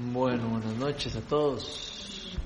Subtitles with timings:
[0.00, 2.38] Bueno, buenas noches a todos.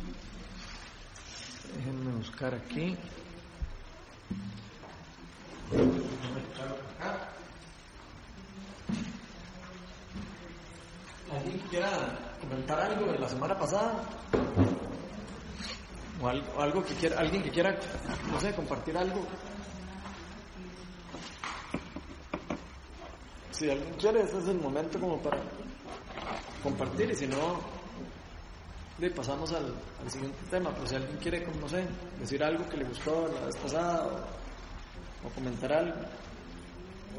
[1.77, 2.97] Déjenme buscar aquí.
[11.30, 11.91] ¿Alguien quiera
[12.41, 14.03] comentar algo de la semana pasada?
[16.23, 17.78] O algo, que quiera, alguien que quiera,
[18.30, 19.27] no sé, compartir algo.
[23.50, 25.37] Si alguien quiere, este es el momento como para
[26.62, 27.60] compartir y si no,
[28.98, 30.71] le pasamos al, al, siguiente tema.
[30.75, 31.85] Pues si alguien quiere, no sé,
[32.19, 35.97] decir algo que le gustó la vez pasada o, o comentar algo,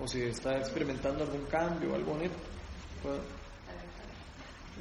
[0.02, 2.36] o si está experimentando algún cambio o algo bonito,
[3.02, 3.20] puede,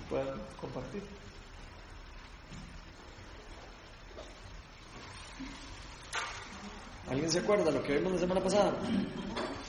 [0.08, 1.02] pueden compartir.
[7.10, 8.72] ¿Alguien se acuerda lo que vimos la semana pasada?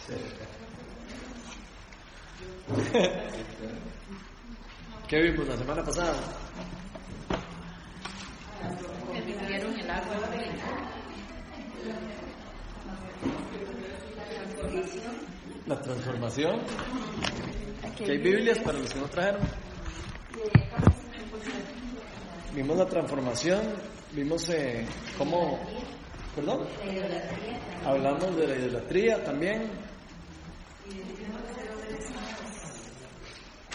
[0.07, 0.13] Sí.
[5.13, 6.15] ¿Qué vimos la semana pasada?
[15.67, 16.61] La transformación.
[17.95, 19.41] ¿Que hay Biblias para los que no trajeron?
[22.55, 23.61] Vimos la transformación,
[24.13, 24.83] vimos eh,
[25.15, 25.59] cómo,
[26.35, 26.65] perdón,
[27.85, 29.69] hablamos de la idolatría también,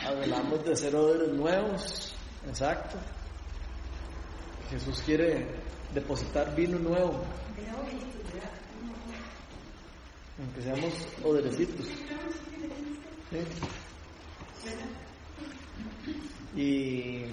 [0.09, 2.13] hablamos de ser odres nuevos,
[2.47, 2.99] exacto.
[4.71, 5.47] Jesús quiere
[5.95, 7.25] depositar vino nuevo,
[10.39, 10.93] aunque seamos
[11.25, 11.87] odrecitos.
[13.31, 13.39] ¿Sí?
[16.57, 17.25] Y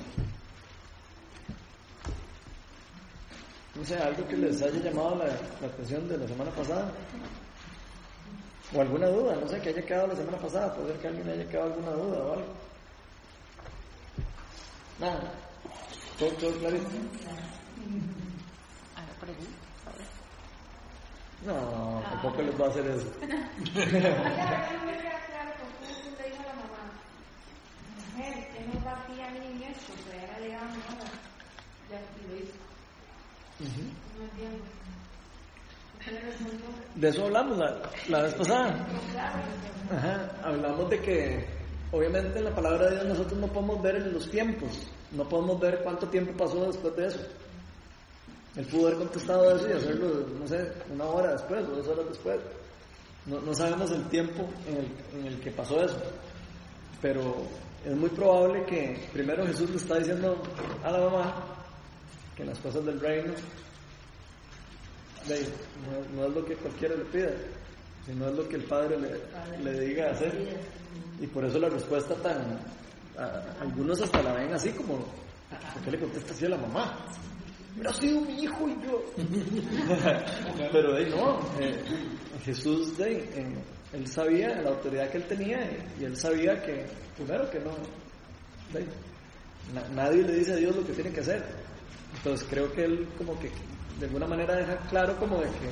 [3.75, 6.91] no sé, algo que les haya llamado la, la, atención de la semana pasada.
[8.73, 11.29] O alguna duda, no sé, que haya quedado la semana pasada, puede ser que alguien
[11.29, 12.64] haya quedado alguna duda o algo.
[14.99, 15.31] Nada.
[16.17, 16.89] Todo, todo clarito.
[21.45, 23.11] No, tampoco les va a hacer eso.
[36.95, 37.77] De eso hablamos la,
[38.09, 38.87] la vez pasada.
[39.91, 41.45] Ajá, hablamos de que
[41.95, 44.69] obviamente en la palabra de Dios nosotros no podemos ver en los tiempos,
[45.11, 47.19] no podemos ver cuánto tiempo pasó después de eso.
[48.57, 52.05] Él pudo haber contestado eso y hacerlo, no sé, una hora después o dos horas
[52.09, 52.39] después.
[53.25, 55.99] No, sabemos el tiempo en el, que pasó eso.
[57.01, 57.35] Pero
[57.83, 60.41] es muy probable que primero Jesús le está diciendo
[60.83, 61.35] a la mamá
[62.35, 63.33] que las cosas del reino
[65.27, 67.31] no, no, es lo que cualquiera le pida,
[68.05, 70.33] sino es lo que el Padre le, le diga hacer.
[71.19, 72.59] Y por eso la respuesta tan...
[73.61, 76.97] Algunos hasta la ven así como, ¿por qué le contesta así a la mamá?
[77.75, 79.01] Hubiera sido mi hijo y yo.
[80.71, 81.81] Pero de no, eh,
[82.43, 83.55] Jesús de, eh,
[83.93, 85.57] él sabía la autoridad que él tenía
[85.99, 86.85] y, él sabía que,
[87.15, 87.71] primero que no,
[89.93, 91.43] nadie le dice a Dios lo que tiene que hacer.
[92.17, 93.49] Entonces creo que él como que
[93.99, 95.69] de alguna manera deja claro como de que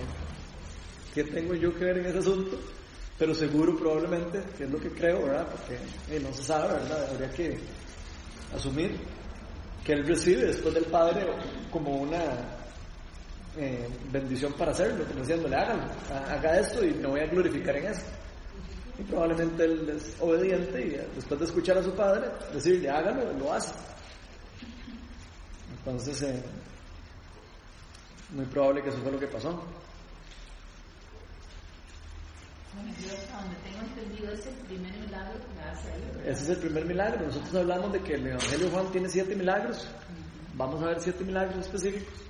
[1.13, 2.59] qué tengo yo que ver en ese asunto,
[3.18, 5.47] pero seguro probablemente, que es lo que creo, ¿verdad?
[5.47, 5.75] Porque
[6.09, 7.09] eh, no se sabe, ¿verdad?
[7.12, 7.57] Habría que
[8.56, 8.97] asumir
[9.84, 11.25] que él recibe después del Padre
[11.72, 12.22] como una
[13.57, 15.84] eh, bendición para hacerlo, como diciéndole, hágalo,
[16.29, 18.06] haga esto y me voy a glorificar en eso.
[18.97, 23.53] Y probablemente él es obediente y después de escuchar a su padre, decirle, hágalo, lo
[23.53, 23.74] hace.
[25.78, 26.44] Entonces, eh,
[28.31, 29.62] muy probable que eso fue lo que pasó.
[36.25, 37.25] Ese es el primer milagro.
[37.25, 39.88] Nosotros hablamos de que el Evangelio de Juan tiene siete milagros.
[40.56, 42.23] Vamos a ver siete milagros específicos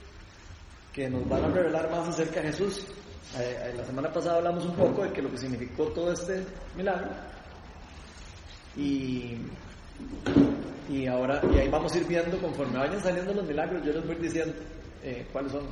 [0.93, 2.85] que nos van a revelar más acerca de Jesús.
[3.39, 6.45] Eh, la semana pasada hablamos un poco de que lo que significó todo este
[6.75, 7.09] milagro.
[8.75, 9.37] Y,
[10.89, 14.06] y ahora, y ahí vamos a ir viendo conforme vayan saliendo los milagros, yo les
[14.06, 14.53] voy diciendo
[15.03, 15.63] eh, cuáles son,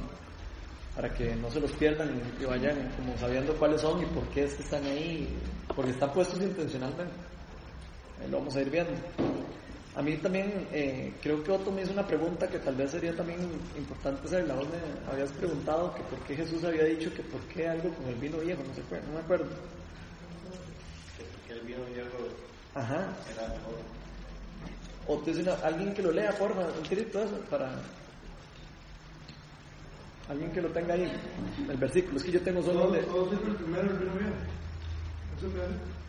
[0.95, 2.09] para que no se los pierdan
[2.39, 5.27] y vayan como sabiendo cuáles son y por qué es que están ahí,
[5.75, 7.13] porque están puestos intencionalmente.
[8.21, 8.91] Ahí lo vamos a ir viendo.
[9.95, 13.13] A mí también, eh, creo que Otto me hizo una pregunta que tal vez sería
[13.13, 13.39] también
[13.77, 14.55] importante hacerla.
[14.55, 18.07] Vos me habías preguntado que por qué Jesús había dicho que por qué algo con
[18.07, 19.47] el vino viejo, no, sé, no me acuerdo.
[21.45, 22.09] Que el vino viejo
[22.73, 23.09] Ajá.
[23.33, 23.75] era mejor.
[25.07, 27.71] O te dice alguien que lo lea, porfa, un tirito eso, para...
[30.29, 31.11] Alguien que lo tenga ahí,
[31.69, 32.17] el versículo.
[32.17, 33.89] Es que yo tengo solo el, el primero,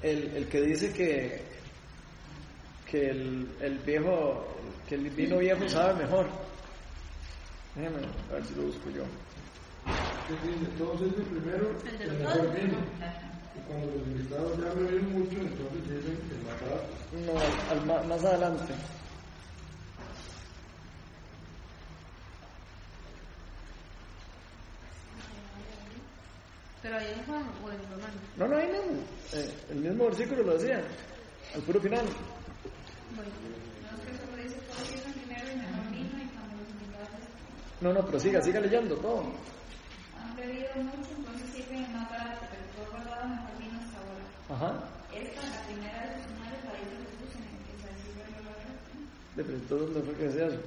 [0.02, 1.42] el el, el que dice que,
[2.90, 4.46] que el, el viejo,
[4.88, 6.26] que el vino viejo sabe mejor.
[7.74, 7.96] Déjame
[8.30, 9.02] a ver si lo busco yo.
[10.78, 12.78] Todos dicen primero El el mejor vino.
[13.54, 16.88] Y cuando los invitados ya beben mucho, entonces dicen que el más barato.
[17.26, 18.74] No, al- al ma- más adelante.
[26.82, 28.18] Pero ahí en Juan o en Romano.
[28.36, 29.02] No, no, ahí mismo.
[29.34, 30.82] Eh, el mismo versículo lo decía.
[31.54, 32.04] Al puro final.
[33.14, 33.30] Bueno,
[33.82, 37.22] No es que solo dice todo sirven primero el mejor vino y cuando los invitados
[37.80, 39.22] No, no, pero siga, siga leyendo todo.
[40.18, 44.26] han bebido mucho, entonces sirven el más barato, pero todo guardado mejor vino hasta ahora.
[44.50, 44.70] Ajá.
[45.14, 48.42] Esta, la primera de los señales, la dice Jesús en el que se sirve el
[48.42, 48.90] barato.
[49.36, 50.60] De pero entonces, ¿dónde fue que decía eso?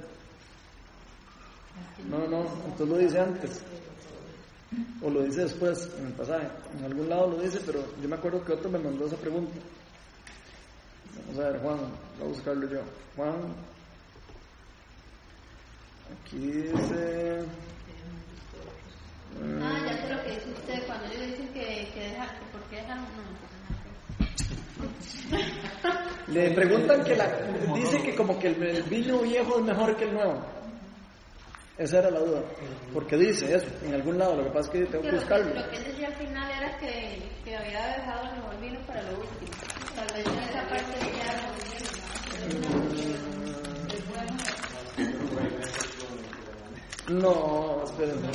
[2.08, 3.60] No, no, entonces lo dice antes.
[5.02, 6.48] O lo dice después, en el pasaje.
[6.78, 9.52] En algún lado lo dice, pero yo me acuerdo que otro me mandó esa pregunta.
[11.28, 11.78] Vamos a ver, Juan,
[12.18, 12.80] voy a buscarlo yo.
[13.16, 13.34] Juan.
[16.24, 17.44] Aquí dice.
[19.40, 22.44] mm, Ah, ya sé lo que dice usted cuando ellos dicen que, que dejar, que
[22.52, 23.04] por qué dejaron.
[23.04, 23.46] No,
[26.32, 27.26] Le preguntan que la.
[27.74, 30.40] Dice que como que el, el vino viejo es mejor que el nuevo.
[31.78, 32.42] Esa era la duda.
[32.92, 34.36] Porque dice eso, en algún lado.
[34.36, 35.54] Lo que pasa es que tengo que buscarlo.
[35.54, 39.18] Lo que decía al final era que, que había dejado el mejor vino para lo
[39.18, 39.52] último.
[39.94, 41.06] Tal vez en esa parte
[47.08, 48.28] No, espérenme.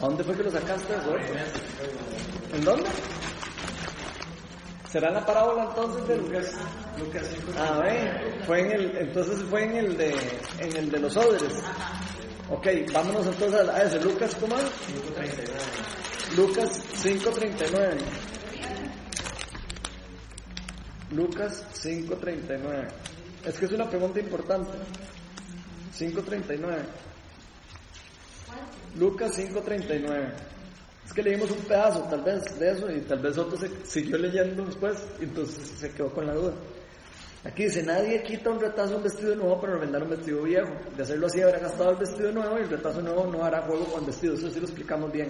[0.00, 1.14] dónde fue que lo sacaste eso?
[2.54, 2.88] ¿En dónde?
[4.88, 6.54] ¿Será la parábola entonces de Lucas?
[7.58, 10.16] Ah, ve, fue en el, entonces fue en el de,
[10.60, 11.62] en el de los odres.
[12.50, 14.64] Ok, vámonos entonces a ese, Lucas, ¿cómo es?
[16.36, 17.98] Lucas 5.39.
[21.10, 22.88] Lucas 5.39.
[23.44, 24.72] Es que es una pregunta importante.
[25.98, 26.82] 5.39.
[28.96, 30.57] Lucas 5.39.
[31.08, 34.18] Es que leímos un pedazo tal vez de eso y tal vez otro se siguió
[34.18, 36.52] leyendo después y entonces se quedó con la duda.
[37.44, 40.68] Aquí dice, nadie quita un retazo un vestido nuevo para remendar un vestido viejo.
[40.94, 43.86] De hacerlo así habrá gastado el vestido nuevo y el retazo nuevo no hará juego
[43.86, 44.34] con vestido.
[44.34, 45.28] Eso sí lo explicamos bien.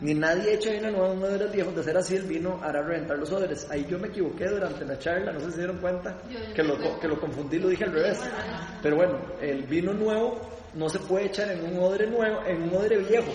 [0.00, 1.74] Ni nadie echa vino nuevo en un odres viejos.
[1.74, 3.68] De ser así el vino hará reventar los odres.
[3.68, 6.16] Ahí yo me equivoqué durante la charla, no sé si se dieron cuenta
[6.54, 8.20] que lo, que lo confundí, lo dije al revés.
[8.80, 10.40] Pero bueno, el vino nuevo
[10.74, 13.32] no se puede echar en un odre nuevo, en un odre viejo,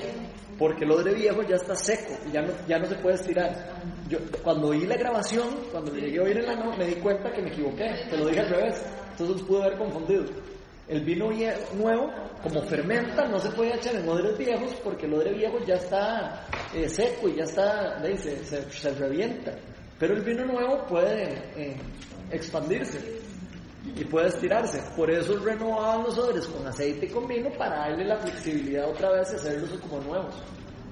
[0.58, 3.74] porque el odre viejo ya está seco y ya no, ya no se puede estirar.
[4.10, 6.96] Yo, cuando oí la grabación, cuando le llegué a oír en la no, me di
[6.96, 8.82] cuenta que me equivoqué, te lo dije al revés,
[9.12, 10.24] entonces pude haber confundido.
[10.88, 11.30] El vino
[11.74, 12.12] nuevo,
[12.44, 16.46] como fermenta, no se puede echar en odres viejos porque el odre viejo ya está
[16.76, 19.52] eh, seco y ya está, se, se- se revienta.
[19.98, 21.76] Pero el vino nuevo puede eh,
[22.32, 23.00] expandirse
[23.96, 24.82] y puede estirarse.
[24.96, 29.12] Por eso renovaban los odres con aceite y con vino para darle la flexibilidad otra
[29.12, 30.36] vez y hacerlos como nuevos.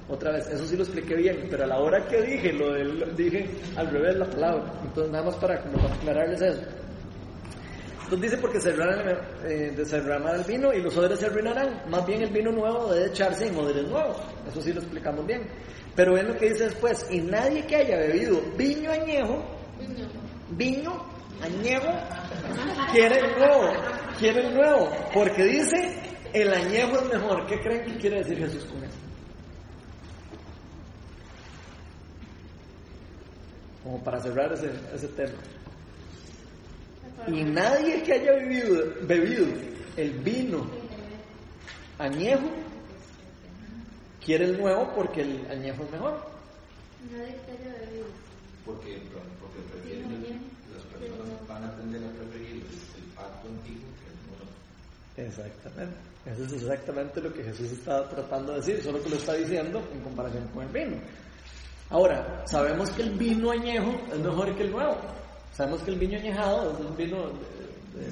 [0.10, 3.16] Otra vez, eso sí lo expliqué bien, pero a la hora que dije, lo del,
[3.16, 4.74] dije al revés la palabra.
[4.84, 6.62] Entonces nada más para, como para aclararles eso.
[8.04, 9.86] Entonces dice porque se eh, de-
[10.36, 11.84] el vino y los odres se arruinarán.
[11.90, 14.18] Más bien el vino nuevo debe echarse en odres nuevos.
[14.48, 15.48] Eso sí lo explicamos bien.
[15.96, 17.08] Pero ven lo que dice después.
[17.10, 19.44] Y nadie que haya bebido vino añejo,
[20.52, 21.02] vino
[21.42, 21.88] añejo,
[22.92, 23.74] quiere el nuevo.
[24.20, 24.90] Quiere el nuevo.
[25.14, 26.00] Porque dice
[26.34, 27.46] el añejo es mejor.
[27.48, 28.98] ¿Qué creen que quiere decir Jesús con eso?
[33.84, 35.38] Como para cerrar ese, ese tema.
[37.28, 39.46] Y nadie que haya bebido, bebido
[39.96, 40.66] el vino
[42.00, 42.50] añejo
[44.24, 46.26] quiere el nuevo porque el añejo es mejor.
[47.12, 48.06] Nadie que haya bebido.
[48.66, 49.02] porque,
[49.40, 50.40] porque prefieren,
[51.48, 53.90] van a tender a preferir el pacto antiguo
[55.16, 55.28] que el.
[55.28, 55.96] Exactamente.
[56.26, 59.82] Eso es exactamente lo que Jesús está tratando de decir, solo que lo está diciendo
[59.94, 60.98] en comparación con el vino.
[61.90, 64.98] Ahora, sabemos que el vino añejo es mejor que el nuevo.
[65.52, 67.32] Sabemos que el vino añejado es un vino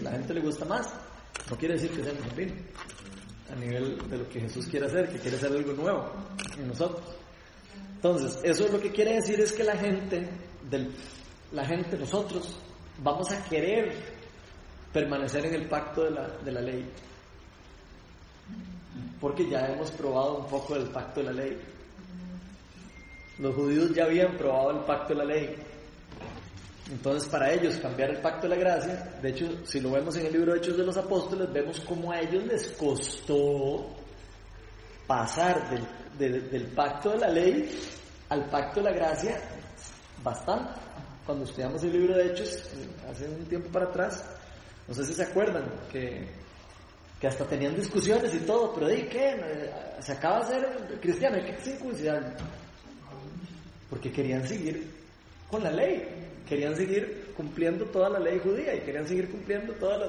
[0.01, 0.93] la gente le gusta más.
[1.49, 2.53] No quiere decir que sea el mejor vino.
[3.51, 6.11] A nivel de lo que Jesús quiere hacer, que quiere hacer algo nuevo
[6.57, 7.03] en nosotros.
[7.95, 10.27] Entonces, eso lo que quiere decir es que la gente,
[10.69, 10.91] del,
[11.51, 12.57] la gente, nosotros,
[13.03, 13.93] vamos a querer
[14.93, 16.89] permanecer en el pacto de la, de la ley.
[19.19, 21.61] Porque ya hemos probado un poco del pacto de la ley.
[23.39, 25.55] Los judíos ya habían probado el pacto de la ley.
[26.91, 30.25] Entonces, para ellos cambiar el pacto de la gracia, de hecho, si lo vemos en
[30.25, 33.87] el libro de Hechos de los Apóstoles, vemos cómo a ellos les costó
[35.07, 37.79] pasar del, del- del pacto de la ley
[38.29, 39.41] al pacto de la gracia
[40.21, 40.79] bastante.
[41.25, 42.63] Cuando estudiamos el libro de Hechos,
[43.09, 44.23] hace un tiempo para atrás,
[44.87, 46.27] no sé si se acuerdan, que,
[47.19, 49.31] que hasta tenían discusiones y todo, pero ¿de qué?
[49.31, 52.29] Eh, se acaba de ser cristiano, hay que circuncidarlo.
[53.89, 54.89] Porque querían seguir
[55.49, 56.07] con la ley,
[56.47, 60.07] querían seguir cumpliendo toda la ley judía y querían seguir cumpliendo toda la...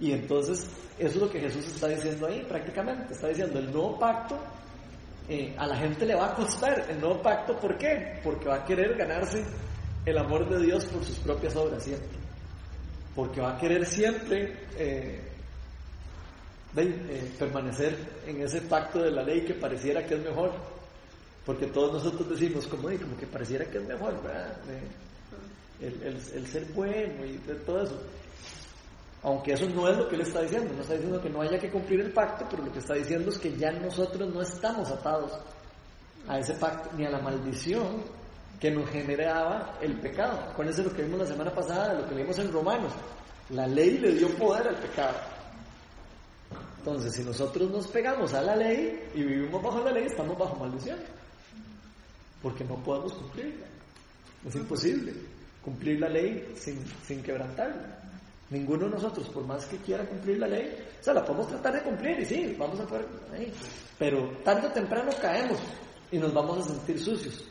[0.00, 0.68] Y entonces,
[0.98, 4.38] eso es lo que Jesús está diciendo ahí prácticamente, está diciendo el nuevo pacto
[5.30, 8.18] eh, a la gente le va a costar el nuevo pacto, ¿por qué?
[8.24, 9.44] Porque va a querer ganarse
[10.04, 12.18] el amor de Dios por sus propias obras siempre.
[13.14, 15.20] Porque va a querer siempre eh,
[16.76, 20.52] eh, permanecer en ese pacto de la ley que pareciera que es mejor.
[21.44, 24.56] Porque todos nosotros decimos, como, como que pareciera que es mejor, ¿verdad?
[25.80, 27.98] El, el, ser bueno y todo eso.
[29.22, 31.58] Aunque eso no es lo que él está diciendo, no está diciendo que no haya
[31.58, 34.90] que cumplir el pacto, pero lo que está diciendo es que ya nosotros no estamos
[34.90, 35.32] atados
[36.28, 38.02] a ese pacto ni a la maldición
[38.60, 40.38] que nos generaba el pecado.
[40.50, 42.92] Acuérdense lo que vimos la semana pasada, lo que vimos en Romanos.
[43.50, 45.16] La ley le dio poder al pecado.
[46.78, 50.56] Entonces, si nosotros nos pegamos a la ley y vivimos bajo la ley, estamos bajo
[50.56, 50.98] maldición.
[52.42, 53.66] Porque no podemos cumplirla.
[54.46, 55.12] Es imposible
[55.62, 57.98] cumplir la ley sin, sin quebrantarla.
[58.50, 61.74] Ninguno de nosotros, por más que quiera cumplir la ley, o sea, la podemos tratar
[61.74, 63.04] de cumplir y sí, vamos a poder,
[63.98, 65.58] pero tarde o temprano caemos
[66.10, 67.44] y nos vamos a sentir sucios.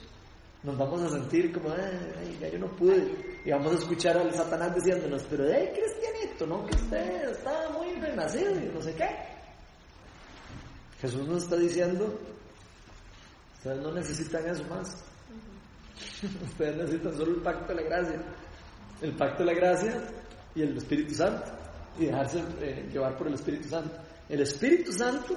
[0.67, 3.39] Nos vamos a sentir como, ay, ya yo no pude.
[3.45, 6.65] Y vamos a escuchar al Satanás diciéndonos, pero, hey, cristianito, ¿no?
[6.65, 9.07] Que usted está muy renacido y no sé qué.
[10.99, 12.19] Jesús nos está diciendo,
[13.55, 15.05] ustedes no necesitan eso más.
[16.43, 18.21] ustedes necesitan solo el pacto de la gracia.
[19.01, 20.03] El pacto de la gracia
[20.53, 21.49] y el Espíritu Santo
[21.97, 23.97] y dejarse eh, llevar por el Espíritu Santo.
[24.27, 25.33] El Espíritu Santo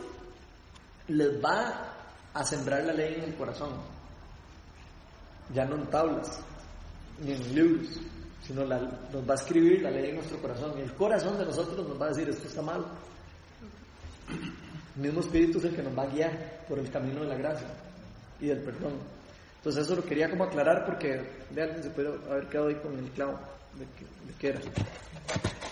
[1.07, 1.95] les va
[2.35, 4.00] a sembrar la ley en el corazón,
[5.55, 6.41] ya no en tablas
[7.23, 8.01] ni en libros,
[8.47, 11.87] sino nos va a escribir la ley en nuestro corazón y el corazón de nosotros
[11.87, 12.85] nos va a decir esto está mal.
[14.97, 17.37] El mismo Espíritu es el que nos va a guiar por el camino de la
[17.37, 17.67] gracia
[18.41, 18.93] y del perdón.
[19.57, 22.99] Entonces eso lo quería como aclarar porque de alguien se puede haber quedado ahí con
[22.99, 23.39] el clavo
[23.79, 24.61] de que era.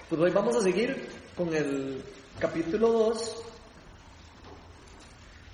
[0.08, 2.02] Pues hoy vamos a seguir con el
[2.38, 3.36] capítulo 2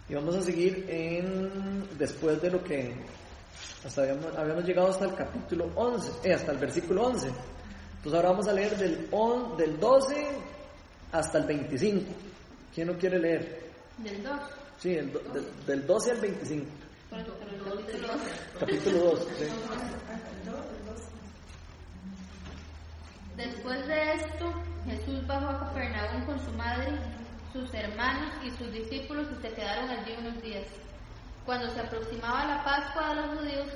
[0.08, 2.92] y vamos a seguir en después de lo que
[3.84, 7.28] hasta habíamos, llegado hasta el capítulo 11, eh, hasta el versículo 11.
[7.28, 9.10] Entonces ahora vamos a leer del,
[9.58, 10.26] del 12
[11.12, 12.04] hasta el 25.
[12.74, 13.70] ¿Quién no quiere leer?
[13.98, 14.40] Del 2.
[14.78, 14.94] Sí,
[15.66, 16.66] del, 12 al 25.
[18.58, 19.28] Capítulo 2.
[23.36, 24.52] Después de esto,
[24.86, 26.98] Jesús bajó a Capernaum con su madre,
[27.52, 30.66] sus hermanos y sus discípulos y se quedaron allí unos días.
[31.46, 33.66] Cuando se aproximaba la Pascua de los judíos,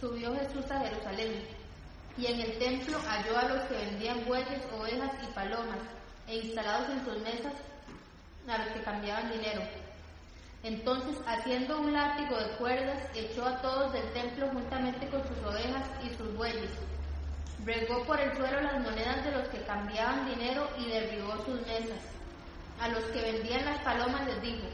[0.00, 1.46] subió Jesús a Jerusalén
[2.16, 5.78] y en el templo halló a los que vendían bueyes, ovejas y palomas
[6.26, 7.52] e instalados en sus mesas
[8.48, 9.62] a los que cambiaban dinero.
[10.62, 15.84] Entonces, haciendo un látigo de cuerdas, echó a todos del templo juntamente con sus ovejas
[16.04, 16.70] y sus bueyes
[17.64, 22.00] Bregó por el suelo las monedas de los que cambiaban dinero y derribó sus mesas.
[22.80, 24.66] A los que vendían las palomas les dijo,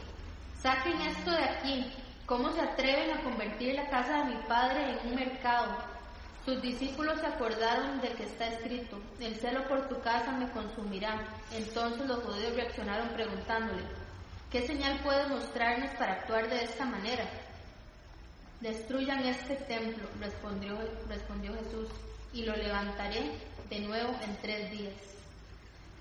[0.59, 1.93] saquen esto de aquí.
[2.29, 5.75] ¿Cómo se atreven a convertir la casa de mi padre en un mercado?
[6.45, 11.27] Sus discípulos se acordaron de que está escrito, el celo por tu casa me consumirá.
[11.51, 13.81] Entonces los judíos reaccionaron preguntándole,
[14.51, 17.25] ¿qué señal puede mostrarnos para actuar de esta manera?
[18.61, 21.89] Destruyan este templo, respondió, respondió Jesús
[22.31, 23.23] y lo levantaré
[23.71, 24.93] de nuevo en tres días.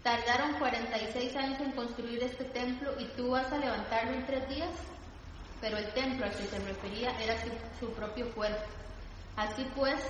[0.02, 4.68] Tardaron 46 años en construir este templo y tú vas a levantarlo en tres días.
[5.60, 7.34] Pero el templo al que se refería era
[7.80, 8.64] su, propio cuerpo.
[9.36, 10.00] Así pues,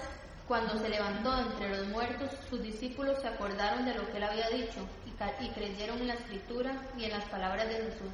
[0.46, 4.48] cuando se levantó entre los muertos, sus discípulos se acordaron de lo que él había
[4.50, 8.12] dicho y, creyeron en la escritura y en las palabras de Jesús.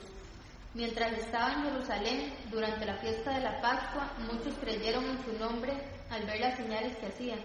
[0.75, 5.73] Mientras estaba en Jerusalén, durante la fiesta de la Pascua, muchos creyeron en su nombre
[6.11, 7.39] al ver las señales que hacían.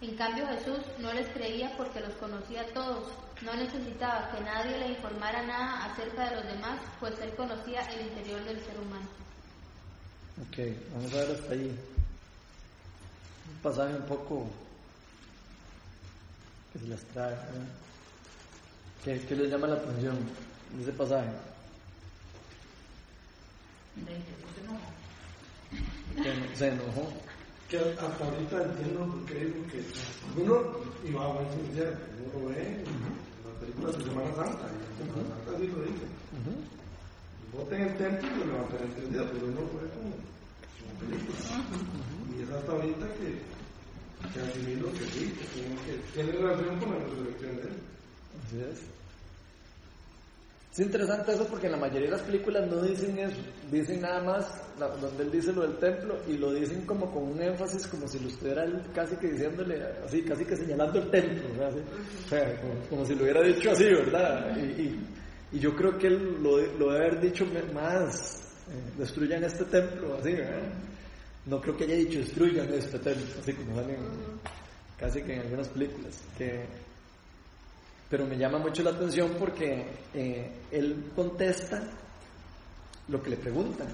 [0.00, 3.12] En cambio Jesús no les creía porque los conocía todos.
[3.42, 8.06] No necesitaba que nadie le informara nada acerca de los demás, pues él conocía el
[8.06, 9.19] interior del ser humano.
[10.48, 10.58] Ok,
[10.94, 11.78] vamos a ver hasta ahí.
[13.50, 14.46] Un pasaje un poco
[16.72, 17.36] que se las trae.
[19.04, 20.16] ¿Qué, ¿Qué, les llama la atención
[20.76, 21.28] de ese pasaje?
[26.54, 27.12] Se enojó
[27.68, 29.84] que hasta ahorita entiendo por qué, porque
[30.36, 30.54] uno,
[31.04, 31.96] y va a ser sincero,
[32.34, 32.84] uno lo ve en
[33.44, 36.79] las películas de Semana Santa, y en Semana Santa sí lo dice.
[37.52, 40.14] Voten el templo y lo levantaré en pero uno lo ve como,
[40.78, 41.38] como película.
[42.36, 43.60] Y es hasta ahorita que
[44.28, 45.32] que asimilo que sí,
[45.86, 47.68] que tiene, relación con la resurrección de él.
[48.44, 48.80] Así es.
[50.72, 53.36] Es interesante eso porque en la mayoría de las películas no dicen eso,
[53.72, 57.42] dicen nada más donde él dice lo del templo y lo dicen como con un
[57.42, 58.64] énfasis como si lo estuviera
[58.94, 63.42] casi que diciéndole así, casi que señalando el templo, o sea, como, si lo hubiera
[63.42, 64.56] dicho así, ¿verdad?
[65.52, 70.14] Y yo creo que él lo, lo debe haber dicho más, eh, destruyan este templo,
[70.14, 70.72] así, ¿verdad?
[71.46, 73.98] No creo que haya dicho destruyan este templo, así como salen
[74.98, 76.66] casi que en algunas películas, que
[78.10, 81.80] pero me llama mucho la atención porque eh, él contesta
[83.06, 83.86] lo que le preguntan.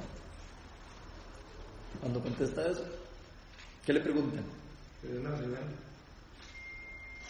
[2.00, 2.84] Cuando contesta eso,
[3.84, 4.42] ¿qué le preguntan?
[5.20, 5.64] Una señal.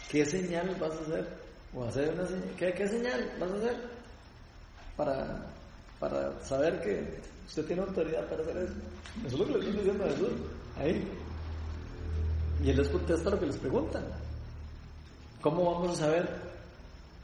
[0.09, 1.29] ¿Qué señal vas a hacer?
[1.75, 2.55] ¿O hacer una señal?
[2.57, 3.96] ¿Qué, qué señal vas a hacer?
[4.97, 5.47] Para,
[6.01, 8.75] para saber que usted tiene autoridad para hacer eso.
[9.27, 10.33] Eso es lo que le estoy diciendo a Jesús.
[10.79, 11.09] Ahí.
[12.63, 14.05] Y él les contesta lo que les preguntan.
[15.41, 16.29] ¿Cómo vamos a saber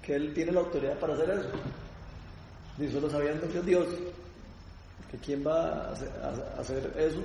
[0.03, 1.49] que él tiene la autoridad para hacer eso?
[2.79, 3.87] Y solo sabiendo que es Dios.
[5.11, 5.93] Que quién va a
[6.59, 7.19] hacer, eso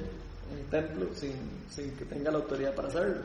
[0.51, 1.33] en un templo sin,
[1.69, 3.21] sin que tenga la autoridad para hacerlo.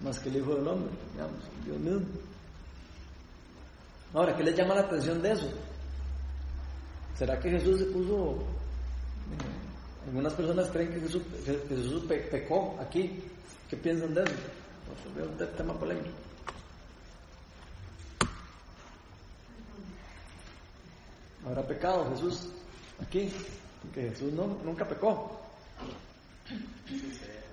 [0.00, 2.06] Más que el Hijo del Hombre, digamos, Dios mismo.
[4.14, 5.48] Ahora, ¿qué les llama la atención de eso?
[7.20, 8.32] ¿Será que Jesús se puso...
[8.32, 13.22] eh, algunas personas creen que Jesús, que Jesús pe- pecó aquí.
[13.68, 14.32] ¿Qué piensan de eso?
[15.12, 16.08] Pues, es un te- tema polémico.
[21.46, 22.46] ¿Habrá pecado Jesús
[23.02, 23.30] aquí?
[23.82, 25.40] Porque Jesús no, nunca pecó.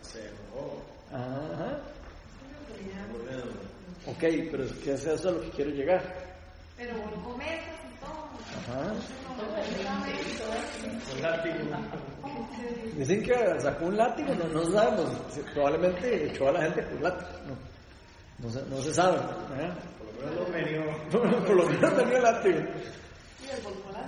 [0.02, 0.82] Se enojó.
[1.12, 1.80] Ajá.
[4.08, 6.02] Ok, pero es que es eso a lo que quiero llegar.
[6.78, 8.30] Pero volcó mesas y todo.
[8.78, 8.94] Ajá.
[11.14, 11.56] Un látigo.
[12.96, 15.12] Dicen que sacó un látigo, no, no sabemos.
[15.54, 17.30] Probablemente echó a la gente con látigo.
[17.48, 19.18] No, no, se, no se sabe.
[19.18, 19.78] ¿verdad?
[19.98, 20.82] Por lo menos lo menió.
[21.46, 22.60] Por lo menos tenía látigo.
[22.60, 24.08] Y volcó las.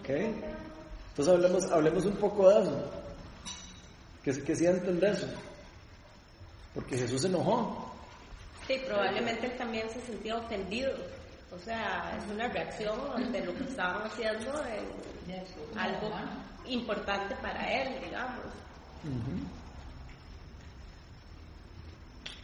[0.00, 0.08] Ok.
[0.10, 2.90] Entonces hablemos, hablemos un poco de eso.
[4.22, 5.26] ¿Qué, qué sienten de eso?
[6.74, 7.92] Porque Jesús se enojó.
[8.66, 10.92] Sí, probablemente él también se sentía ofendido.
[11.50, 16.10] O sea, es una reacción ante lo que estaban haciendo en algo
[16.66, 18.44] importante para él, digamos.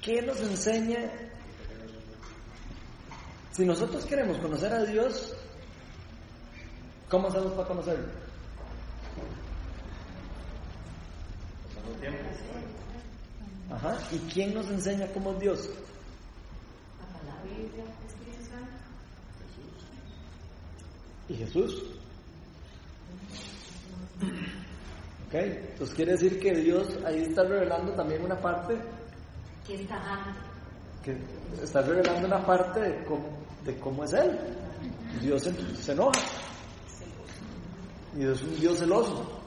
[0.00, 1.10] ¿Qué nos enseña?
[3.52, 5.34] Si nosotros queremos conocer a Dios,
[7.08, 8.08] ¿cómo hacemos para conocerlo?
[12.00, 12.18] Tiempo.
[13.70, 13.98] Ajá.
[14.10, 15.70] ¿Y quién nos enseña cómo es Dios?
[21.28, 21.82] ¿Y Jesús?
[25.26, 28.76] Ok, entonces quiere decir que Dios ahí está revelando también una parte,
[29.66, 30.36] que está
[31.02, 31.16] que
[31.62, 33.28] está revelando una parte de cómo,
[33.64, 34.38] de cómo es Él.
[35.20, 36.20] Dios se, se enoja.
[38.16, 39.40] Y es un Dios celoso.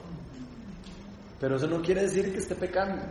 [1.40, 3.02] Pero eso no quiere decir que esté pecando.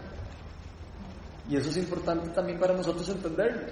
[1.50, 3.68] Y eso es importante también para nosotros entenderlo.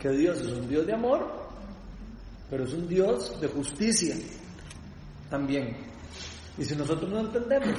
[0.00, 1.45] Que Dios es un Dios de amor,
[2.50, 4.14] pero es un Dios de justicia
[5.30, 5.76] también.
[6.58, 7.78] Y si nosotros no entendemos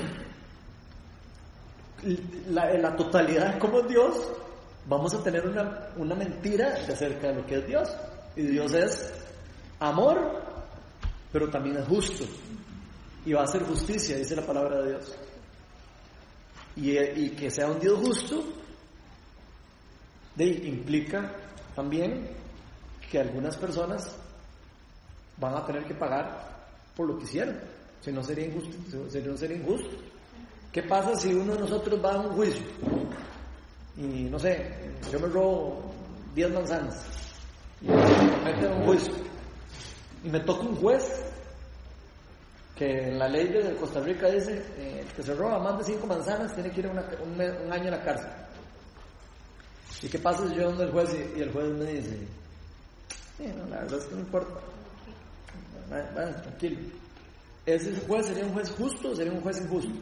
[2.50, 4.16] la, la totalidad es Dios,
[4.88, 7.90] vamos a tener una, una mentira acerca de lo que es Dios.
[8.36, 9.14] Y Dios es
[9.80, 10.42] amor,
[11.32, 12.26] pero también es justo.
[13.26, 15.16] Y va a ser justicia, dice la palabra de Dios.
[16.76, 18.44] Y, y que sea un Dios justo
[20.36, 21.34] de, implica
[21.76, 22.30] también
[23.10, 24.16] que algunas personas
[25.38, 26.56] van a tener que pagar
[26.95, 27.58] por lo que hicieron.
[28.02, 28.78] Si no sería injusto.
[29.10, 29.89] Si no sería injusto.
[30.71, 32.63] ¿Qué pasa si uno de nosotros va a un juicio?
[33.97, 35.91] Y no sé, yo me robo
[36.36, 37.04] 10 manzanas
[37.82, 37.95] y me
[38.43, 39.13] meten a un juicio.
[40.23, 41.04] Y me toca un juez
[42.76, 45.84] que en la ley de Costa Rica dice eh, el que se roba más de
[45.95, 47.41] 5 manzanas tiene que ir una- un,
[47.73, 48.30] año a la cárcel.
[50.04, 52.28] ¿Y qué pasa si yo donde el juez y, el juez me dice,
[53.38, 54.54] "Sí, no, la verdad es que no importa,
[55.89, 56.80] vaya, vaya, tranquilo.
[57.65, 59.93] ¿Ese juez sería un juez justo o sería un juez injusto?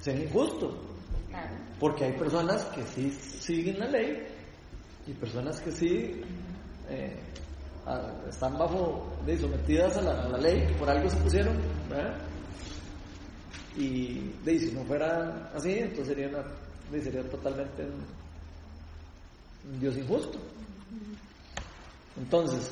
[0.00, 0.78] Sería injusto.
[1.80, 4.26] Porque hay personas que sí siguen la ley
[5.06, 6.22] y personas que sí
[6.88, 7.18] eh,
[8.28, 11.58] están bajo, de, sometidas a la, a la ley, que por algo se pusieron,
[11.88, 12.16] ¿verdad?
[13.76, 17.84] Y de, si no fuera así, entonces sería, una, sería totalmente
[19.64, 20.38] un, Dios injusto.
[22.16, 22.70] Entonces,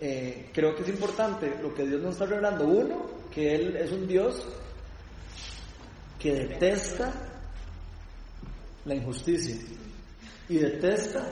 [0.00, 2.64] eh, creo que es importante lo que Dios nos está revelando.
[2.64, 4.42] Uno, que Él es un Dios
[6.18, 7.12] que detesta
[8.84, 9.56] la injusticia
[10.48, 11.26] y detesta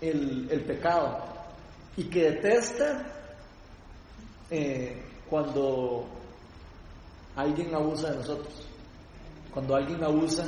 [0.00, 1.34] el, el pecado
[1.96, 3.14] y que detesta
[4.50, 6.06] eh, cuando
[7.36, 8.68] alguien abusa de nosotros,
[9.52, 10.46] cuando alguien abusa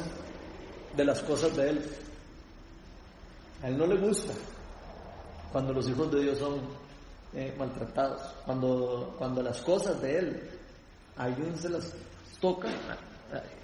[0.96, 1.84] de las cosas de Él.
[3.62, 4.32] A Él no le gusta
[5.52, 6.60] cuando los hijos de Dios son
[7.34, 10.50] eh, maltratados, cuando, cuando las cosas de Él,
[11.16, 11.92] alguien se las
[12.40, 12.68] toca,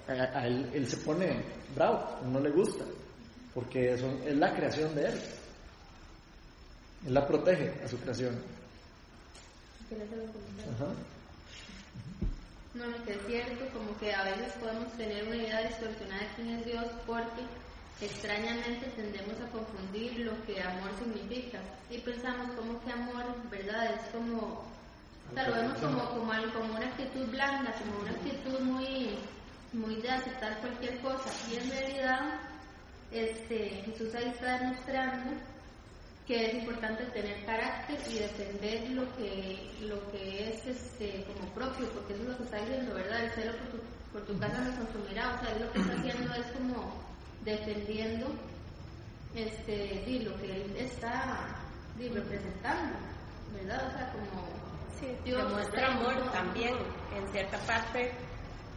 [0.07, 1.43] a, él, él, se pone
[1.75, 2.83] bravo, no le gusta,
[3.53, 5.21] porque eso es la creación de Él.
[7.05, 8.35] Él la protege a su creación.
[12.73, 16.29] No, no, que es cierto, como que a veces podemos tener una idea distorsionada de
[16.35, 17.43] quién es Dios porque
[18.01, 21.59] extrañamente tendemos a confundir lo que amor significa.
[21.89, 23.93] Y pensamos como que amor, ¿verdad?
[23.93, 24.65] Es como,
[25.29, 29.17] o sea, lo vemos como, como, como una actitud blanda, como una actitud muy,
[29.73, 31.29] muy de aceptar cualquier cosa.
[31.51, 32.39] Y en realidad
[33.11, 35.39] este, Jesús ahí está demostrando
[36.25, 41.89] que es importante tener carácter y defender lo que lo que es este como propio
[41.89, 43.77] porque eso es lo que está diciendo verdad el celo por tu,
[44.13, 47.03] por tu casa no consumirá o sea lo que está haciendo es como
[47.43, 48.27] defendiendo
[49.35, 51.59] este sí, lo que él está
[51.97, 52.97] representando
[53.53, 54.47] verdad o sea como
[54.99, 56.75] sí, Dios demuestra amor también
[57.15, 58.11] en cierta parte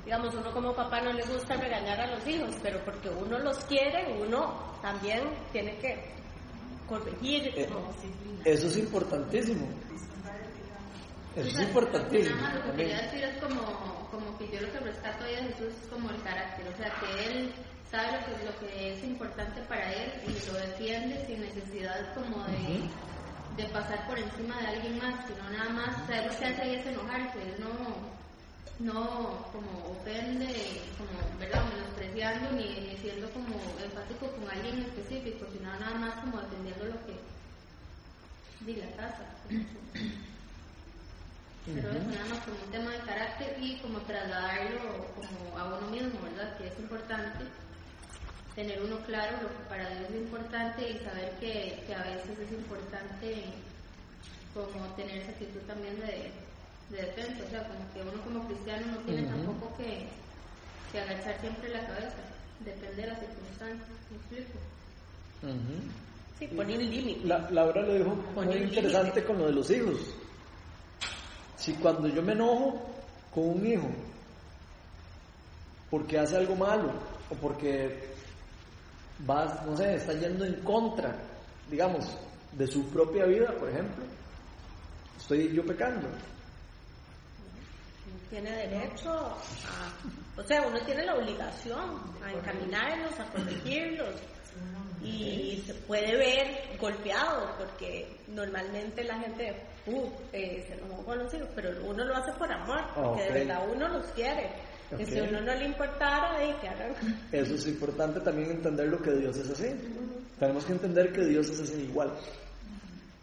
[0.06, 3.58] digamos, uno como papá no le gusta regañar a los hijos, pero porque uno los
[3.64, 6.00] quiere, uno también tiene que
[6.88, 7.48] corregir.
[7.56, 7.68] Eh,
[8.44, 9.66] eso es importantísimo.
[11.34, 12.36] Eso es importantísimo.
[12.40, 16.08] lo que quería decir es como, como que yo lo que rescato Jesús es como
[16.08, 17.52] el carácter, o sea, que él
[17.90, 22.44] sabe lo que, lo que es importante para él y lo defiende sin necesidad como
[22.44, 26.44] de, de pasar por encima de alguien más, sino nada más, o sea, lo que
[26.44, 28.16] hace ahí es enojarse, él no
[28.78, 31.64] no como ofende, como, ¿verdad?
[31.72, 37.16] menospreciando ni, siendo como empático con alguien específico, sino nada más como defendiendo lo que
[38.60, 39.24] di la casa.
[41.66, 45.90] Pero es nada más como un tema de carácter y como trasladarlo como a uno
[45.90, 46.56] mismo, ¿verdad?
[46.58, 47.44] Que es importante
[48.56, 52.38] tener uno claro lo que para Dios es importante y saber que, que a veces
[52.38, 53.44] es importante
[54.54, 56.32] como tener esa actitud también de
[56.90, 60.06] de defensa, o sea, como que uno como cristiano no tiene tampoco que,
[60.92, 62.16] que, agachar siempre la cabeza,
[62.64, 64.58] depende de las circunstancias, ¿me explico?
[66.38, 67.26] Sí, poner un límite.
[67.26, 69.98] La, Laura lo dijo muy interesante con lo de los hijos.
[71.56, 72.90] Si cuando yo me enojo
[73.34, 73.88] con un hijo
[75.90, 76.92] porque hace algo malo
[77.30, 78.15] o porque
[79.28, 81.16] va, no sé, está yendo en contra,
[81.70, 82.06] digamos,
[82.52, 84.04] de su propia vida, por ejemplo,
[85.18, 86.08] estoy yo pecando
[88.30, 94.14] tiene derecho a, o sea, uno tiene la obligación a encaminarlos, a corregirlos
[95.02, 101.32] y se puede ver golpeado porque normalmente la gente uh, eh, se enojó con los
[101.32, 104.50] hijos, pero uno lo hace por amor, porque de verdad uno los quiere.
[104.90, 106.94] Que si a uno no le importara, y que hagan.
[107.32, 109.68] Eso es importante también entender lo que Dios es así.
[110.38, 112.12] Tenemos que entender que Dios es así igual.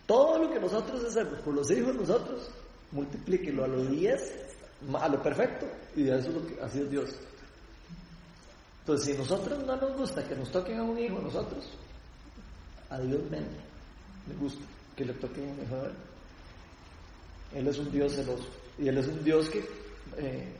[0.05, 2.49] Todo lo que nosotros hacemos por los hijos, nosotros,
[2.91, 4.33] multiplíquelo a los 10
[4.99, 7.15] a lo perfecto, y eso es lo que así es Dios.
[8.81, 11.69] Entonces, si a nosotros no nos gusta que nos toquen a un hijo, a nosotros,
[12.89, 13.47] a Dios menos
[14.27, 14.63] le gusta
[14.95, 15.93] que le toquen a un hijo a él.
[17.55, 18.47] Él es un Dios celoso,
[18.77, 19.59] y Él es un Dios que,
[20.17, 20.53] eh,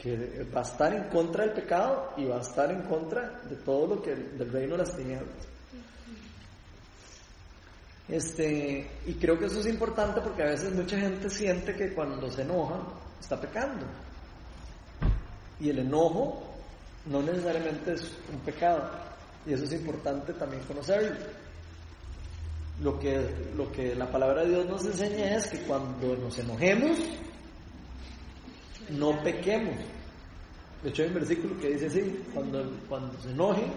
[0.00, 3.56] que va a estar en contra del pecado y va a estar en contra de
[3.56, 5.46] todo lo que del reino de las tinieblas.
[8.08, 12.30] Este, y creo que eso es importante porque a veces mucha gente siente que cuando
[12.30, 12.80] se enoja
[13.20, 13.86] está pecando.
[15.60, 16.42] Y el enojo
[17.06, 18.90] no necesariamente es un pecado.
[19.46, 21.16] Y eso es importante también conocerlo.
[22.82, 26.98] Lo que, lo que la palabra de Dios nos enseña es que cuando nos enojemos,
[28.92, 29.74] no pequemos.
[30.82, 33.70] De hecho hay un versículo que dice así, cuando, cuando se enojen,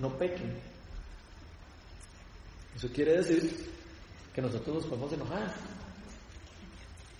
[0.00, 0.56] no pequen.
[2.74, 3.70] Eso quiere decir
[4.34, 5.54] que nosotros nos podemos enojar.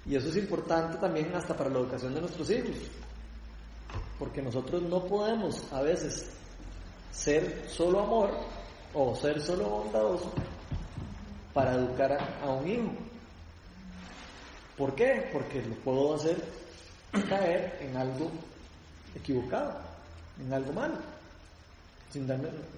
[0.05, 2.77] Y eso es importante también hasta para la educación de nuestros hijos.
[4.19, 6.31] Porque nosotros no podemos a veces
[7.13, 8.31] ser solo amor
[8.95, 10.33] o ser solo bondadoso
[11.53, 12.91] para educar a, un hijo.
[14.77, 15.29] ¿Por qué?
[15.33, 16.43] Porque lo puedo hacer
[17.29, 18.31] caer en algo
[19.15, 19.79] equivocado,
[20.41, 21.13] en algo malo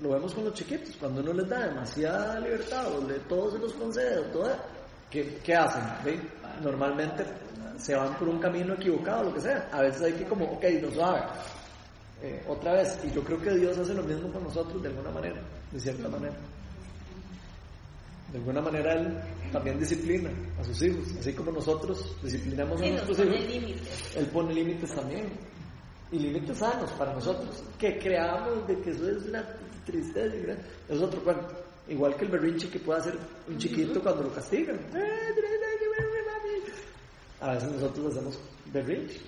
[0.01, 3.59] lo vemos con los chiquitos, cuando uno les da demasiada libertad o le, todo se
[3.59, 4.49] los concede, todo,
[5.11, 5.83] ¿qué, qué hacen?
[6.05, 6.21] ¿Ve?
[6.63, 7.25] Normalmente
[7.79, 9.69] se van por un camino equivocado, lo que sea.
[9.73, 11.23] A veces hay que como, ok, no sabe.
[12.23, 15.11] Eh, otra vez, y yo creo que Dios hace lo mismo con nosotros de alguna
[15.11, 15.41] manera,
[15.73, 16.35] de cierta manera.
[18.35, 19.17] De alguna manera Él
[19.53, 23.47] también disciplina a sus hijos, así como nosotros disciplinamos a Sí, nuestros hijos.
[23.49, 24.17] límites.
[24.17, 25.29] Él pone límites también.
[26.11, 27.63] Y límites sanos para nosotros.
[27.79, 29.45] Que creamos de que eso es una
[29.87, 30.57] tristeza.
[30.89, 31.47] Es otro cuento.
[31.87, 33.17] Igual que el berrinche que puede hacer
[33.47, 34.81] un chiquito cuando lo castigan.
[37.41, 38.39] A veces nosotros hacemos
[38.73, 39.21] berrinche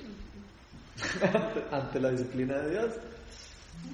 [1.70, 2.94] ante la disciplina de Dios.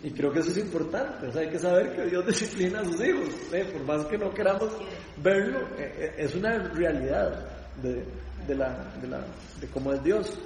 [0.05, 1.29] Y creo que eso es importante.
[1.29, 3.29] O sea, hay que saber que Dios disciplina a sus hijos.
[3.53, 3.64] ¿eh?
[3.73, 4.71] Por más que no queramos
[5.18, 7.47] verlo, eh, eh, es una realidad
[7.81, 8.05] de,
[8.47, 9.25] de, la, de, la,
[9.61, 10.38] de cómo es Dios.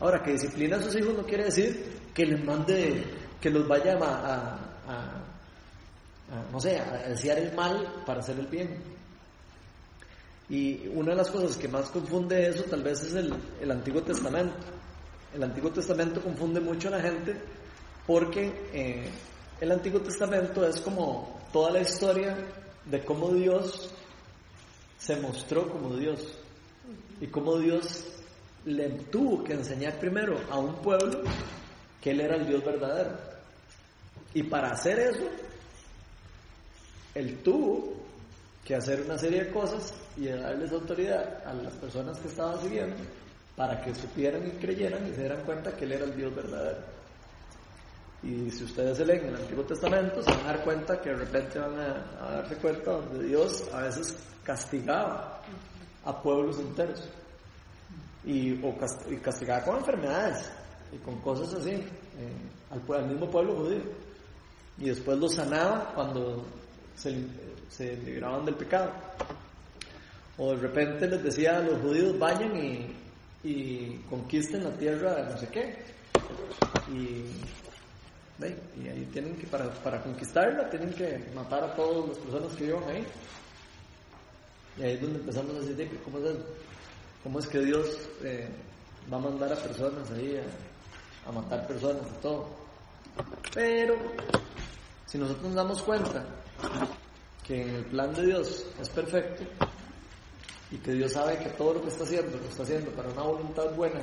[0.00, 3.04] Ahora, que disciplina a sus hijos no quiere decir que les mande,
[3.40, 4.54] que los vaya a, a-
[4.88, 5.24] a-
[6.32, 8.82] a, no sé, a desear el mal para hacer el bien.
[10.48, 14.02] Y una de las cosas que más confunde eso tal vez es el, el Antiguo
[14.02, 14.54] Testamento.
[15.34, 17.34] El Antiguo Testamento confunde mucho a la gente
[18.06, 19.10] porque eh,
[19.60, 22.36] el Antiguo Testamento es como toda la historia
[22.84, 23.90] de cómo Dios
[24.98, 26.38] se mostró como Dios
[27.20, 28.04] y cómo Dios
[28.64, 31.22] le tuvo que enseñar primero a un pueblo
[32.00, 33.16] que Él era el Dios verdadero.
[34.32, 35.28] Y para hacer eso,
[37.14, 37.94] Él tuvo
[38.64, 42.96] que hacer una serie de cosas y darles autoridad a las personas que estaban siguiendo
[43.56, 46.93] para que supieran y creyeran y se dieran cuenta que Él era el Dios verdadero.
[48.24, 51.16] Y si ustedes se leen el Antiguo Testamento, se van a dar cuenta que de
[51.16, 55.40] repente van a, darse cuenta donde Dios a veces castigaba
[56.04, 57.06] a pueblos enteros.
[58.24, 58.74] Y, o
[59.22, 60.50] castigaba con enfermedades
[60.90, 61.84] y con cosas así eh,
[62.70, 63.82] al, mismo pueblo judío.
[64.78, 66.46] Y después los sanaba cuando
[66.96, 67.30] se, li-
[67.68, 68.90] se libraban del pecado.
[70.38, 72.96] O de repente les decía a los judíos, vayan y,
[73.44, 75.76] y conquisten la tierra de no sé qué.
[76.90, 77.26] Y,
[78.38, 82.56] ve, y ahí tienen que, para, para conquistarla, tienen que matar a todas las personas
[82.56, 83.06] que vivan ahí.
[84.78, 86.36] Y ahí es donde empezamos a decir, "De, ¿cómo es?
[87.22, 88.48] ¿Cómo es que Dios eh,
[89.12, 90.40] va a mandar a personas ahí
[91.26, 92.48] a, matar personas y todo?
[93.54, 93.96] Pero,
[95.06, 96.24] si nosotros nos damos cuenta
[97.46, 99.44] que el plan de Dios es perfecto
[100.70, 103.22] y que Dios sabe que todo lo que está haciendo lo está haciendo para una
[103.22, 104.00] voluntad buena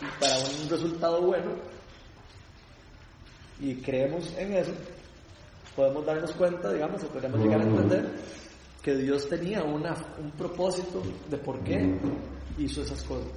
[0.00, 1.79] y para un resultado bueno
[3.60, 4.72] y creemos en eso,
[5.76, 8.10] podemos darnos cuenta, digamos, o podemos llegar a entender
[8.82, 11.98] que Dios tenía una, un propósito de por qué
[12.58, 13.28] hizo esas cosas,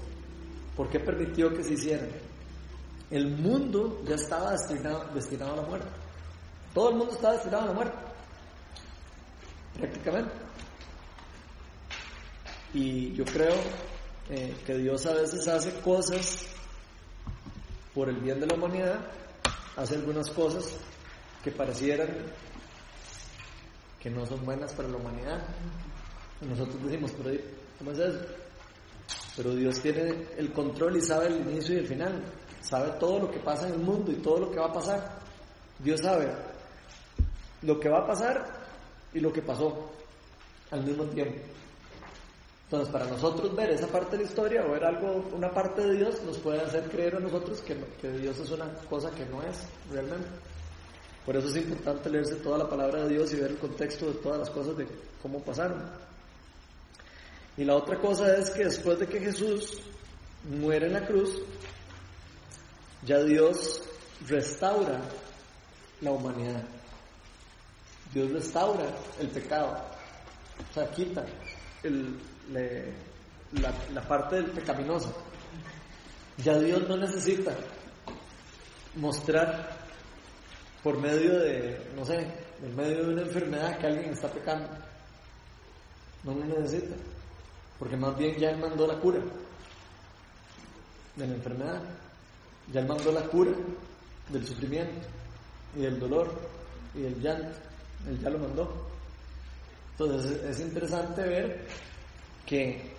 [0.76, 2.10] por qué permitió que se hicieran.
[3.12, 5.88] El mundo ya estaba destinado, destinado a la muerte.
[6.74, 7.98] Todo el mundo estaba destinado a la muerte,
[9.78, 10.34] prácticamente.
[12.74, 13.54] Y yo creo
[14.30, 16.48] eh, que Dios a veces hace cosas
[17.94, 19.00] por el bien de la humanidad,
[19.76, 20.78] hace algunas cosas
[21.44, 22.10] que parecieran
[24.00, 25.46] que no son buenas para la humanidad.
[26.42, 27.40] Nosotros decimos, pero
[27.78, 28.20] ¿cómo es eso?
[29.36, 32.24] Pero Dios tiene el control y sabe el inicio y el final.
[32.62, 35.20] Sabe todo lo que pasa en el mundo y todo lo que va a pasar.
[35.80, 36.30] Dios sabe
[37.62, 38.46] lo que va a pasar
[39.14, 39.90] y lo que pasó
[40.72, 41.40] al mismo tiempo.
[42.74, 45.96] Entonces, para nosotros ver esa parte de la historia o ver algo, una parte de
[45.96, 49.44] Dios, nos puede hacer creer a nosotros que, que Dios es una cosa que no
[49.44, 49.60] es
[49.92, 50.28] realmente.
[51.24, 54.14] Por eso es importante leerse toda la palabra de Dios y ver el contexto de
[54.14, 54.88] todas las cosas de
[55.22, 55.84] cómo pasaron.
[57.58, 59.78] Y la otra cosa es que después de que Jesús
[60.60, 61.44] muere en la cruz,
[63.06, 63.84] ya Dios
[64.28, 65.00] restaura
[66.02, 66.64] la humanidad.
[68.16, 68.86] Dios restaura
[69.20, 69.78] el pecado.
[70.72, 71.24] O sea, quita
[71.84, 72.93] el- le-
[73.62, 75.12] la, la parte del pecaminosa.
[76.38, 77.56] Ya Dios no necesita
[78.95, 79.77] mostrar
[80.82, 82.27] por medio de, no sé,
[82.63, 84.67] en medio de una enfermedad que alguien está pecando.
[86.23, 86.95] No lo necesita.
[87.79, 89.19] Porque más bien ya Él mandó la cura
[91.15, 91.82] de la enfermedad.
[92.71, 93.51] Ya Él mandó la cura
[94.29, 95.08] del sufrimiento
[95.75, 96.32] y del dolor
[96.95, 97.56] y del llanto.
[98.08, 98.88] Él ya lo mandó.
[99.91, 101.67] Entonces es interesante ver
[102.45, 102.93] que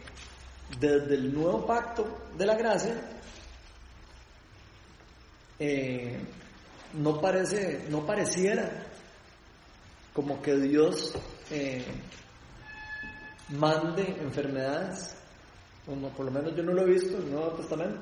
[0.79, 2.95] desde el nuevo pacto de la gracia
[5.59, 6.19] eh,
[6.95, 8.71] no parece, no pareciera
[10.13, 11.13] como que Dios
[11.51, 11.85] eh,
[13.51, 15.17] mande enfermedades,
[15.85, 18.01] como por lo menos yo no lo he visto en el Nuevo Testamento,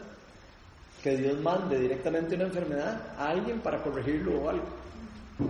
[1.03, 4.67] que Dios mande directamente una enfermedad a alguien para corregirlo o algo.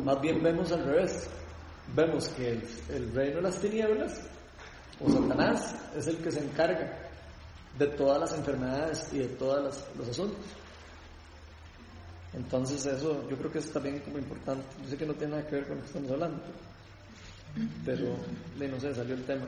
[0.05, 1.29] Más bien vemos al revés.
[1.95, 4.23] Vemos que el, el reino de las tinieblas
[5.05, 6.99] o Satanás es el que se encarga
[7.79, 10.45] de todas las enfermedades y de todos los asuntos.
[12.35, 14.65] Entonces eso yo creo que es también como importante.
[14.83, 16.43] Yo sé que no tiene nada que ver con lo que estamos hablando,
[17.85, 18.17] pero
[18.59, 19.47] de no sé, salió el tema.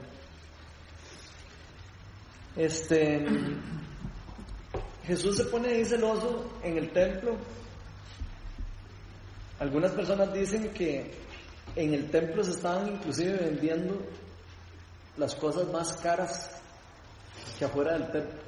[2.56, 3.24] Este
[5.06, 7.36] Jesús se pone ahí celoso en el templo.
[9.58, 11.10] Algunas personas dicen que
[11.76, 13.98] en el templo se estaban inclusive vendiendo
[15.16, 16.50] las cosas más caras
[17.58, 18.44] que afuera del templo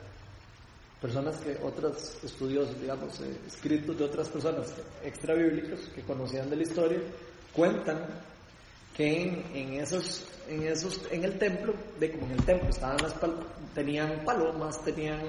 [1.00, 4.72] personas que, otros estudiosos, digamos, eh, escritos de otras personas
[5.04, 6.98] extra bíblicos que conocían de la historia,
[7.52, 7.98] cuentan
[8.96, 13.14] que en, esos, en esos, en el templo, de como en el templo estaban las
[13.74, 15.20] tenían palomas, tenían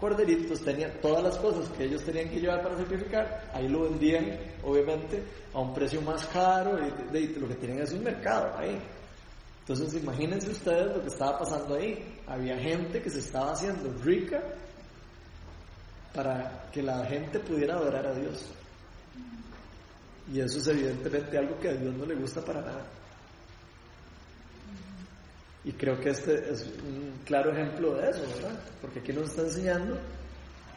[0.00, 4.36] corderitos, tenían todas las cosas que ellos tenían que llevar para sacrificar, ahí lo vendían,
[4.64, 6.76] obviamente, a un precio más caro,
[7.12, 8.76] y, lo que tienen es un mercado ahí.
[9.66, 12.20] Entonces imagínense ustedes lo que estaba pasando ahí.
[12.26, 14.42] Había gente que se estaba haciendo rica
[16.12, 18.44] para que la gente pudiera adorar a Dios.
[20.30, 22.84] Y eso es evidentemente algo que a Dios no le gusta para nada.
[25.64, 28.60] Y creo que este es un claro ejemplo de eso, ¿verdad?
[28.82, 29.98] Porque aquí nos está enseñando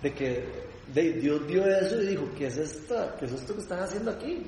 [0.02, 0.45] de que
[0.93, 2.95] Dios vio eso y dijo, ¿qué es, esto?
[3.19, 4.47] ¿qué es esto que están haciendo aquí?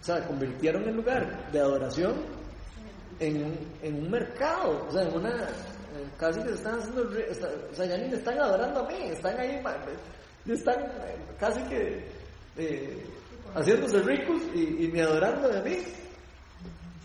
[0.00, 2.39] O sea, convirtieron el lugar de adoración
[3.20, 5.46] en, en un mercado, o sea, en una,
[6.18, 9.62] casi que están haciendo, o sea, ya ni me están adorando a mí, están ahí,
[10.46, 12.08] están eh, casi que
[12.56, 13.04] eh,
[13.54, 15.76] haciéndose ricos y, me adorando de mí.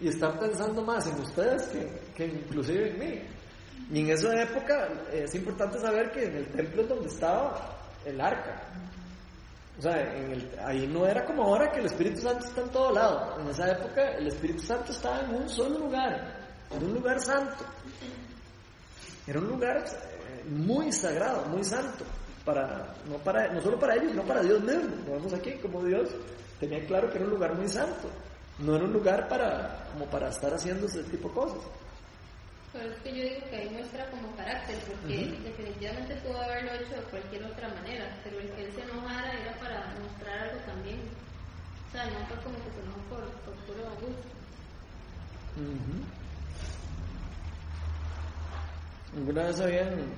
[0.01, 3.21] Y están pensando más en ustedes que, que inclusive en mí.
[3.91, 8.19] Y en esa época es importante saber que en el templo es donde estaba el
[8.19, 8.61] arca.
[9.77, 12.69] O sea, en el, ahí no era como ahora que el Espíritu Santo está en
[12.69, 13.39] todo lado.
[13.39, 16.39] En esa época el Espíritu Santo estaba en un solo lugar,
[16.71, 17.65] en un lugar santo.
[19.27, 22.05] Era un lugar eh, muy sagrado, muy santo,
[22.45, 24.95] para, no, para, no solo para ellos, sino para Dios mismo.
[25.07, 26.09] Lo vemos aquí como Dios
[26.59, 28.09] tenía claro que era un lugar muy santo.
[28.59, 31.59] No era un lugar para, como para estar haciendo ese tipo de cosas.
[32.75, 36.95] Pero es que yo digo que ahí muestra como carácter, porque definitivamente pudo haberlo hecho
[36.95, 40.99] de cualquier otra manera, pero el que él se enojara era para mostrar algo también.
[41.87, 44.27] O sea, no fue como que se enojó por, por puro gusto.
[49.15, 50.13] ¿Alguna vez habían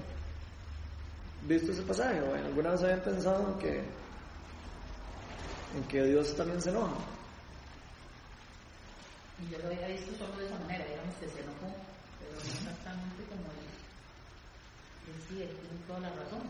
[1.43, 2.19] visto ese pasaje?
[2.21, 3.77] ¿O alguna vez habían pensado en que,
[5.75, 6.95] en que Dios también se enoja?
[9.51, 11.86] Yo lo había visto solo de esa manera, digamos que se enojó,
[12.37, 13.67] pero exactamente como él.
[15.07, 16.43] Él sí, él tiene toda la razón.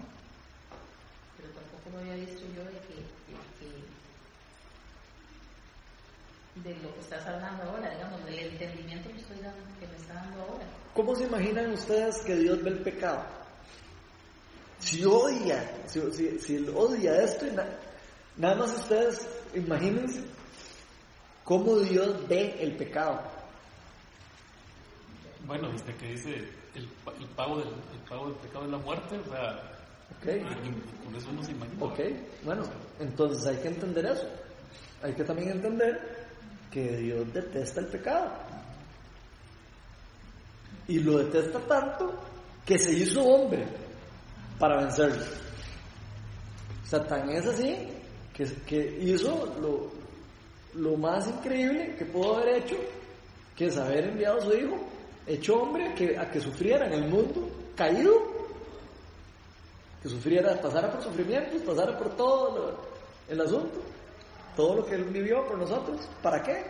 [1.38, 3.98] Pero tampoco lo había visto yo de que, de que
[6.64, 10.14] de lo que estás hablando ahora, digamos, del entendimiento que, estoy dando, que me está
[10.16, 10.66] dando ahora.
[10.94, 13.24] ¿Cómo se imaginan ustedes que Dios ve el pecado?
[14.80, 16.02] Si odia, si,
[16.40, 17.52] si, él odia esto, y
[18.38, 20.24] nada más ustedes imagínense
[21.44, 23.37] cómo Dios ve el pecado.
[25.48, 26.36] Bueno, desde que dice
[26.76, 29.62] el, el, pago, del, el pago del pecado es la muerte, o sea,
[30.20, 30.42] okay.
[31.06, 31.92] con eso nos imaginamos.
[31.92, 32.00] Ok,
[32.44, 32.64] bueno,
[33.00, 34.28] entonces hay que entender eso.
[35.02, 36.28] Hay que también entender
[36.70, 38.30] que Dios detesta el pecado.
[40.90, 42.14] Y lo detesta tanto
[42.66, 43.66] que se hizo hombre
[44.60, 45.24] para vencerlo.
[46.84, 47.88] Satán es así,
[48.34, 49.92] que, que hizo lo,
[50.82, 52.76] lo más increíble que pudo haber hecho,
[53.56, 54.78] que es haber enviado a su hijo,
[55.28, 58.14] hecho hombre, a que, a que sufriera en el mundo caído,
[60.02, 62.80] que sufriera, pasara por sufrimientos, pasara por todo
[63.28, 63.80] el asunto
[64.58, 66.02] todo lo que Él vivió por nosotros.
[66.22, 66.66] ¿Para qué?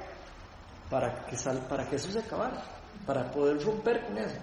[0.89, 2.61] Para que, sal, para que eso se acabara,
[3.05, 4.35] para poder romper con eso.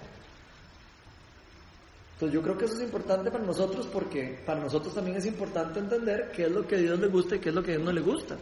[2.13, 5.79] Entonces yo creo que eso es importante para nosotros porque para nosotros también es importante
[5.79, 7.75] entender qué es lo que a Dios le gusta y qué es lo que a
[7.75, 8.35] Dios no le gusta.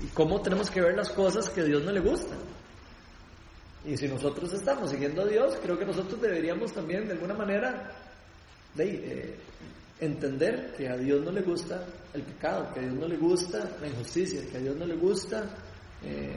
[0.00, 2.38] Y cómo tenemos que ver las cosas que a Dios no le gustan.
[3.84, 7.90] Y si nosotros estamos siguiendo a Dios, creo que nosotros deberíamos también de alguna manera
[8.78, 9.36] eh,
[10.00, 11.84] entender que a Dios no le gusta
[12.14, 14.96] el pecado, que a Dios no le gusta la injusticia, que a Dios no le
[14.96, 15.44] gusta
[16.02, 16.34] eh,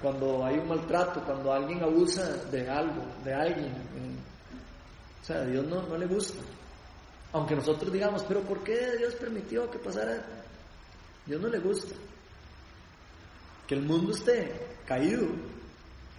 [0.00, 3.66] cuando hay un maltrato, cuando alguien abusa de algo, de alguien.
[3.66, 4.16] Eh,
[5.20, 6.40] o sea, a Dios no, no le gusta.
[7.32, 10.24] Aunque nosotros digamos, pero ¿por qué Dios permitió que pasara?
[11.26, 11.94] Dios no le gusta.
[13.66, 14.52] Que el mundo esté
[14.86, 15.26] caído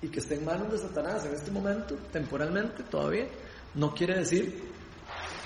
[0.05, 3.27] y que esté en manos de Satanás en este momento, temporalmente todavía,
[3.73, 4.71] no quiere decir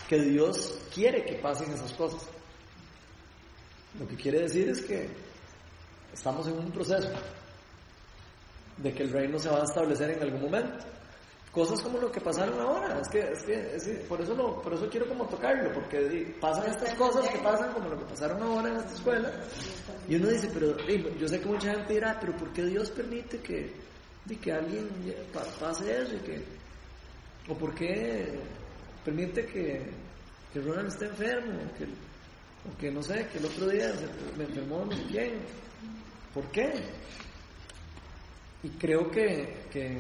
[0.10, 2.28] que Dios quiere que pasen esas cosas.
[3.98, 5.10] Lo que quiere decir es que
[6.12, 7.08] estamos en un proceso
[8.78, 10.86] de que el reino se va a establecer en algún momento.
[11.54, 13.00] cosas como lo que pasaron ahora.
[13.00, 13.44] Es que, es
[13.86, 17.88] que por, eso por eso quiero como tocarlo, porque pasan estas cosas que pasan como
[17.88, 19.32] lo que pasaron ahora en esta escuela.
[20.10, 20.76] Y uno dice, pero
[21.18, 23.90] yo sé que mucha gente dirá, pero ¿por qué Dios permite que,
[24.36, 24.90] que alguien
[25.60, 26.16] pase eso?
[26.16, 26.44] Y que,
[27.50, 28.40] ¿O por qué
[29.04, 29.90] permite que,
[30.54, 31.60] que Ronald esté enfermo?
[31.78, 33.92] Que, o que no sé, que el otro día
[34.38, 35.34] me enfermó no sé.
[36.34, 36.72] ¿Por qué?
[38.62, 40.00] Y creo que, que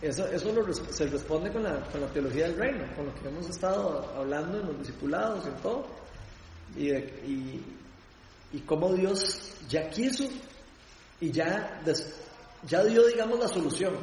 [0.00, 3.50] eso, eso se responde con la, con la teología del reino, con lo que hemos
[3.50, 5.86] estado hablando en los discipulados y todo.
[6.76, 7.64] Y, y,
[8.52, 10.28] y cómo Dios ya quiso
[11.20, 11.82] y ya,
[12.66, 13.94] ya dio, digamos, la solución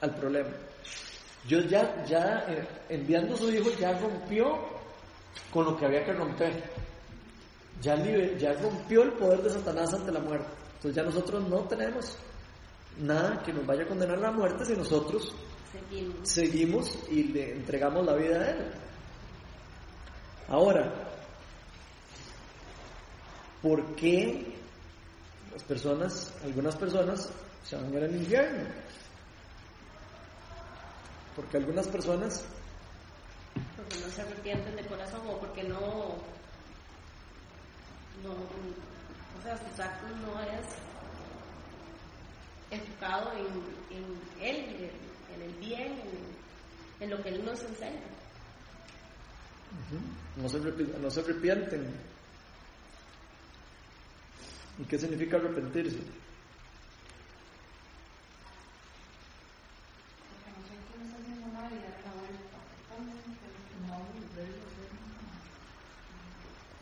[0.00, 0.50] al problema.
[1.46, 4.58] Dios ya, ya eh, enviando a su hijo, ya rompió
[5.52, 6.62] con lo que había que romper.
[7.80, 7.96] Ya,
[8.36, 10.48] ya rompió el poder de Satanás ante la muerte.
[10.76, 12.16] Entonces ya nosotros no tenemos
[12.98, 15.32] nada que nos vaya a condenar a la muerte si nosotros
[16.22, 16.98] seguimos.
[17.10, 18.72] y le entregamos la vida a Él.
[20.48, 20.92] Ahora,
[23.62, 24.54] ¿por qué
[25.52, 27.30] las personas, algunas personas,
[27.68, 28.68] se van a ir al infierno?
[31.36, 32.44] Porque algunas personas...
[33.76, 35.80] Porque no se arrepienten de corazón o porque no...
[38.22, 40.66] no o sea, sus actos no es
[42.70, 44.04] enfocado en, en
[44.40, 44.90] Él,
[45.34, 46.00] en el bien,
[47.00, 48.00] en, lo que Él nos enseña.
[50.36, 51.86] no, se, no se arrepienten.
[54.78, 55.98] ¿Y qué significa arrepentirse?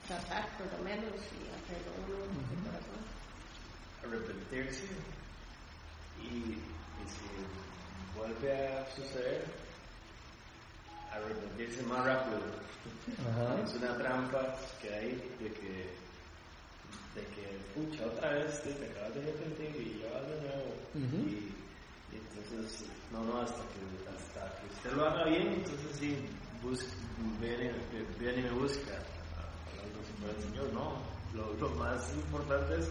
[0.07, 3.03] tratar por lo menos y corazón.
[4.05, 4.85] Arrepentirse
[6.23, 6.59] y,
[7.07, 9.45] si vuelve a suceder,
[11.13, 12.41] arrepentirse más rápido.
[13.65, 15.11] Es una trampa que hay
[15.41, 15.95] de que,
[17.15, 20.75] de que, pucha, otra vez te acabas de arrepentir y ya vas de nuevo.
[20.95, 21.53] y,
[22.13, 26.17] entonces, no, no, hasta que, hasta que usted lo haga bien, entonces sí,
[27.41, 27.73] viene,
[28.19, 28.95] viene y me busca.
[28.95, 31.16] A, el Señor, no.
[31.37, 32.89] Lo, lo más importante es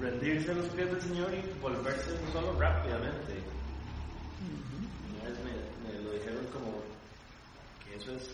[0.00, 3.34] rendirse a los pies del Señor y volverse solo rápidamente.
[5.22, 6.82] me, me, lo dijeron como
[7.84, 8.30] que eso es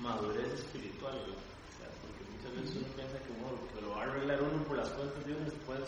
[0.00, 1.18] madurez espiritual,
[2.00, 5.26] porque muchas veces uno piensa que uno lo va a arreglar uno por las cuentas
[5.26, 5.80] de uno y después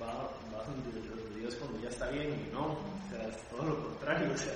[0.00, 0.12] va,
[0.52, 4.32] va a Dios cuando ya está bien y no, o sea, es todo lo contrario,
[4.32, 4.54] o sea,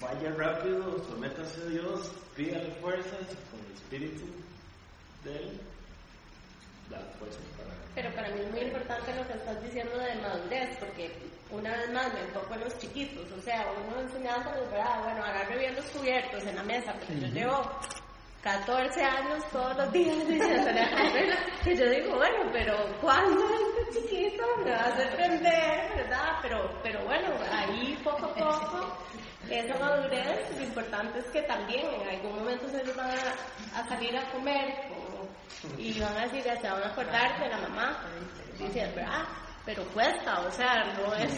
[0.00, 4.26] vaya rápido, sométase a Dios, pídale fuerzas con el Espíritu
[5.24, 5.60] de Él
[7.94, 11.10] pero para mí es muy importante lo que estás diciendo de madurez, porque
[11.50, 15.02] una vez más me enfoco en los chiquitos, o sea, uno enseñándoles, ¿verdad?
[15.04, 17.70] Bueno, agarre bien los cubiertos en la mesa, pero yo llevo
[18.42, 23.44] 14 años todos los días diciéndole a que yo digo, bueno, pero ¿cuándo
[23.84, 26.38] este chiquito me va a hacer verdad?
[26.42, 28.96] Pero, pero bueno, ahí poco a poco,
[29.50, 33.88] esa madurez, lo importante es que también en algún momento se les van a, a
[33.88, 34.99] salir a comer
[35.78, 38.04] y van a decir, se van a acordar de la mamá.
[38.58, 39.24] Dice, ¿verdad?
[39.64, 41.32] Pero cuesta, o sea, no es,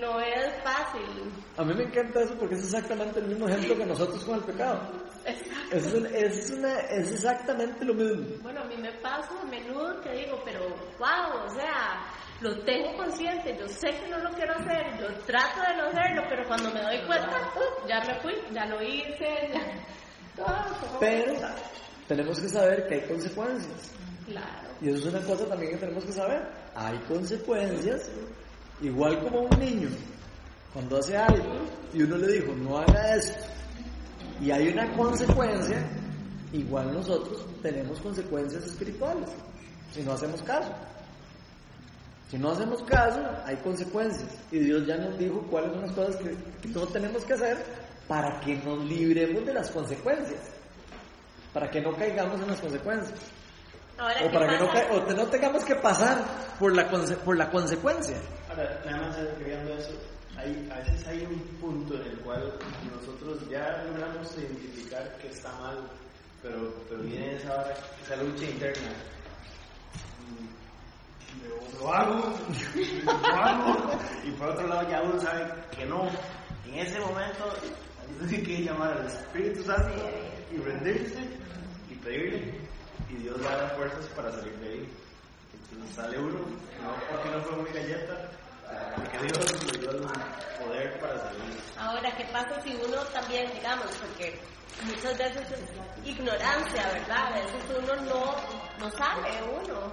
[0.00, 1.32] no es fácil.
[1.56, 4.44] A mí me encanta eso porque es exactamente el mismo ejemplo que nosotros con el
[4.44, 4.80] pecado.
[5.24, 5.76] Exacto.
[5.76, 8.42] Es, es, una, es exactamente lo mismo.
[8.42, 12.06] Bueno, a mí me pasa a menudo que digo, pero wow, o sea,
[12.40, 16.22] lo tengo consciente, yo sé que no lo quiero hacer, yo trato de no hacerlo,
[16.28, 19.60] pero cuando me doy cuenta, uh, ya me fui, ya lo hice, ya...
[20.36, 21.32] Todo, pero
[22.08, 23.90] tenemos que saber que hay consecuencias.
[24.26, 24.68] Claro.
[24.80, 26.42] Y eso es una cosa también que tenemos que saber.
[26.74, 28.10] Hay consecuencias,
[28.80, 29.88] igual como un niño,
[30.72, 31.56] cuando hace algo
[31.92, 33.44] y uno le dijo, no haga esto,
[34.40, 35.82] y hay una consecuencia,
[36.52, 39.30] igual nosotros tenemos consecuencias espirituales,
[39.92, 40.72] si no hacemos caso.
[42.28, 44.28] Si no hacemos caso, hay consecuencias.
[44.50, 47.56] Y Dios ya nos dijo cuáles son las cosas que, que todos tenemos que hacer
[48.08, 50.40] para que nos libremos de las consecuencias
[51.56, 53.18] para que no caigamos en las consecuencias.
[53.96, 56.22] o para que no, no, tengamos que pasar
[56.58, 56.86] por la,
[57.24, 58.18] por la consecuencia.
[58.50, 59.92] Ahora, nada más agregando eso,
[60.36, 62.52] hay, a veces hay un punto en el cual
[62.94, 65.78] nosotros ya logramos identificar que está mal,
[66.42, 67.72] pero, pero viene esa,
[68.04, 68.90] esa lucha interna.
[70.20, 72.34] Mm, lo hago,
[73.02, 76.06] lo hago, y por otro lado ya uno sabe que no.
[76.66, 77.50] En ese momento,
[78.20, 79.94] hay que llamar al Espíritu Santo
[80.52, 81.45] y rendirse
[82.06, 82.54] pedirle
[83.10, 84.88] y Dios da las fuerzas para salir de ahí.
[85.70, 86.38] Entonces sale uno,
[86.82, 88.30] no porque no fue muy galleta,
[89.10, 90.02] que Dios nos dio el
[90.64, 91.60] poder para salir.
[91.78, 94.38] Ahora, ¿qué pasa si uno también, digamos, porque
[94.84, 97.26] muchas veces es ignorancia, ¿verdad?
[97.26, 98.34] A veces uno no,
[98.78, 99.30] no sabe,
[99.62, 99.92] uno.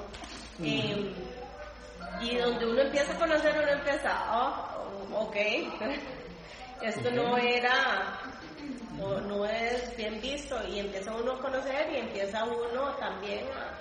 [0.61, 1.13] Eh,
[2.21, 5.35] y donde uno empieza a conocer, uno empieza, oh, ok,
[6.81, 8.19] esto no era,
[8.97, 13.73] no, no es bien visto, y empieza uno a conocer y empieza uno también a...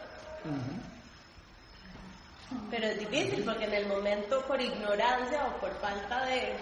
[2.70, 6.54] Pero es difícil porque en el momento por ignorancia o por falta de,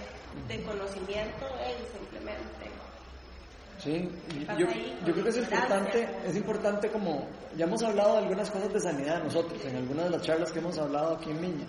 [0.49, 2.71] de conocimiento, él simplemente...
[3.79, 4.09] Sí,
[4.59, 4.67] yo,
[5.07, 7.27] yo, creo que es importante, es importante como,
[7.57, 10.59] ya hemos hablado de algunas cosas de sanidad nosotros, en algunas de las charlas que
[10.59, 11.67] hemos hablado aquí en Miña,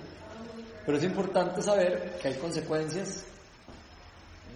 [0.85, 3.25] pero es importante saber que hay consecuencias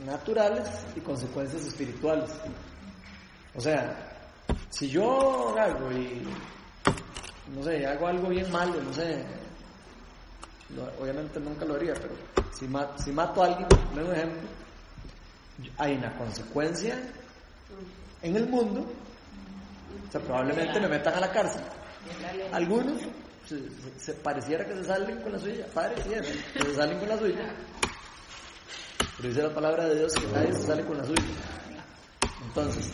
[0.05, 2.31] naturales y consecuencias espirituales.
[3.55, 3.95] O sea,
[4.69, 6.21] si yo hago y,
[7.55, 9.23] no sé, hago algo bien malo, no sé,
[10.99, 12.15] obviamente nunca lo haría, pero
[12.53, 12.67] si,
[13.03, 14.49] si mato a alguien, por ejemplo,
[15.77, 16.97] hay una consecuencia
[18.21, 18.85] en el mundo,
[20.07, 21.61] o sea, probablemente me metan a la cárcel.
[22.51, 23.01] Algunos
[23.97, 27.53] se, pareciera que se salen con la suya, pareciera que se salen con la suya.
[29.17, 31.23] Pero dice la palabra de Dios que nadie se sale con la suya.
[32.47, 32.91] Entonces,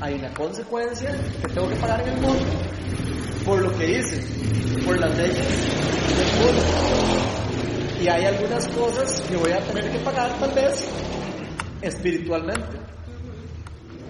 [0.00, 1.12] hay una consecuencia
[1.42, 2.44] que tengo que pagar en el mundo
[3.44, 4.22] por lo que hice,
[4.84, 6.62] por las leyes del mundo.
[8.00, 10.88] Y hay algunas cosas que voy a tener que pagar tal vez
[11.82, 12.78] espiritualmente.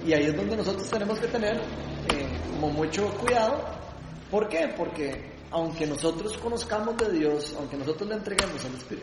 [0.07, 2.29] Y ahí es donde nosotros tenemos que tener eh,
[2.59, 3.65] mucho cuidado.
[4.31, 4.73] ¿Por qué?
[4.77, 8.61] Porque aunque nosotros conozcamos de Dios, aunque nosotros le entreguemos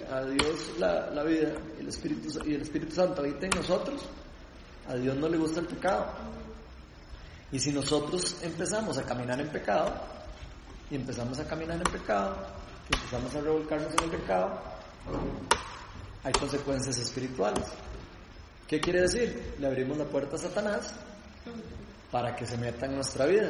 [0.10, 4.02] a Dios la, vida y el, Espíritu, y el Espíritu Santo habita en nosotros,
[4.88, 6.08] a Dios no le gusta el pecado.
[7.52, 9.94] Y si nosotros empezamos a caminar en pecado,
[10.90, 12.38] y empezamos a caminar en pecado,
[12.90, 14.62] y empezamos a revolcarnos en el pecado,
[16.24, 17.66] hay consecuencias espirituales.
[18.68, 19.56] ¿Qué quiere decir?
[19.60, 20.94] Le abrimos la puerta a Satanás
[22.12, 23.50] para que se meta en nuestra vida.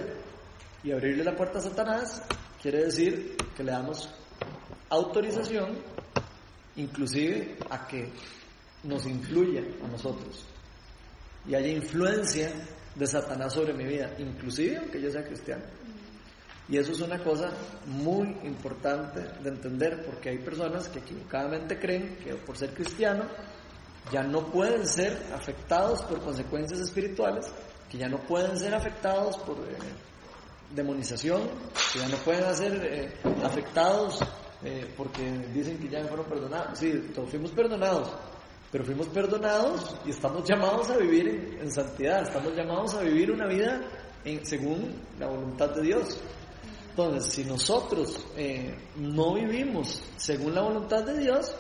[0.84, 2.22] Y abrirle la puerta a Satanás
[2.62, 4.10] quiere decir que le damos
[4.90, 5.78] autorización
[6.76, 8.10] inclusive a que
[8.84, 10.46] nos influya a nosotros
[11.48, 12.52] y haya influencia
[12.96, 15.64] de Satanás sobre mi vida, inclusive aunque yo sea cristiano.
[16.70, 17.50] Y eso es una cosa
[17.86, 23.26] muy importante de entender porque hay personas que equivocadamente creen que por ser cristiano
[24.12, 27.46] ya no pueden ser afectados por consecuencias espirituales,
[27.90, 29.78] que ya no pueden ser afectados por eh,
[30.74, 31.42] demonización,
[31.94, 33.14] que ya no pueden ser eh,
[33.44, 34.20] afectados
[34.64, 36.78] eh, porque dicen que ya fueron perdonados.
[36.80, 38.12] Sí, todos fuimos perdonados,
[38.72, 43.48] pero fuimos perdonados y estamos llamados a vivir en, santidad, estamos llamados a vivir una
[43.48, 43.82] vida
[44.26, 46.20] en, según la voluntad de Dios.
[46.90, 48.26] Entonces, si nosotros
[48.96, 51.54] no vivimos según la voluntad de Dios,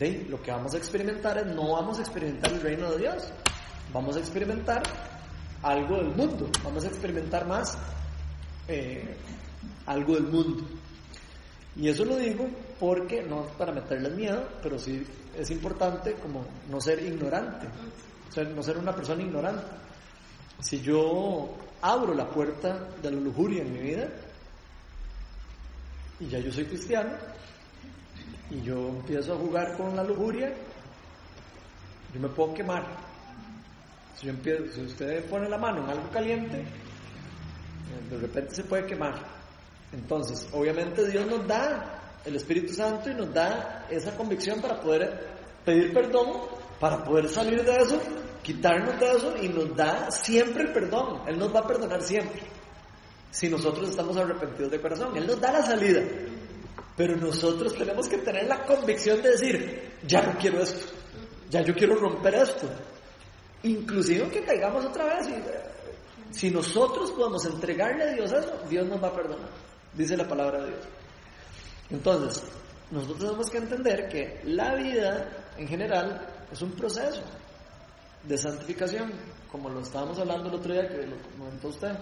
[0.00, 3.30] lo que vamos a experimentar es no vamos a experimentar el reino de Dios,
[3.92, 4.82] vamos a experimentar
[5.62, 7.76] algo del mundo, vamos a experimentar más
[8.70, 9.02] eh,
[9.86, 10.62] algo del mundo.
[11.76, 12.48] Y eso lo digo
[12.78, 15.04] porque, no para meterles miedo, pero sí
[15.36, 17.66] es importante como no ser ignorante,
[18.54, 19.66] no ser una persona ignorante.
[20.60, 24.08] Si yo abro la puerta de la lujuria en mi vida,
[26.20, 27.10] y ya yo soy cristiano,
[28.50, 30.52] y yo empiezo a jugar con la lujuria,
[32.12, 32.84] yo me puedo quemar.
[34.16, 36.64] Si, yo empiezo, si usted pone la mano en algo caliente,
[38.10, 39.14] de repente se puede quemar.
[39.92, 45.28] Entonces, obviamente Dios nos da el Espíritu Santo y nos da esa convicción para poder
[45.64, 46.42] pedir perdón,
[46.78, 48.00] para poder salir de eso,
[48.42, 51.22] quitarnos de eso y nos da siempre el perdón.
[51.26, 52.42] Él nos va a perdonar siempre.
[53.30, 56.02] Si nosotros estamos arrepentidos de corazón, Él nos da la salida.
[56.96, 60.86] Pero nosotros tenemos que tener la convicción de decir, ya no quiero esto,
[61.48, 62.68] ya yo quiero romper esto.
[63.62, 65.28] Inclusive que caigamos otra vez.
[65.28, 65.34] Y,
[66.30, 69.48] si nosotros podemos entregarle a Dios eso, Dios nos va a perdonar,
[69.94, 70.84] dice la palabra de Dios.
[71.90, 72.44] Entonces,
[72.90, 77.22] nosotros tenemos que entender que la vida en general es un proceso
[78.24, 79.12] de santificación,
[79.50, 81.92] como lo estábamos hablando el otro día que lo comentó usted.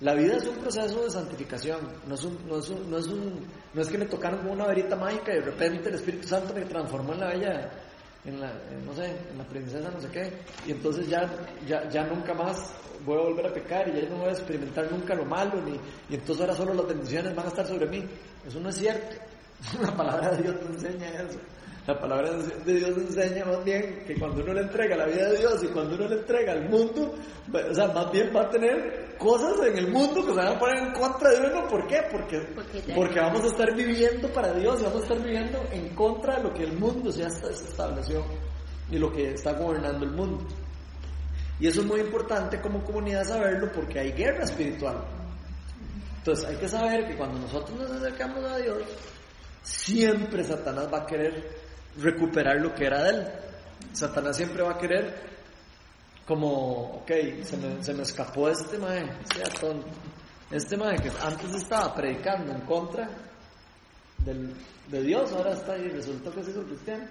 [0.00, 3.46] La vida es un proceso de santificación, no es, un, no, es no, es un,
[3.72, 6.52] no es que me tocaron con una verita mágica y de repente el Espíritu Santo
[6.52, 7.70] me transformó en la bella,
[8.26, 8.52] en la,
[8.84, 10.32] no sé, en la princesa no sé qué,
[10.66, 11.30] y entonces ya,
[11.66, 12.72] ya, ya nunca más
[13.04, 15.78] voy a volver a pecar y ya no voy a experimentar nunca lo malo, ni,
[16.10, 18.04] y entonces ahora solo las bendiciones van a estar sobre mí.
[18.46, 19.16] Eso no es cierto.
[19.80, 21.38] La palabra de Dios te enseña eso.
[21.86, 25.38] La palabra de Dios enseña más bien que cuando uno le entrega la vida de
[25.38, 27.14] Dios y cuando uno le entrega al mundo,
[27.52, 30.58] o sea, más bien va a tener cosas en el mundo que se van a
[30.58, 31.68] poner en contra de uno.
[31.68, 32.00] ¿Por qué?
[32.10, 32.40] Porque,
[32.92, 36.42] porque vamos a estar viviendo para Dios y vamos a estar viviendo en contra de
[36.42, 38.24] lo que el mundo ya se estableció
[38.90, 40.44] y lo que está gobernando el mundo.
[41.60, 45.04] Y eso es muy importante como comunidad saberlo porque hay guerra espiritual.
[46.18, 48.82] Entonces hay que saber que cuando nosotros nos acercamos a Dios,
[49.62, 51.65] siempre Satanás va a querer
[51.98, 53.26] recuperar lo que era de él.
[53.92, 55.14] Satanás siempre va a querer
[56.26, 57.10] como, ok,
[57.42, 59.86] se me, se me escapó este mae, sea tonto.
[60.50, 63.08] Este mae que antes estaba predicando en contra
[64.18, 64.54] del,
[64.88, 67.06] de Dios, ahora está ahí, resulta que se hizo cristiano.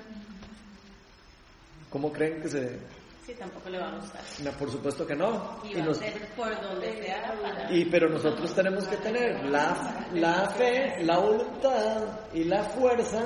[1.89, 2.79] ¿Cómo creen que se,
[3.25, 4.21] Sí, tampoco le va a gustar.
[4.43, 5.59] No, por supuesto que no.
[5.63, 7.73] Y, va a ser por donde sea para...
[7.73, 13.23] Y pero nosotros tenemos que tener la, la fe, la voluntad y la fuerza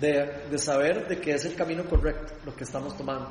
[0.00, 3.30] de, de saber de que es el camino correcto lo que estamos tomando.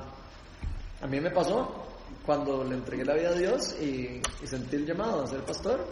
[1.02, 1.88] A mí me pasó
[2.26, 5.86] cuando le entregué la vida a Dios y, y sentí el llamado a ser pastor,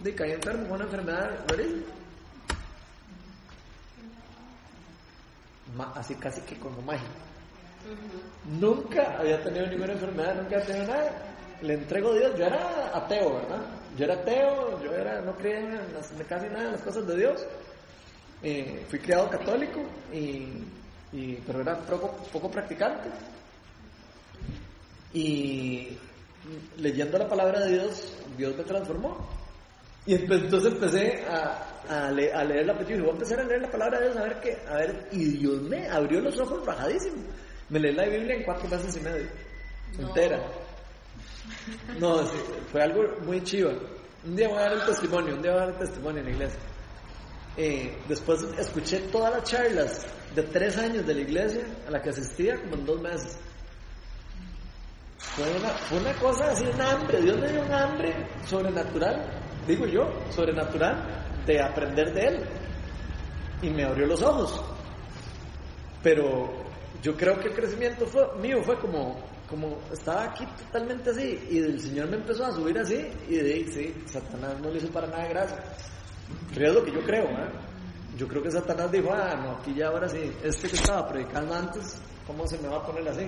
[0.00, 1.44] de caí enfermo con una enfermedad
[5.94, 7.10] así casi que como mágico.
[8.60, 11.12] Nunca había tenido ninguna enfermedad, nunca había tenido nada.
[11.62, 13.62] Le entrego a Dios, yo era ateo, ¿verdad?
[13.96, 17.46] Yo era ateo, yo era, no creía en casi nada en las cosas de Dios.
[18.42, 19.80] Eh, fui criado católico,
[20.12, 20.62] y,
[21.12, 23.08] y, pero era poco, poco practicante.
[25.14, 25.96] Y
[26.78, 29.26] leyendo la palabra de Dios, Dios me transformó.
[30.04, 33.62] Y entonces empecé a, a, leer, a leer la y voy a empezar a leer
[33.62, 36.64] la palabra de Dios, a ver que, a ver, y Dios me abrió los ojos
[36.64, 37.24] rajadísimo.
[37.70, 39.26] Me leí la Biblia en cuatro meses y medio,
[39.98, 40.40] entera.
[41.98, 42.24] No,
[42.70, 43.70] fue algo muy chivo.
[44.24, 46.26] Un día voy a dar el testimonio, un día voy a dar el testimonio en
[46.26, 46.60] la iglesia.
[47.56, 52.10] Eh, después escuché todas las charlas de tres años de la iglesia a la que
[52.10, 53.38] asistía como en dos meses.
[55.18, 57.22] Fue una, fue una cosa así, un hambre.
[57.22, 58.14] Dios me dio un hambre
[58.46, 62.44] sobrenatural, digo yo, sobrenatural, de aprender de Él.
[63.62, 64.62] Y me abrió los ojos.
[66.02, 66.66] Pero
[67.02, 69.16] yo creo que el crecimiento fue, mío fue como,
[69.48, 73.54] como estaba aquí totalmente así y el Señor me empezó a subir así y de
[73.54, 75.62] ahí, sí, Satanás no le hizo para nada gracia.
[76.54, 77.28] Es lo que yo creo.
[78.16, 81.54] Yo creo que Satanás dijo, ah, no, aquí ya ahora sí, este que estaba predicando
[81.54, 83.26] antes, ¿cómo se me va a poner así?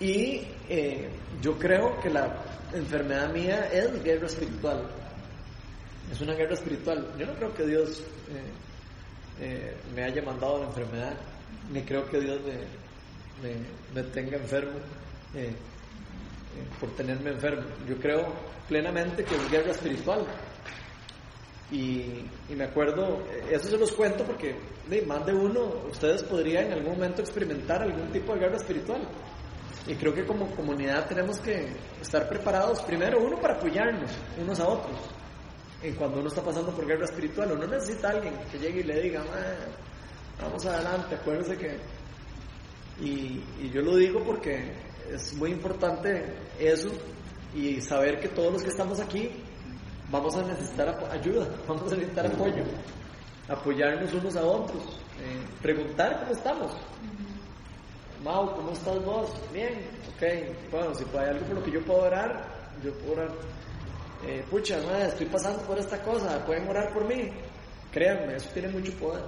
[0.00, 1.08] Y eh,
[1.40, 2.36] yo creo que la
[2.74, 4.82] enfermedad mía es guerra espiritual.
[6.12, 7.08] Es una guerra espiritual.
[7.18, 11.14] Yo no creo que Dios eh, eh, me haya mandado la enfermedad,
[11.72, 12.40] ni creo que Dios
[13.42, 13.54] me,
[13.94, 14.78] me tenga enfermo
[16.78, 17.64] por tenerme enfermo.
[17.88, 18.26] Yo creo
[18.68, 20.26] plenamente que es guerra espiritual.
[21.70, 24.54] Y, me acuerdo, eso se los cuento porque
[24.88, 29.08] de más de uno, ustedes podrían en algún momento experimentar algún tipo de guerra espiritual.
[29.86, 31.66] Y creo que como comunidad tenemos que
[32.00, 34.10] estar preparados, primero uno para apoyarnos
[34.40, 34.98] unos a otros.
[35.82, 38.84] Y cuando uno está pasando por guerra espiritual, uno necesita a alguien que llegue y
[38.84, 39.22] le diga,
[40.40, 41.76] vamos adelante, acuérdense que...
[43.00, 44.72] Y, y yo lo digo porque
[45.10, 46.24] es muy importante
[46.58, 46.90] eso
[47.54, 49.30] y saber que todos los que estamos aquí
[50.14, 52.62] vamos a necesitar ayuda, vamos a necesitar apoyo,
[53.48, 54.82] apoyarnos unos a otros,
[55.20, 56.72] eh, preguntar cómo estamos.
[58.22, 59.30] Mau, ¿cómo estás vos?
[59.52, 59.74] Bien,
[60.14, 62.44] ok, bueno, si hay algo por lo que yo puedo orar,
[62.82, 63.28] yo puedo orar.
[64.26, 67.30] Eh, pucha, madre, estoy pasando por esta cosa, ¿pueden orar por mí?
[67.92, 69.24] Créanme, eso tiene mucho poder.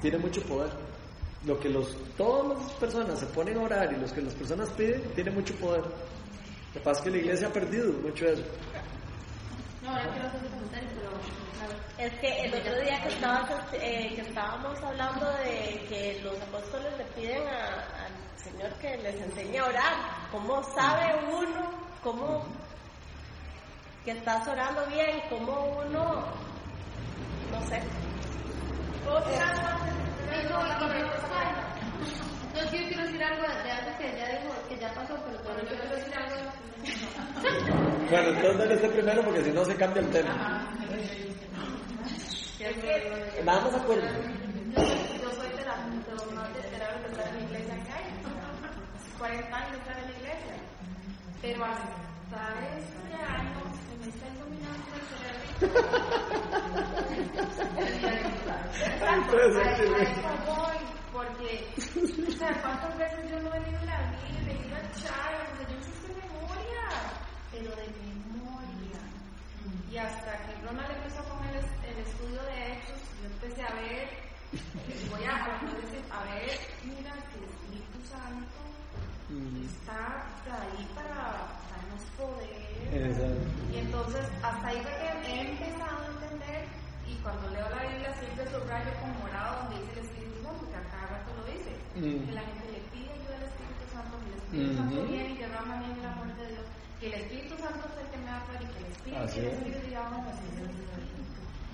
[0.00, 0.70] Tiene mucho poder.
[1.46, 4.70] Lo que los, todas las personas se ponen a orar y los que las personas
[4.70, 5.82] piden, tiene mucho poder.
[5.82, 8.42] Lo que pasa es que la iglesia ha perdido mucho eso.
[9.82, 11.10] No, ahora quiero hacer comentario, pero...
[11.98, 17.04] Es que el otro día que, eh, que estábamos hablando de que los apóstoles le
[17.16, 19.94] piden al Señor que les enseñe a orar,
[20.30, 21.70] ¿cómo sabe uno?
[22.02, 22.44] ¿Cómo
[24.04, 25.22] que estás orando bien?
[25.28, 26.24] ¿Cómo uno?
[27.50, 27.80] No sé.
[32.54, 35.68] No, yo quiero decir algo de algo que ya dijo, que ya pasó, pero todavía
[35.68, 36.61] quiero decir algo.
[38.10, 40.68] Bueno, entonces dale este primero porque si no se cambia el tema.
[43.44, 44.02] Vamos a acuerdo.
[44.02, 45.78] Yo soy de las
[46.34, 48.04] más desesperadas de estar en la iglesia que hay.
[49.18, 50.54] 40 años de estar en la iglesia.
[51.40, 52.42] Pero hasta
[52.78, 55.42] este año se me está dominando el cerebro.
[58.86, 60.78] Exacto, a eso voy.
[61.12, 61.50] Porque,
[62.26, 65.48] o sea, ¿cuántas veces yo no he leído la Biblia, he leído a Charles?
[65.52, 65.76] O sea, yo
[67.62, 68.98] pero de memoria.
[69.90, 74.32] Y hasta que Ronald empezó con el, el estudio de Hechos, yo empecé a ver
[75.10, 78.60] voy a, a ver, mira que el Espíritu Santo
[79.64, 80.28] está
[80.60, 83.32] ahí para darnos poder.
[83.72, 84.92] Y entonces, hasta ahí fue
[85.24, 86.68] que he empezado a entender,
[87.08, 90.76] y cuando leo la Biblia siempre subrayo con morado donde dice el Espíritu Santo, que
[90.76, 94.36] acá rato lo dice, que la gente le pide ayuda al Espíritu Santo, que el
[94.36, 96.66] Espíritu Santo viene y derrama en el amor de Dios,
[97.02, 99.40] que el Espíritu Santo es el que me va a y que el Espíritu, Así
[99.42, 99.90] es el Espíritu.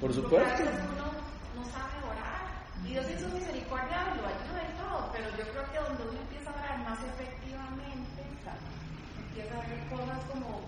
[0.00, 0.40] Por supuesto.
[0.40, 1.06] Porque a veces uno
[1.52, 2.48] no sabe orar,
[2.80, 6.20] y Dios en su misericordia lo ayuda y todo, pero yo creo que donde uno
[6.24, 10.64] empieza a orar más efectivamente, empieza a ver cosas como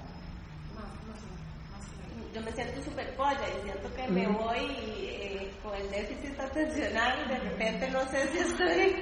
[2.35, 7.29] yo me siento súper polla y siento que me voy eh, con el déficit atencional,
[7.29, 8.97] de repente no sé si estoy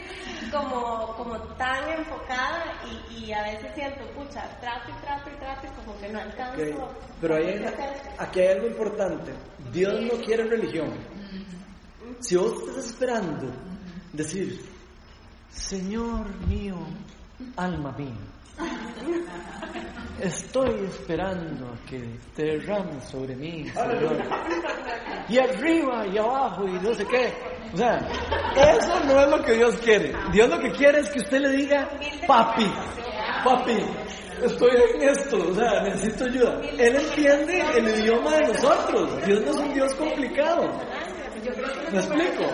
[0.50, 5.66] como, como tan enfocada y, y a veces siento, pucha, trato y trato y trato
[5.66, 6.94] y como que no alcanzo.
[7.20, 7.36] Pero
[8.18, 9.32] aquí hay algo importante,
[9.72, 10.92] Dios no quiere religión.
[12.20, 13.52] Si vos estás esperando
[14.12, 14.58] decir,
[15.50, 16.76] Señor mío,
[17.56, 18.16] alma mía,
[20.20, 24.22] Estoy esperando a que te derrame sobre mí, Señor.
[25.28, 27.34] Y arriba y abajo y no sé qué.
[27.74, 27.98] O sea,
[28.56, 30.14] eso no es lo que Dios quiere.
[30.32, 31.86] Dios lo que quiere es que usted le diga,
[32.26, 32.64] papi,
[33.44, 33.76] papi,
[34.42, 36.60] estoy en esto, o sea, necesito ayuda.
[36.78, 39.26] Él entiende el idioma de nosotros.
[39.26, 40.80] Dios no es un Dios complicado.
[41.92, 42.44] ¿Me explico?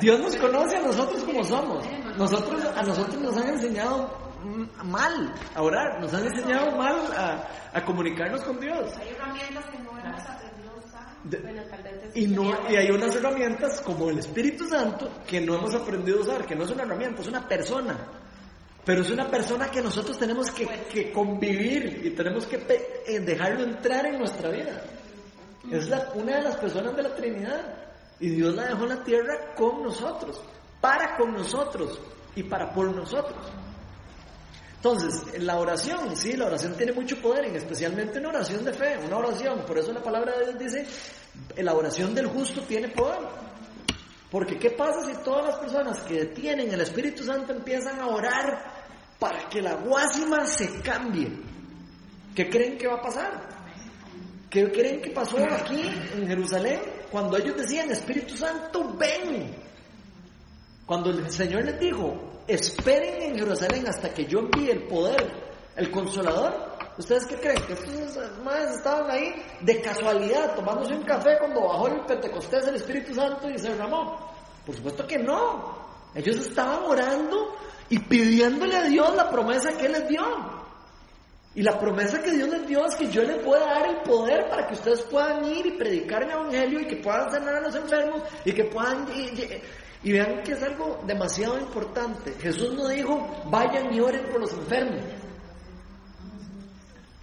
[0.00, 1.84] Dios nos conoce a nosotros como somos.
[2.16, 4.23] Nosotros, a nosotros nos han enseñado
[4.84, 6.96] mal a orar, nos han enseñado mal
[7.72, 8.92] a, comunicarnos con Dios.
[8.98, 12.10] Hay herramientas que no hemos aprendido a usar.
[12.14, 16.22] y, no, y hay unas herramientas como el Espíritu Santo que no hemos aprendido a
[16.22, 17.96] usar, que no es una herramienta, es una persona.
[18.84, 22.56] Pero es una persona que nosotros tenemos que, que convivir y tenemos que
[23.06, 24.82] eh, dejarlo entrar en nuestra vida.
[25.70, 27.84] Es la, una de las personas de la Trinidad.
[28.20, 30.40] Y Dios la dejó en la tierra con nosotros,
[30.80, 31.98] para con nosotros
[32.36, 33.50] y para por nosotros.
[34.84, 39.16] Entonces, la oración, sí, la oración tiene mucho poder, especialmente una oración de fe, una
[39.16, 39.64] oración.
[39.64, 40.86] Por eso la palabra de Dios dice,
[41.56, 43.20] la oración del justo tiene poder.
[44.30, 48.84] Porque ¿qué pasa si todas las personas que tienen el Espíritu Santo empiezan a orar
[49.18, 51.32] para que la guásima se cambie?
[52.34, 53.48] ¿Qué creen que va a pasar?
[54.50, 55.80] ¿Qué creen que pasó aquí
[56.14, 56.80] en Jerusalén
[57.10, 59.50] cuando ellos decían, Espíritu Santo, ven?
[60.84, 65.32] Cuando el Señor les dijo, esperen en Jerusalén hasta que yo envíe el poder,
[65.76, 66.74] el consolador.
[66.96, 67.62] ¿Ustedes qué creen?
[67.66, 72.76] Que estos madres estaban ahí de casualidad, tomándose un café cuando bajó el Pentecostés el
[72.76, 74.32] Espíritu Santo y se derramó.
[74.64, 75.84] Por supuesto que no.
[76.14, 77.56] Ellos estaban orando
[77.88, 80.22] y pidiéndole a Dios la promesa que Él les dio.
[81.56, 83.96] Y la promesa que Dios les dio es que yo les voy a dar el
[84.02, 87.60] poder para que ustedes puedan ir y predicar el Evangelio y que puedan sanar a
[87.60, 89.06] los enfermos y que puedan
[90.04, 92.34] y vean que es algo demasiado importante.
[92.34, 95.02] Jesús no dijo, vayan y oren por los enfermos.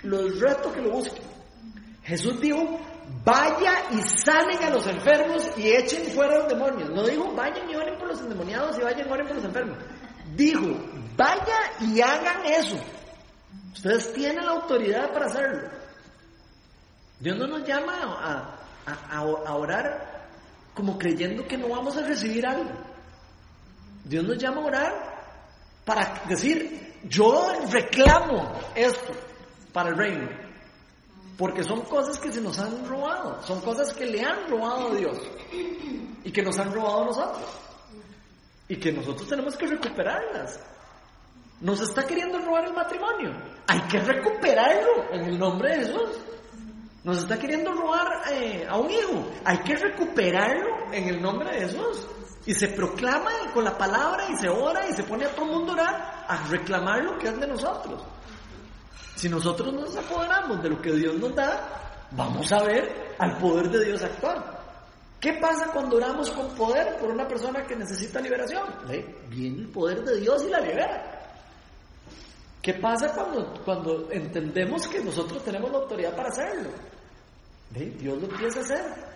[0.02, 1.24] Los reto que lo busquen.
[2.02, 2.80] Jesús dijo,
[3.24, 6.90] vaya y sanen a los enfermos y echen fuera a los demonios.
[6.90, 9.78] No dijo, vayan y oren por los endemoniados y vayan y oren por los enfermos.
[10.36, 10.66] Dijo,
[11.16, 12.78] vaya y hagan eso.
[13.74, 15.70] Ustedes tienen la autoridad para hacerlo.
[17.20, 20.11] Dios no nos llama a, a orar
[20.74, 22.70] como creyendo que no vamos a recibir algo.
[24.04, 25.22] Dios nos llama a orar
[25.86, 29.14] para decir, yo reclamo esto
[29.74, 30.30] para el reino.
[31.38, 34.96] Porque son cosas que se nos han robado, son cosas que le han robado a
[34.96, 35.18] Dios
[36.24, 37.50] y que nos han robado a nosotros.
[38.68, 40.60] Y que nosotros tenemos que recuperarlas.
[41.62, 43.32] Nos está queriendo robar el matrimonio.
[43.68, 46.10] Hay que recuperarlo en el nombre de Jesús.
[47.04, 49.28] Nos está queriendo robar eh, a un hijo.
[49.44, 52.06] Hay que recuperarlo en el nombre de Jesús.
[52.46, 55.52] Y se proclama con la palabra y se ora y se pone a todo el
[55.52, 58.04] mundo a orar a reclamar lo que es de nosotros.
[59.16, 63.70] Si nosotros nos apoderamos de lo que Dios nos da, vamos a ver al poder
[63.70, 64.60] de Dios actuar.
[65.20, 68.64] ¿Qué pasa cuando oramos con poder por una persona que necesita liberación?
[69.30, 71.22] Viene el poder de Dios y la libera.
[72.60, 76.70] ¿Qué pasa cuando, cuando entendemos que nosotros tenemos la autoridad para hacerlo?
[77.74, 79.12] Dios lo empieza a hacer.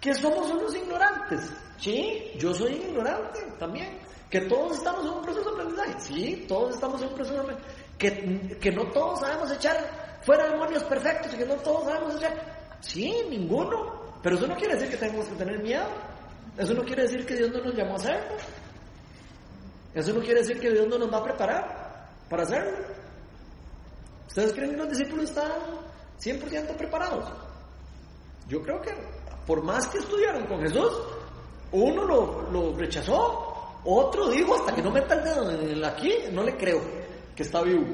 [0.00, 1.52] ¿Que somos unos ignorantes?
[1.78, 3.98] Sí, yo soy ignorante también.
[4.28, 6.00] ¿Que todos estamos en un proceso de aprendizaje?
[6.00, 7.74] Sí, todos estamos en un proceso de aprendizaje.
[7.98, 12.78] ¿Que, que no todos sabemos echar fuera demonios perfectos y que no todos sabemos echar?
[12.80, 14.18] Sí, ninguno.
[14.22, 15.86] Pero eso no quiere decir que tengamos que tener miedo.
[16.56, 18.36] Eso no quiere decir que Dios no nos llamó a hacerlo.
[19.94, 22.78] Eso no quiere decir que Dios no nos va a preparar para hacerlo.
[24.26, 25.52] ¿Ustedes creen que los discípulos están
[26.18, 27.51] 100% preparados?
[28.48, 28.92] Yo creo que
[29.46, 30.92] por más que estudiaron con Jesús,
[31.72, 36.12] Uno lo, lo rechazó, otro dijo hasta que no meta el dedo en el aquí,
[36.30, 36.80] no le creo
[37.34, 37.86] que está vivo.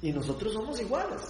[0.00, 1.20] Y nosotros somos iguales.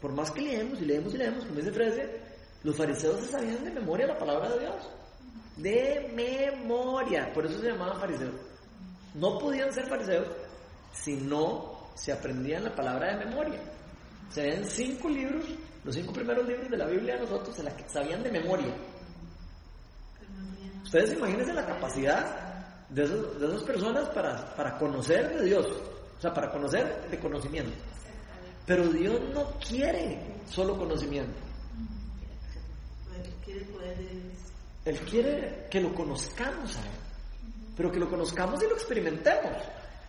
[0.00, 2.22] Por más que leemos y leemos y leemos, como dice Frese,
[2.62, 4.90] los fariseos se sabían de memoria la palabra de Dios.
[5.56, 7.32] De memoria.
[7.32, 8.34] Por eso se llamaban fariseos.
[9.14, 10.28] No podían ser fariseos
[10.92, 13.60] si no se aprendían la palabra de memoria.
[14.30, 15.44] Se ven cinco libros,
[15.84, 18.74] los cinco primeros libros de la Biblia nosotros, se la sabían de memoria.
[20.82, 26.32] Ustedes imagínense la capacidad de, de esas personas para, para conocer de Dios, o sea,
[26.32, 27.76] para conocer de conocimiento.
[28.66, 31.38] Pero Dios no quiere solo conocimiento.
[34.84, 36.90] Él quiere que lo conozcamos a Él,
[37.76, 39.62] pero que lo conozcamos y lo experimentemos.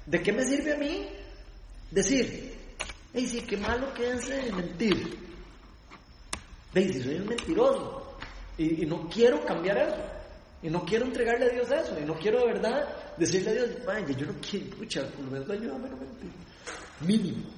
[0.05, 1.07] ¿De qué me sirve a mí
[1.91, 2.57] decir,
[3.13, 5.28] hey, sí, qué malo que es mentir?
[6.73, 8.17] Si soy un mentiroso
[8.57, 10.03] y, no quiero cambiar eso,
[10.61, 13.85] y no quiero entregarle a Dios eso, y no quiero de verdad decirle a Dios,
[13.85, 16.31] vaya, yo no quiero, escuchar, por lo menos ayúdame a no mentir.
[17.01, 17.49] Mínimo.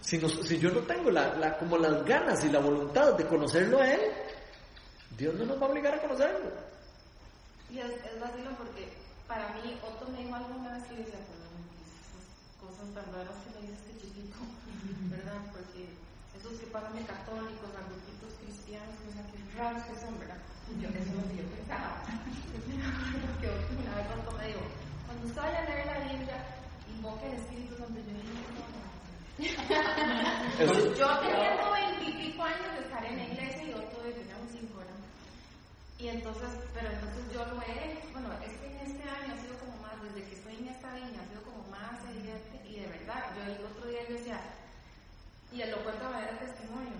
[0.00, 0.18] Si,
[0.58, 1.10] yo no tengo
[1.58, 4.00] como las ganas y la voluntad de conocerlo a Él,
[5.16, 6.50] Dios no nos va a obligar a conocerlo.
[7.70, 8.92] Y es, es vacilo porque
[9.26, 12.20] para mí, Otto me dijo alguna vez que decía, esas
[12.60, 14.36] cosas tan raras que me dice este chiquito,
[15.10, 15.40] ¿verdad?
[15.50, 15.88] Porque
[16.38, 20.38] esos que pasan de católicos, grupitos cristianos, o sea, que raros que son, ¿verdad?
[20.80, 22.02] Yo, eso es lo que yo pensaba.
[23.40, 24.64] que una vez Otto me dijo,
[25.06, 26.38] cuando usted vaya a leer la Biblia,
[26.88, 28.00] invoque el Espíritu Santo.
[29.34, 34.48] Yo dije, yo teniendo veintipico años de estar en la iglesia y otro de un
[34.48, 34.94] cinco, ¿verdad?
[35.98, 39.58] Y entonces, pero entonces yo lo he, bueno, es que en este año ha sido
[39.58, 42.86] como más, desde que estoy en esta línea, ha sido como más evidente y de
[42.86, 44.40] verdad, yo el otro día yo decía,
[45.54, 46.98] y él lo cuento a manera de testimonio,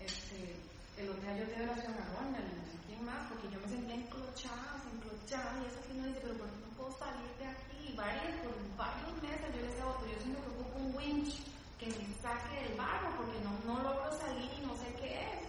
[0.00, 0.52] este,
[1.00, 3.96] el otro día yo te oración a no sé quién más, porque yo me sentía
[3.96, 7.88] enclochada, enclochada, y que no dice, pero ¿por qué no puedo salir de aquí?
[7.88, 11.40] Y varios, por varios meses yo le decía, yo siento que ocupo un winch
[11.80, 15.40] que me saque del barro porque no, no logro salir y no sé qué es.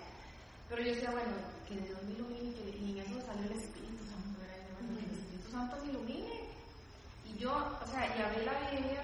[0.71, 1.35] Pero yo decía, bueno,
[1.67, 5.75] que Dios me ilumine y en eso salió el Espíritu Santo, que el Espíritu Santo
[5.83, 6.47] me ilumine.
[7.27, 9.03] Y yo, o sea, y abrí la Biblia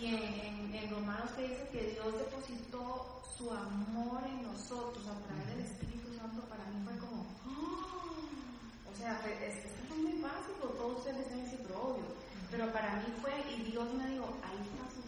[0.00, 5.46] y en, en, Romanos se dice que Dios depositó su amor en nosotros a través
[5.48, 6.42] del Espíritu Santo.
[6.48, 8.92] Para mí fue como, ¡oh!
[8.92, 12.04] o sea, esto es muy básico, todos ustedes dicen ese obvio.
[12.50, 15.04] Pero para mí fue, y Dios me dijo, ahí está su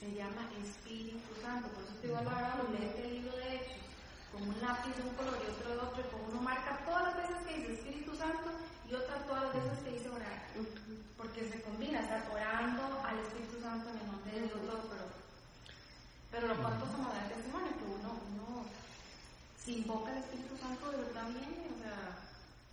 [0.00, 1.68] se llama Espíritu Santo.
[1.68, 3.84] Por eso te digo a la de leer el libro de Hechos,
[4.32, 7.04] con un lápiz de un color y otro de otro, y con uno marca todas
[7.04, 8.48] las veces que dice Espíritu Santo
[8.88, 10.40] y otras todas las veces que dice orar.
[11.20, 15.04] Porque se combina, estar orando al Espíritu Santo en el nombre de Dios, pero,
[16.32, 18.64] pero lo cuanto se me da el testimonio, que uno, uno,
[19.62, 22.16] si invoca al Espíritu Santo de verdad viene, o sea,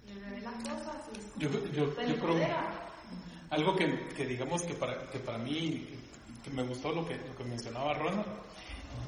[0.08, 0.96] le revela cosas.
[1.12, 2.48] Y yo, yo, yo creo
[3.50, 5.86] algo que, que, digamos que para, que para mí
[6.54, 8.26] me gustó lo que, lo que mencionaba Ronald.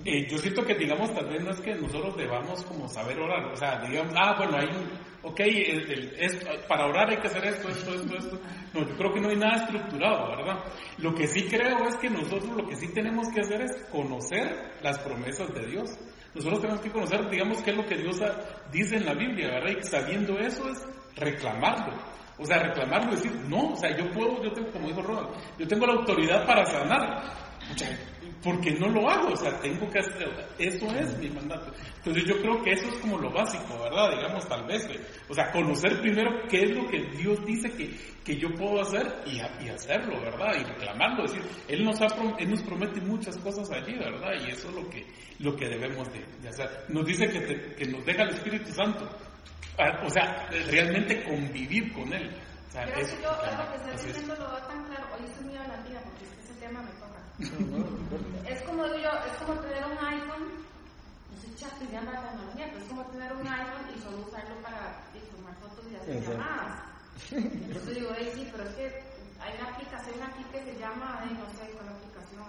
[0.04, 3.46] Eh, yo siento que, digamos, tal vez no es que nosotros debamos como saber orar,
[3.46, 7.70] o sea, digamos, ah, bueno, hay un, ok, es, para orar hay que hacer esto,
[7.70, 8.40] esto, esto, esto.
[8.74, 10.64] No, yo creo que no hay nada estructurado, ¿verdad?
[10.98, 14.74] Lo que sí creo es que nosotros lo que sí tenemos que hacer es conocer
[14.82, 15.90] las promesas de Dios.
[16.34, 18.22] Nosotros tenemos que conocer, digamos, qué es lo que Dios
[18.72, 19.72] dice en la Biblia, ¿verdad?
[19.80, 20.84] Y sabiendo eso es
[21.16, 21.98] reclamarlo.
[22.38, 25.30] O sea, reclamarlo y decir, no, o sea, yo puedo, yo tengo, como dijo Ronald,
[25.58, 27.24] yo tengo la autoridad para sanar.
[28.44, 31.72] Porque no lo hago, o sea, tengo que hacer, eso es mi mandato.
[31.98, 34.12] Entonces yo creo que eso es como lo básico, ¿verdad?
[34.16, 34.88] Digamos, tal vez,
[35.28, 39.06] o sea, conocer primero qué es lo que Dios dice que, que yo puedo hacer
[39.26, 40.54] y, y hacerlo, ¿verdad?
[40.60, 44.32] Y reclamarlo, decir, Él nos, ha, Él nos promete muchas cosas allí, ¿verdad?
[44.46, 45.06] Y eso es lo que,
[45.40, 46.86] lo que debemos de, hacer.
[46.90, 49.10] Nos dice que, que nos deja el Espíritu Santo,
[50.04, 52.30] o sea, realmente convivir con él.
[52.68, 55.08] O sea, Creo es, que yo lo que estoy diciendo lo veo tan claro.
[55.16, 57.09] Hoy estoy muy hablativa porque ese tema me.
[58.50, 60.46] es como yo, es como tener un iPhone,
[61.32, 65.08] no sé chateando la tecnología, pero es como tener un iPhone y solo usarlo para
[65.32, 66.84] tomar fotos y hacer llamadas.
[67.32, 69.04] Entonces digo, hey, sí, pero es que
[69.40, 72.46] hay una aplicación aquí que se llama, no sé cuál aplicación,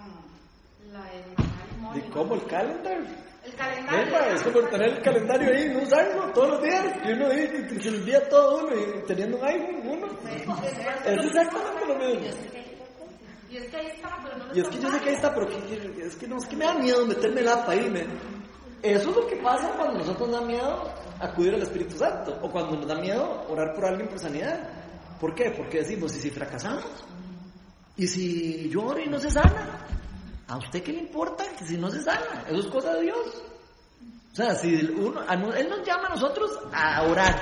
[0.91, 1.51] la de
[1.93, 2.35] ¿De cómo?
[2.35, 2.97] ¿El calendar?
[3.43, 4.35] El calendario.
[4.35, 6.85] es como tener el calendario ahí, no usarlo todos los días.
[7.03, 10.07] Y uno dice que se olvida todo uno y teniendo un iPhone, uno.
[11.05, 12.70] Es exactamente lo mismo.
[13.51, 15.33] Y es que ahí está, pero no Y es que yo sé que ahí está,
[15.33, 17.91] pero es que no, es que me da miedo meterme el app ahí.
[18.81, 22.49] Eso es lo que pasa cuando nosotros nos da miedo acudir al Espíritu Santo o
[22.49, 24.69] cuando nos da miedo orar por alguien por sanidad.
[25.19, 25.51] ¿Por qué?
[25.55, 26.85] Porque decimos, ¿y si fracasamos?
[27.97, 29.85] ¿Y si lloro y no se sana?
[30.47, 32.45] ¿A usted qué le importa que si no se sana?
[32.47, 33.43] Eso es cosa de Dios.
[34.31, 35.23] O sea, si uno,
[35.53, 37.35] Él nos llama a nosotros a orar,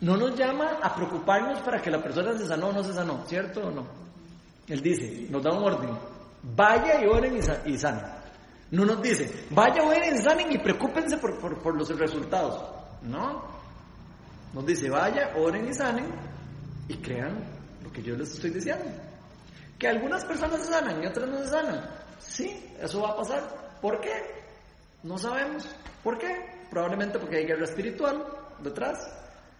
[0.00, 3.24] no nos llama a preocuparnos para que la persona se sanó o no se sanó,
[3.26, 4.05] ¿cierto o no?
[4.68, 5.90] Él dice, nos da un orden,
[6.42, 8.04] vaya y oren y, sanen.
[8.70, 12.62] No nos dice, vaya, oren y sanen y preocúpense por, por los resultados.
[13.02, 13.42] No.
[14.52, 16.06] Nos dice, vaya, oren y sanen
[16.88, 17.44] y crean
[17.82, 18.84] lo que yo les estoy diciendo.
[19.78, 21.90] Que algunas personas se sanan y otras no se sanan.
[22.18, 23.78] Sí, eso va a pasar.
[23.80, 24.12] ¿Por qué?
[25.02, 25.68] No sabemos.
[26.02, 26.34] ¿Por qué?
[26.70, 28.24] Probablemente porque hay guerra espiritual
[28.62, 28.98] detrás.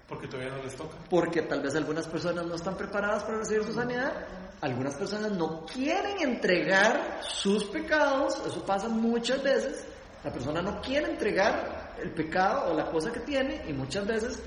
[0.09, 0.97] Porque todavía no les toca.
[1.11, 4.13] Porque tal vez algunas personas no están preparadas para recibir su sanidad.
[4.61, 8.41] Algunas personas no quieren entregar sus pecados.
[8.47, 9.87] Eso pasa muchas veces.
[10.25, 14.43] La persona no quiere entregar el pecado o la cosa que tiene y muchas veces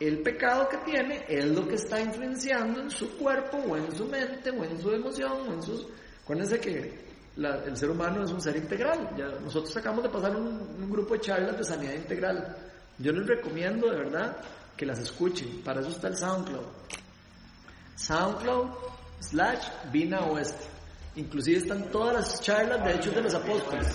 [0.00, 4.06] el pecado que tiene es lo que está influenciando en su cuerpo o en su
[4.06, 5.86] mente o en su emoción o en sus...
[6.22, 7.04] Acuérdense que
[7.36, 9.10] el ser humano es un ser integral.
[9.16, 12.56] Ya nosotros acabamos de pasar un, grupo de charlas de sanidad integral.
[12.98, 14.36] Yo les recomiendo de verdad
[14.76, 15.62] que las escuchen.
[15.62, 16.66] Para eso está el SoundCloud.
[17.96, 18.68] SoundCloud
[19.30, 20.64] slash Vina Oeste.
[21.16, 23.86] Inclusive están todas las charlas de Hechos de los Apóstoles.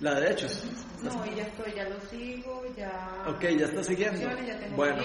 [0.00, 0.62] La de Hechos.
[1.02, 3.24] No, ya estoy, ya lo sigo, ya...
[3.28, 4.28] Ok, ya está siguiendo.
[4.74, 5.02] bueno,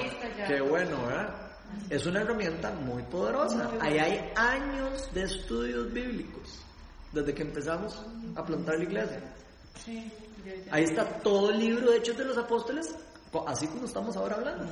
[0.47, 1.51] qué bueno, ¿verdad?
[1.89, 3.69] Es una herramienta muy poderosa.
[3.79, 6.59] Ahí hay años de estudios bíblicos,
[7.13, 8.03] desde que empezamos
[8.35, 9.21] a plantar la iglesia.
[10.71, 12.93] Ahí está todo el libro de Hechos de los Apóstoles,
[13.47, 14.65] así como estamos ahora hablando.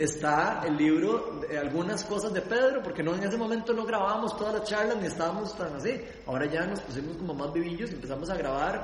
[0.00, 4.34] Está el libro de algunas cosas de Pedro, porque no en ese momento no grabábamos
[4.34, 6.00] todas las charlas ni estábamos tan así.
[6.26, 8.82] Ahora ya nos pusimos como más vivillos y empezamos a grabar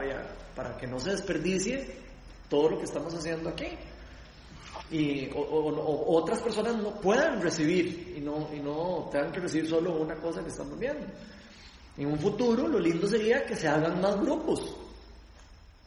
[0.55, 1.91] para que no se desperdicie
[2.51, 3.67] todo lo que estamos haciendo aquí
[4.91, 10.17] y otras personas no puedan recibir y no, y no tengan que recibir solo una
[10.17, 11.07] cosa que estamos viendo.
[11.97, 14.77] En un futuro lo lindo sería que se hagan más grupos,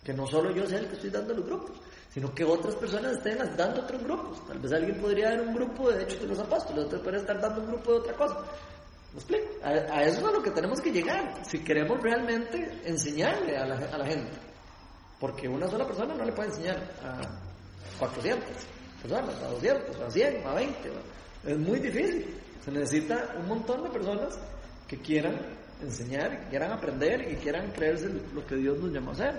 [0.03, 1.77] que no solo yo sea el que estoy dando los grupos,
[2.13, 4.45] sino que otras personas estén dando otros grupos.
[4.47, 7.39] Tal vez alguien podría dar un grupo de hechos de los apóstoles, otro podría estar
[7.39, 8.45] dando un grupo de otra cosa.
[9.13, 9.47] ¿Me explico?
[9.63, 14.05] A, eso es a lo que tenemos que llegar, si queremos realmente enseñarle a la,
[14.05, 14.31] gente.
[15.19, 17.21] Porque una sola persona no le puede enseñar a
[17.99, 18.47] 400
[19.01, 20.91] personas, a 200, a 100, a 20.
[21.45, 22.35] Es muy difícil.
[22.63, 24.39] Se necesita un montón de personas
[24.87, 25.35] que quieran
[25.81, 29.35] enseñar, que quieran aprender y quieran creerse lo que Dios nos llamó a hacer.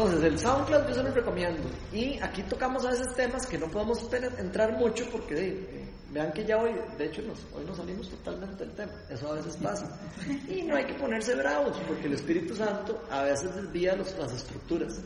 [0.00, 1.68] Entonces, el SoundCloud yo se lo recomiendo.
[1.92, 4.02] Y aquí tocamos a veces temas que no podemos
[4.38, 7.20] entrar mucho porque vean que ya hoy, de hecho,
[7.54, 8.92] hoy nos salimos totalmente del tema.
[9.10, 10.00] Eso a veces pasa.
[10.48, 15.02] Y no hay que ponerse bravos porque el Espíritu Santo a veces desvía las estructuras.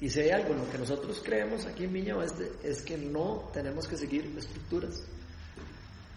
[0.00, 2.96] Y si hay algo en lo que nosotros creemos aquí en Viña Oeste es que
[2.96, 5.02] no tenemos que seguir estructuras.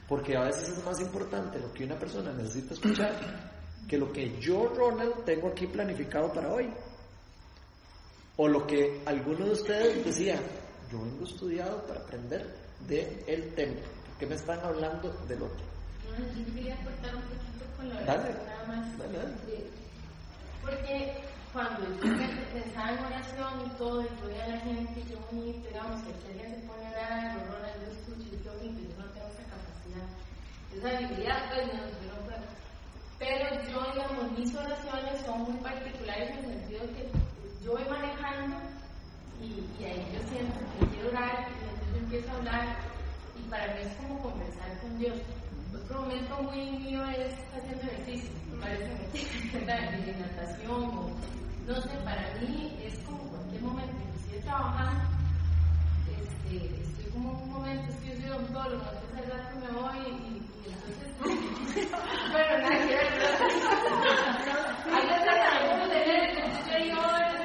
[0.07, 3.53] Porque a veces es más importante lo que una persona necesita escuchar
[3.87, 6.69] que lo que yo, Ronald, tengo aquí planificado para hoy.
[8.35, 10.39] O lo que alguno de ustedes decía,
[10.91, 12.47] yo vengo estudiado para aprender
[12.87, 13.75] del el tema.
[14.07, 15.65] ¿Por qué me están hablando del otro?
[16.17, 18.97] yo quería cortar un poquito con lo dale, nada más.
[18.97, 19.33] Dale, dale.
[20.61, 21.13] Porque
[21.51, 22.01] cuando yo
[22.53, 26.13] pensaba en oración y todo, y yo veía a la gente, yo muy, digamos, que
[26.21, 29.45] si alguien se pone a orar, o Ronald, yo escucho, yo yo no tengo esa
[29.45, 30.09] capacidad,
[30.73, 32.45] esa habilidad, pues no, yo no puedo.
[33.19, 37.32] Pero yo, digamos, mis oraciones son muy particulares en el sentido que
[37.63, 38.57] yo voy manejando
[39.41, 42.77] y, ahí yo siento que quiero orar, y entonces yo empiezo a hablar,
[43.37, 45.17] y para mí es como conversar con Dios.
[45.73, 48.89] Otro momento muy mío es haciendo ejercicio, me parece
[49.51, 51.09] que de natación o
[51.67, 55.03] no sé, para mí es como cualquier momento, estoy trabajando,
[56.11, 59.99] este, estoy como un momento, es que yo soy odontólogo, entonces al rato me voy
[59.99, 61.07] y, y entonces,
[62.31, 63.07] bueno, nada que ver,
[64.91, 67.43] hay que tener, entonces yo ahí oro,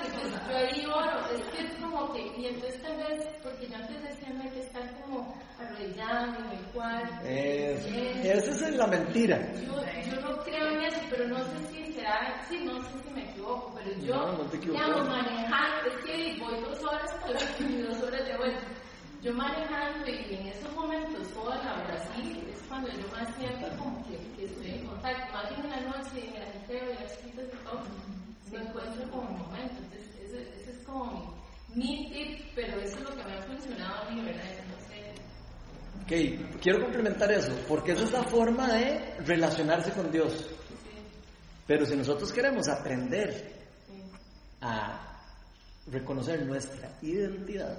[0.49, 4.03] yo ahí oro, es que es como que, y entonces tal vez, porque yo antes
[4.03, 7.03] decía, no hay que estar como arrodillado en el cual.
[7.25, 9.53] esa es la mentira.
[9.55, 9.75] Yo,
[10.11, 13.31] yo no creo en eso, pero no sé si será, sí, no sé si me
[13.31, 18.03] equivoco, pero yo, no, no digamos, manejando, es que voy dos horas para y dos
[18.03, 18.61] horas de vuelta.
[19.21, 24.07] Yo manejando y en esos momentos toda la Brasil es cuando yo más siento como
[24.07, 27.19] que, que estoy en contacto, más bien en la noche, en el ajeteo, en las
[27.19, 27.83] citas y todo,
[28.53, 29.75] me encuentro como un momento.
[29.83, 31.38] Entonces, ese, ese es como mi,
[31.75, 34.59] mi, tip, pero eso es lo que me ha funcionado a mí, ¿verdad?
[36.09, 40.47] Ok, quiero complementar eso, porque esa es la forma de relacionarse con Dios.
[41.67, 43.53] Pero si nosotros queremos aprender
[44.63, 45.21] a
[45.87, 47.79] reconocer nuestra identidad,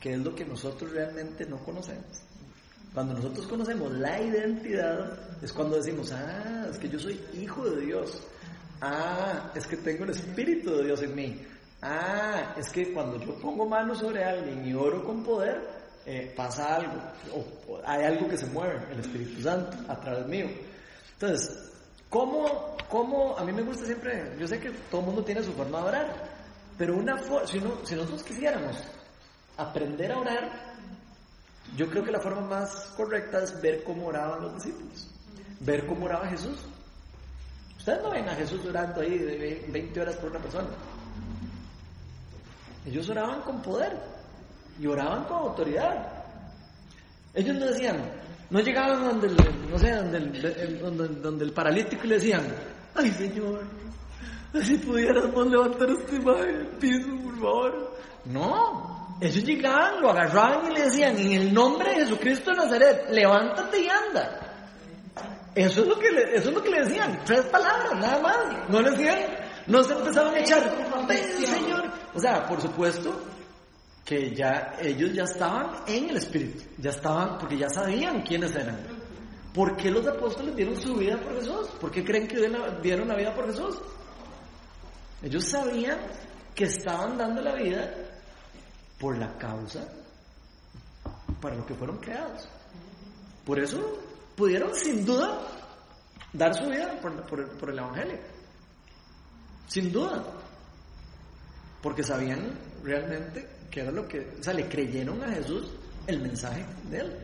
[0.00, 2.20] que es lo que nosotros realmente no conocemos,
[2.92, 7.82] cuando nosotros conocemos la identidad, es cuando decimos, ah, es que yo soy hijo de
[7.82, 8.22] Dios.
[8.80, 11.46] Ah, es que tengo el Espíritu de Dios en mí.
[11.82, 15.60] Ah, es que cuando yo pongo manos sobre alguien y oro con poder,
[16.06, 16.94] eh, pasa algo,
[17.34, 20.46] o, hay algo que se mueve, el Espíritu Santo, a través mío.
[21.12, 21.72] Entonces,
[22.08, 25.52] ¿cómo, ¿cómo, a mí me gusta siempre, yo sé que todo el mundo tiene su
[25.52, 26.28] forma de orar,
[26.78, 28.76] pero una si, si nosotros quisiéramos
[29.56, 30.76] aprender a orar,
[31.76, 35.10] yo creo que la forma más correcta es ver cómo oraban los discípulos,
[35.60, 36.56] ver cómo oraba Jesús.
[37.76, 40.68] Ustedes no ven a Jesús orando ahí de 20 horas por una persona.
[42.86, 43.92] Ellos oraban con poder
[44.80, 46.06] y oraban con autoridad.
[47.34, 47.96] Ellos no decían,
[48.48, 49.36] no llegaban donde el,
[49.70, 52.46] no sé, donde el, donde, donde el paralítico y le decían,
[52.94, 53.64] ay Señor,
[54.62, 56.20] si pudiéramos levantar este
[56.80, 57.96] piso, por favor.
[58.26, 63.06] No, ellos llegaban, lo agarraban y le decían, en el nombre de Jesucristo de Nazaret,
[63.10, 64.40] levántate y anda.
[65.54, 68.68] Eso es lo que eso es lo que le decían, tres palabras, nada más.
[68.68, 70.62] No le decían, no se empezaban a echar,
[71.44, 71.84] Señor.
[72.14, 73.20] O sea, por supuesto
[74.04, 78.78] que ya ellos ya estaban en el Espíritu, ya estaban, porque ya sabían quiénes eran.
[79.52, 81.68] ¿Por qué los apóstoles dieron su vida por Jesús?
[81.80, 82.36] ¿Por qué creen que
[82.82, 83.80] dieron la vida por Jesús?
[85.22, 85.98] Ellos sabían
[86.54, 87.92] que estaban dando la vida
[88.98, 89.88] por la causa
[91.40, 92.48] para lo que fueron creados.
[93.44, 93.98] Por eso
[94.36, 95.40] pudieron sin duda
[96.32, 98.18] dar su vida por, el Evangelio.
[99.66, 100.24] Sin duda.
[101.82, 105.70] Porque sabían realmente que era lo que, o sea, le creyeron a Jesús
[106.06, 107.16] el mensaje de él.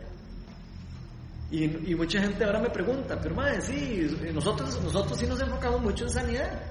[1.51, 6.05] Y, mucha gente ahora me pregunta, pero madre, sí, nosotros, nosotros sí nos enfocamos mucho
[6.05, 6.63] en sanidad.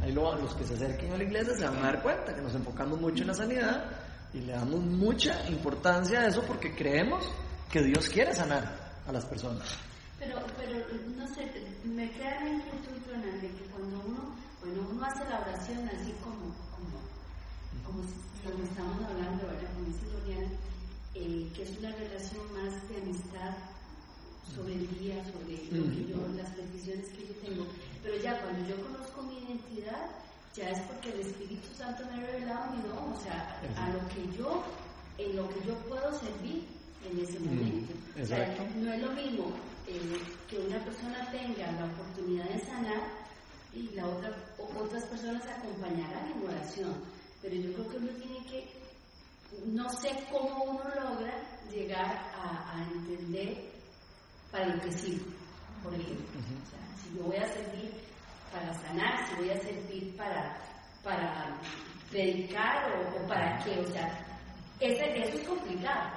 [0.00, 2.40] Ahí lo, los que se acerquen a la iglesia se van a dar cuenta que
[2.40, 3.90] nos enfocamos mucho en la sanidad
[4.32, 7.24] y le damos mucha importancia a eso porque creemos
[7.70, 9.78] que Dios quiere sanar a las personas.
[10.18, 10.78] Pero, pero
[11.16, 11.50] no sé,
[11.84, 12.94] me queda la inquietud,
[13.40, 17.00] de que cuando uno, bueno, uno hace la oración así como, como,
[17.84, 18.02] como,
[18.64, 20.04] como estamos hablando ahora, con dice
[21.14, 23.52] eh, que es una relación más de amistad
[24.54, 27.66] sobre el día, sobre lo que yo, las peticiones que yo tengo.
[28.02, 30.08] Pero ya cuando yo conozco mi identidad,
[30.56, 34.00] ya es porque el Espíritu Santo me ha revelado mi don, o sea, a lo
[34.08, 34.64] que yo,
[35.18, 36.64] en lo que yo puedo servir
[37.04, 37.92] en ese momento.
[38.20, 39.52] O sea, no es lo mismo
[39.86, 43.02] eh, que una persona tenga la oportunidad de sanar
[43.74, 46.94] y la otra, otras personas acompañarán en oración.
[47.44, 48.66] Pero yo creo que uno tiene que,
[49.66, 51.34] no sé cómo uno logra
[51.70, 53.70] llegar a, entender
[54.50, 55.30] para lo que sirve,
[55.82, 56.24] por ejemplo.
[56.24, 57.92] O sea, si yo voy a servir
[58.50, 60.56] para sanar, si voy a servir para,
[61.02, 61.60] para
[62.10, 64.26] predicar o, para qué, o sea,
[64.80, 66.12] eso es complicado.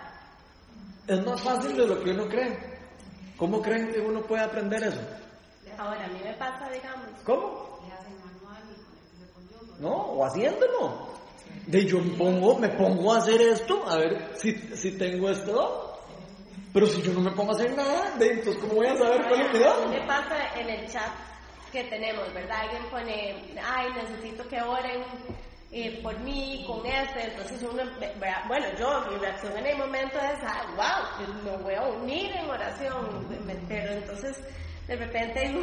[1.07, 2.57] Es más fácil de lo que uno cree.
[3.35, 5.01] ¿Cómo creen que uno puede aprender eso?
[5.77, 7.09] Ahora, a mí me pasa, digamos.
[7.25, 7.67] ¿Cómo?
[9.79, 11.06] No, o haciéndolo.
[11.67, 15.83] De yo me pongo, me pongo a hacer esto, a ver si, si tengo esto.
[16.73, 19.21] Pero si yo no me pongo a hacer nada, de, entonces ¿cómo voy a saber
[19.27, 19.89] cuál es mi don?
[19.89, 21.11] me pasa en el chat
[21.71, 22.61] que tenemos, verdad?
[22.61, 25.03] Alguien pone, ay, necesito que oren
[25.71, 27.83] eh, por mí, con este, entonces uno,
[28.47, 32.49] bueno, yo, mi reacción en el momento es, ah, wow, me voy a unir en
[32.49, 33.27] oración,
[33.67, 34.37] pero entonces
[34.87, 35.53] de repente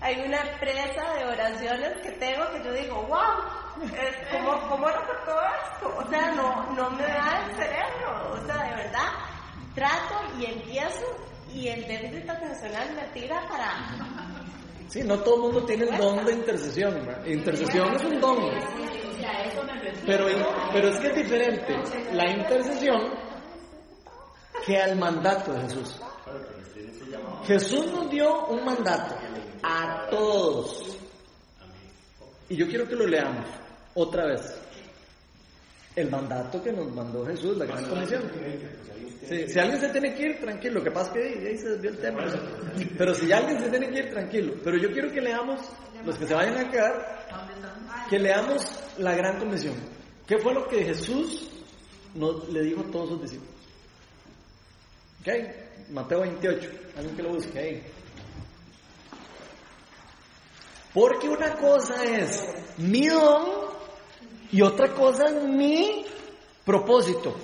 [0.00, 3.88] hay, una presa de oraciones que tengo que yo digo, wow,
[4.32, 5.40] ¿cómo, cómo lo todo
[5.72, 5.94] esto?
[5.96, 9.08] O sea, no, no me da el cerebro, o sea, de verdad,
[9.74, 11.04] trato y empiezo
[11.52, 14.30] y el déficit atencional me tira para...
[14.88, 17.08] Sí, no todo el mundo tiene el don de intercesión.
[17.24, 18.50] Intercesión es un don.
[20.04, 20.26] Pero,
[20.72, 21.76] pero es que es diferente
[22.12, 23.14] la intercesión
[24.66, 26.00] que al mandato de Jesús.
[27.46, 29.14] Jesús nos dio un mandato
[29.62, 30.98] a todos.
[32.48, 33.46] Y yo quiero que lo leamos
[33.94, 34.60] otra vez.
[35.94, 38.22] El mandato que nos mandó Jesús, la gran comisión.
[39.28, 40.74] si alguien se tiene que ir, tranquilo.
[40.78, 42.24] Lo que pasa es que ahí se desvió el tema.
[42.96, 44.54] Pero si alguien se tiene que ir, tranquilo.
[44.64, 45.60] Pero yo quiero que leamos,
[46.04, 48.66] los que se vayan a quedar, que leamos
[48.98, 49.74] la gran comisión.
[50.26, 51.50] ¿Qué fue lo que Jesús
[52.14, 53.54] nos, le dijo a todos sus discípulos?
[55.20, 55.28] ¿Ok?
[55.90, 56.70] Mateo 28.
[56.96, 57.82] Alguien que lo busque ahí.
[60.92, 62.48] Porque una cosa es
[62.78, 63.70] mi don
[64.50, 66.04] y otra cosa es mi
[66.64, 67.36] propósito.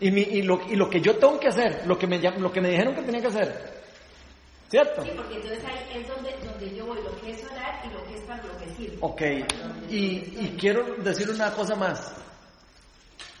[0.00, 2.52] Y, mi, y, lo, y lo que yo tengo que hacer, lo que, me, lo
[2.52, 3.78] que me dijeron que tenía que hacer.
[4.70, 5.02] ¿Cierto?
[5.02, 8.04] Sí, porque entonces ahí es donde, donde yo voy, lo que es orar y lo
[8.04, 8.98] que es para lo que sirve.
[9.00, 9.22] Ok,
[9.88, 12.12] y, y quiero decir una cosa más.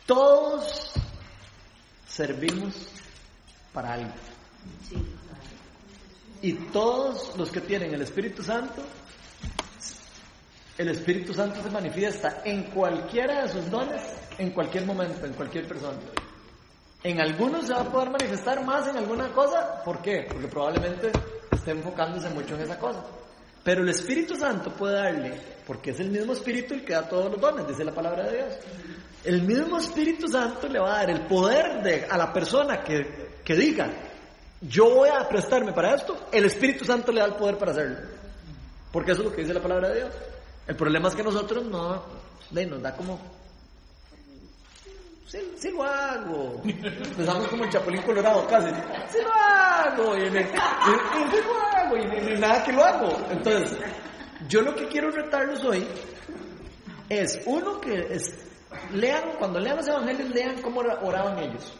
[0.06, 0.92] Todos
[2.06, 2.74] servimos
[3.72, 4.12] para algo.
[4.88, 4.96] Sí.
[6.42, 8.82] Y todos los que tienen el Espíritu Santo
[10.78, 14.00] el Espíritu Santo se manifiesta en cualquiera de sus dones,
[14.38, 15.98] en cualquier momento, en cualquier persona.
[17.02, 19.82] En algunos se va a poder manifestar más en alguna cosa.
[19.84, 20.26] ¿Por qué?
[20.30, 21.10] Porque probablemente
[21.50, 23.04] esté enfocándose mucho en esa cosa.
[23.64, 27.32] Pero el Espíritu Santo puede darle, porque es el mismo Espíritu el que da todos
[27.32, 28.54] los dones, dice la palabra de Dios.
[29.24, 33.40] El mismo Espíritu Santo le va a dar el poder de, a la persona que,
[33.44, 33.90] que diga,
[34.60, 37.98] yo voy a prestarme para esto, el Espíritu Santo le da el poder para hacerlo.
[38.92, 40.14] Porque eso es lo que dice la palabra de Dios.
[40.66, 42.02] El problema es que nosotros no,
[42.50, 43.18] nos da como,
[45.26, 46.60] sí, lo hago.
[46.64, 48.68] Empezamos como el chapulín colorado casi,
[49.10, 53.16] sí lo hago, y, hago, y, nada que lo hago.
[53.30, 53.78] Entonces,
[54.48, 55.86] yo lo que quiero retarlos hoy
[57.08, 58.34] es, uno que es,
[58.92, 61.72] lean, cuando lean los evangelios, lean cómo oraban ellos.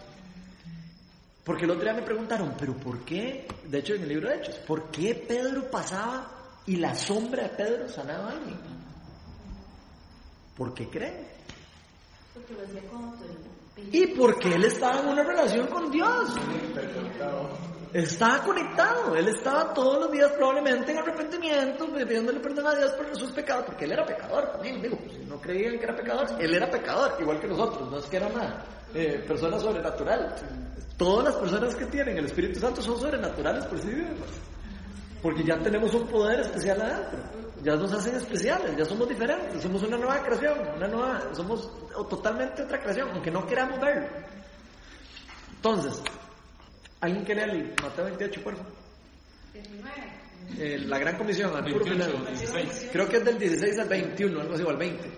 [1.48, 3.48] Porque el otro día me preguntaron, pero ¿por qué?
[3.64, 6.30] De hecho, en el libro de Hechos, ¿por qué Pedro pasaba
[6.66, 8.58] y la sombra de Pedro sanaba a alguien?
[10.54, 11.26] ¿Por qué creen?
[12.34, 13.14] Porque lo hacía con
[13.90, 16.34] Y porque él estaba en una relación con Dios.
[17.94, 23.16] Estaba conectado, él estaba todos los días probablemente en arrepentimiento, pidiéndole perdón a Dios por
[23.16, 26.54] sus pecados, porque él era pecador también, digo, si no creían que era pecador, él
[26.54, 30.34] era pecador, igual que nosotros, no es que era una eh, persona sobrenatural.
[30.98, 34.28] Todas las personas que tienen el Espíritu Santo son sobrenaturales por sí mismas.
[35.22, 37.20] Porque ya tenemos un poder especial adentro.
[37.62, 41.70] Ya nos hacen especiales, ya somos diferentes, somos una nueva creación, una nueva, somos
[42.08, 44.06] totalmente otra creación, aunque no queramos verlo.
[45.56, 46.02] Entonces,
[47.00, 48.72] ¿alguien quiere leer Mateo 28, por favor?
[50.56, 52.90] Eh, la gran comisión, al puro 16.
[52.92, 55.10] Creo que es del 16 al 21, algo así, o al 20.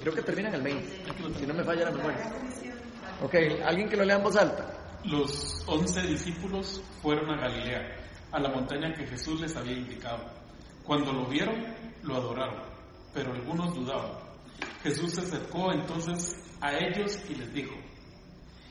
[0.00, 2.32] Creo que termina en el 20, si no me falla la memoria.
[3.22, 4.83] Ok, alguien que lo lea en voz alta.
[5.04, 10.24] Los once discípulos fueron a Galilea a la montaña que Jesús les había indicado.
[10.82, 11.62] Cuando lo vieron,
[12.02, 12.62] lo adoraron,
[13.12, 14.12] pero algunos dudaban.
[14.82, 17.74] Jesús se acercó entonces a ellos y les dijo,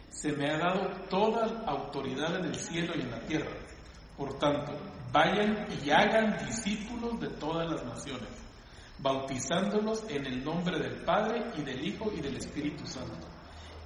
[0.10, 3.51] se me ha dado toda autoridad en el cielo y en la tierra.
[4.18, 4.73] Por tanto,
[5.11, 8.30] vayan y hagan discípulos de todas las naciones,
[8.97, 13.27] bautizándolos en el nombre del Padre y del Hijo y del Espíritu Santo,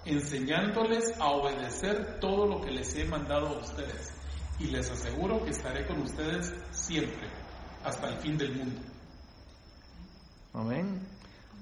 [0.07, 4.13] enseñándoles a obedecer todo lo que les he mandado a ustedes
[4.59, 7.29] y les aseguro que estaré con ustedes siempre,
[7.83, 8.81] hasta el fin del mundo.
[10.53, 10.99] Amén.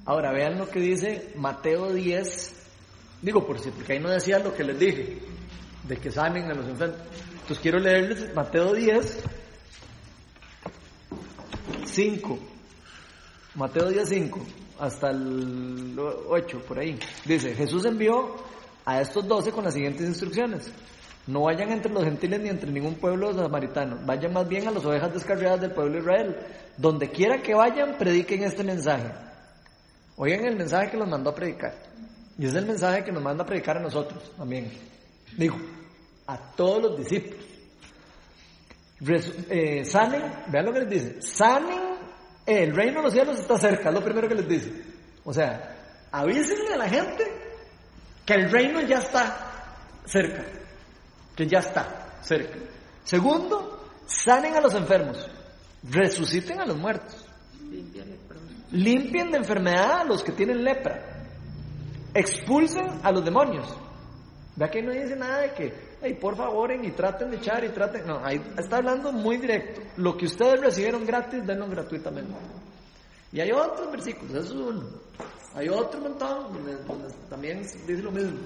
[0.05, 2.53] Ahora vean lo que dice Mateo 10.
[3.21, 5.19] Digo, por si, porque ahí no decía lo que les dije,
[5.83, 6.99] de que sanen a los enfermos.
[7.31, 9.23] Entonces quiero leerles Mateo 10,
[11.85, 12.39] 5.
[13.55, 14.39] Mateo 10, 5,
[14.79, 16.99] hasta el 8, por ahí.
[17.25, 18.35] Dice, Jesús envió
[18.85, 20.71] a estos doce con las siguientes instrucciones.
[21.27, 23.97] No vayan entre los gentiles ni entre ningún pueblo samaritano.
[24.05, 26.37] Vayan más bien a las ovejas descarriadas del pueblo de Israel.
[26.77, 29.11] Donde quiera que vayan, prediquen este mensaje.
[30.17, 31.73] Oigan el mensaje que los mandó a predicar.
[32.37, 34.71] Y es el mensaje que nos manda a predicar a nosotros también.
[35.35, 35.57] Dijo,
[36.27, 37.43] a todos los discípulos.
[39.49, 41.21] Eh, sanen, vean lo que les dice.
[41.21, 41.94] Sanen,
[42.45, 44.71] el reino de los cielos está cerca, es lo primero que les dice.
[45.23, 47.25] O sea, avísenle a la gente
[48.25, 49.73] que el reino ya está
[50.05, 50.45] cerca
[51.35, 52.57] que ya está cerca.
[53.03, 55.29] Segundo, sanen a los enfermos,
[55.83, 57.25] resuciten a los muertos,
[58.71, 61.27] limpien de enfermedad a los que tienen lepra,
[62.13, 63.67] expulsen a los demonios.
[64.55, 67.69] Vea que no dice nada de que, hey, por favor, y traten de echar y
[67.69, 68.05] traten.
[68.05, 69.81] No, ahí está hablando muy directo.
[69.97, 72.33] Lo que ustedes recibieron gratis, denlo gratuitamente.
[73.31, 74.83] Y hay otros versículos, eso es uno.
[75.55, 76.47] Hay otro montón
[77.29, 78.39] también dice lo mismo.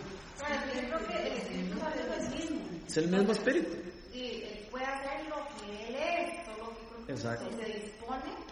[2.88, 3.76] Es el mismo espíritu.
[4.11, 7.45] Sí, él puede hacer lo que él es, todo lo que Exacto.
[7.60, 8.49] se dispone.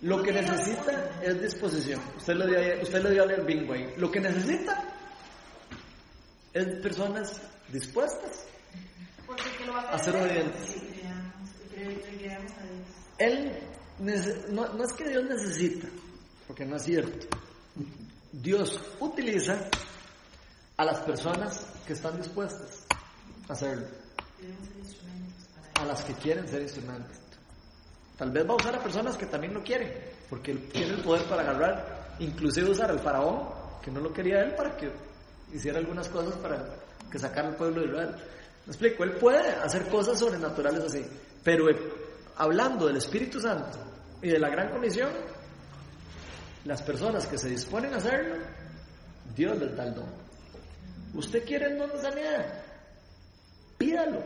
[0.00, 2.00] Lo que necesita es disposición.
[2.16, 3.94] Usted le dio, usted le dio a leer bingo ahí.
[3.96, 4.84] Lo que necesita
[6.52, 7.40] es personas
[7.70, 8.47] dispuestas
[9.90, 10.76] a ser obedientes.
[13.18, 13.52] Él
[14.50, 15.88] no, no es que Dios necesita,
[16.46, 17.26] porque no es cierto.
[18.32, 19.58] Dios utiliza
[20.76, 22.86] a las personas que están dispuestas
[23.48, 23.86] hacerlo.
[25.80, 27.16] A las que quieren ser instrumentos.
[28.16, 29.92] Tal vez va a usar a personas que también lo quieren,
[30.28, 33.48] porque él tiene el poder para agarrar, inclusive usar al faraón,
[33.82, 34.90] que no lo quería él, para que
[35.52, 36.66] hiciera algunas cosas para
[37.10, 38.14] que sacara al pueblo de Israel.
[38.68, 41.02] Me explico, él puede hacer cosas sobrenaturales así,
[41.42, 41.76] pero eh,
[42.36, 43.78] hablando del Espíritu Santo
[44.20, 45.08] y de la gran comisión,
[46.66, 48.34] las personas que se disponen a hacerlo,
[49.34, 50.04] Dios les da el don.
[51.14, 52.62] ¿Usted quiere el don de sanidad?
[53.78, 54.22] Pídalo.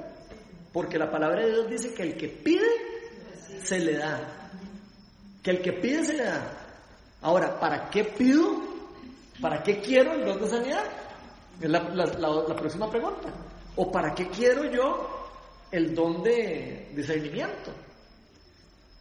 [0.73, 2.67] Porque la palabra de Dios dice que el que pide,
[3.63, 4.51] se le da.
[5.41, 6.43] Que el que pide, se le da.
[7.21, 8.61] Ahora, ¿para qué pido?
[9.41, 10.85] ¿Para qué quiero el don de sanidad?
[11.61, 13.29] Es la, la próxima pregunta.
[13.77, 15.09] ¿O para qué quiero yo
[15.71, 17.73] el don de discernimiento?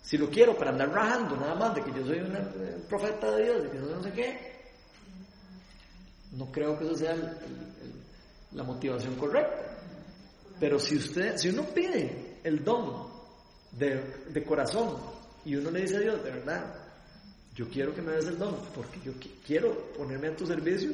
[0.02, 3.32] Si lo quiero para andar rajando nada más de que yo soy un eh, profeta
[3.32, 4.52] de Dios, de que yo no sé qué,
[6.32, 7.16] no creo que eso sea
[8.54, 9.78] la motivación correcta.
[10.60, 13.08] Pero si usted, si uno pide el don
[13.72, 14.98] de, de, corazón
[15.46, 16.74] y uno le dice a Dios, de verdad,
[17.56, 19.14] yo quiero que me des el don, porque yo
[19.46, 20.92] quiero ponerme a tu servicio,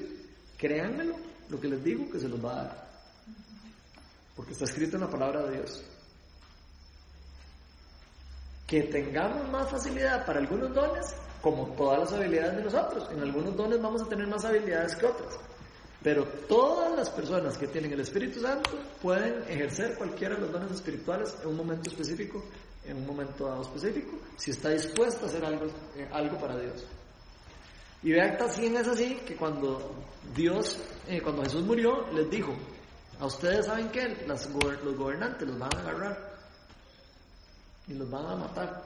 [0.58, 1.16] créanmelo,
[1.50, 2.87] lo que les digo que se los va a dar.
[4.38, 5.84] Porque está escrito en la palabra de Dios
[8.68, 13.10] que tengamos más facilidad para algunos dones, como todas las habilidades de nosotros.
[13.12, 15.40] En algunos dones vamos a tener más habilidades que otras.
[16.04, 20.72] Pero todas las personas que tienen el Espíritu Santo pueden ejercer cualquiera de los dones
[20.72, 22.44] espirituales en un momento específico,
[22.86, 25.66] en un momento dado específico, si está dispuesto a hacer algo,
[25.96, 26.86] eh, algo para Dios.
[28.04, 29.96] Y vean, también es así que cuando
[30.36, 30.78] Dios,
[31.08, 32.54] eh, cuando Jesús murió, les dijo,
[33.20, 36.38] a ustedes saben que los gobernantes los van a agarrar
[37.88, 38.84] y los van a matar,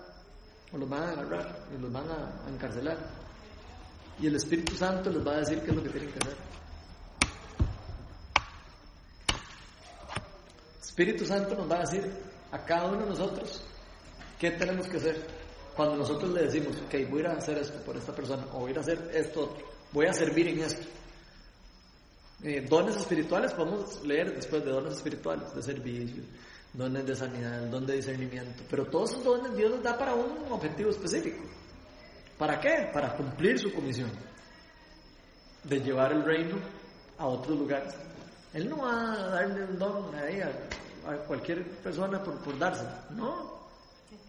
[0.72, 2.98] o los van a agarrar, y los van a, encarcelar.
[4.20, 6.38] Y el Espíritu Santo les va a decir qué es lo que tienen que hacer.
[10.76, 12.14] El Espíritu Santo nos va a decir
[12.52, 13.64] a cada uno de nosotros
[14.40, 15.26] qué tenemos que hacer.
[15.76, 18.60] Cuando nosotros le decimos, ok, voy a ir a hacer esto por esta persona, o
[18.60, 19.58] voy a ir a hacer esto
[19.92, 20.88] voy a servir en esto.
[22.44, 26.24] Eh, dones espirituales podemos leer después de dones espirituales, de servicio,
[26.74, 28.64] dones de sanidad, don de discernimiento.
[28.68, 31.44] Pero todos esos dones Dios los da para un objetivo específico.
[32.40, 32.90] ¿Para qué?
[32.92, 34.10] Para cumplir su comisión
[35.64, 36.58] de llevar el reino
[37.20, 37.94] a otros lugares.
[38.54, 43.62] Él no va a darle un don a, cualquier persona por, por darse, no.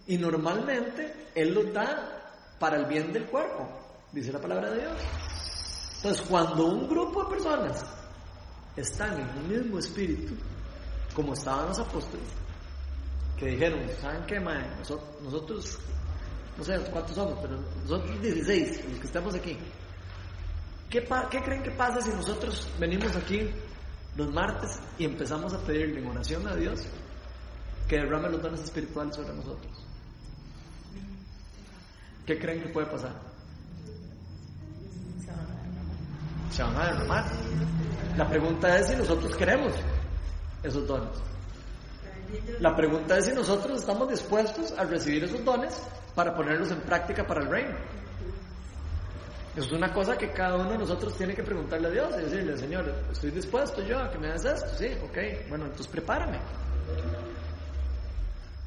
[0.06, 3.66] Y normalmente Él lo da para el bien del cuerpo,
[4.12, 4.92] dice la palabra de Dios.
[5.96, 7.84] Entonces, cuando un grupo de personas
[8.76, 10.34] están en el mismo espíritu,
[11.14, 12.26] como estaban los apóstoles,
[13.38, 14.66] que dijeron, ¿saben qué, mae?
[14.78, 15.78] Nosotros,
[16.56, 19.58] no sé cuántos somos, pero nosotros 16, los que estamos aquí.
[20.88, 23.50] ¿Qué, ¿Qué creen que pasa si nosotros venimos aquí
[24.16, 26.80] los martes y empezamos a pedirle en oración a Dios
[27.88, 29.86] que derrame los dones espirituales sobre nosotros?
[32.26, 33.31] ¿Qué creen que puede pasar?
[36.52, 37.24] Se van a derramar.
[38.16, 39.72] La pregunta es si nosotros queremos
[40.62, 41.10] esos dones.
[42.60, 45.82] La pregunta es si nosotros estamos dispuestos a recibir esos dones
[46.14, 47.76] para ponerlos en práctica para el reino.
[49.56, 52.22] Eso es una cosa que cada uno de nosotros tiene que preguntarle a Dios y
[52.22, 54.68] decirle, Señor, estoy dispuesto yo a que me hagas esto.
[54.78, 56.38] Sí, ok, bueno, entonces prepárame.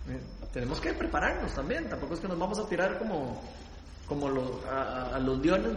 [0.10, 0.22] Eh,
[0.54, 3.42] tenemos que prepararnos también, tampoco es que nos vamos a tirar como,
[4.08, 4.28] como
[4.70, 5.74] a, los leones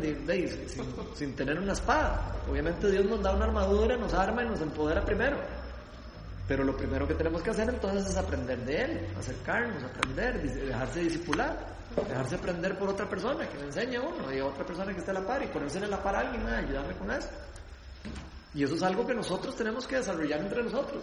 [1.14, 2.34] sin, tener una espada.
[2.50, 5.38] Obviamente Dios nos da una armadura, nos arma y nos empodera primero.
[6.46, 11.00] Pero lo primero que tenemos que hacer entonces es aprender de él, acercarnos, aprender, dejarse
[11.00, 11.58] disipular,
[12.08, 15.00] dejarse aprender por otra persona que le enseñe a uno y a otra persona que
[15.00, 17.28] esté a la par y ponerse en la par a alguien, a ayudarle con eso.
[18.54, 21.02] Y eso es algo que nosotros tenemos que desarrollar entre nosotros.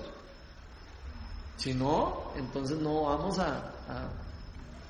[1.58, 3.58] Si no, entonces no vamos a,
[3.88, 4.10] a,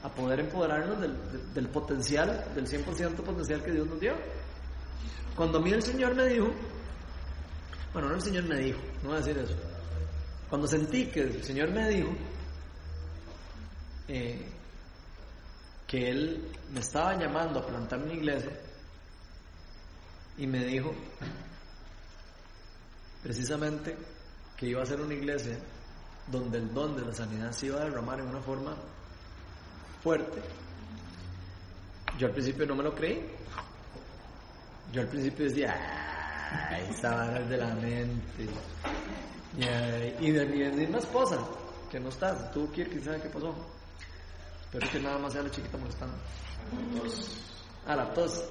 [0.09, 1.15] poder empoderarnos del,
[1.53, 4.13] del potencial, del 100% potencial que Dios nos dio.
[5.35, 6.47] Cuando a mí el Señor me dijo,
[7.93, 9.55] bueno, no el Señor me dijo, no voy a decir eso
[10.49, 12.09] cuando sentí que el Señor me dijo
[14.07, 14.45] eh,
[15.87, 18.51] que Él me estaba llamando a plantar una iglesia
[20.37, 20.93] y me dijo
[23.23, 23.97] precisamente
[24.55, 25.57] que iba a ser una iglesia
[26.27, 28.75] donde el don de la sanidad se iba a derramar en una forma
[30.05, 30.39] fuerte.
[32.19, 33.25] Yo al principio no me lo creí.
[34.93, 35.73] Yo al principio decía,
[36.69, 38.47] ay, esa de la mente.
[40.19, 41.39] Y, de mi misma esposa,
[41.89, 43.55] que no está, tuvo que quién sabe qué pasó.
[44.65, 46.15] Espero que nada más sea la chiquita molestando.
[47.87, 48.47] A la tos.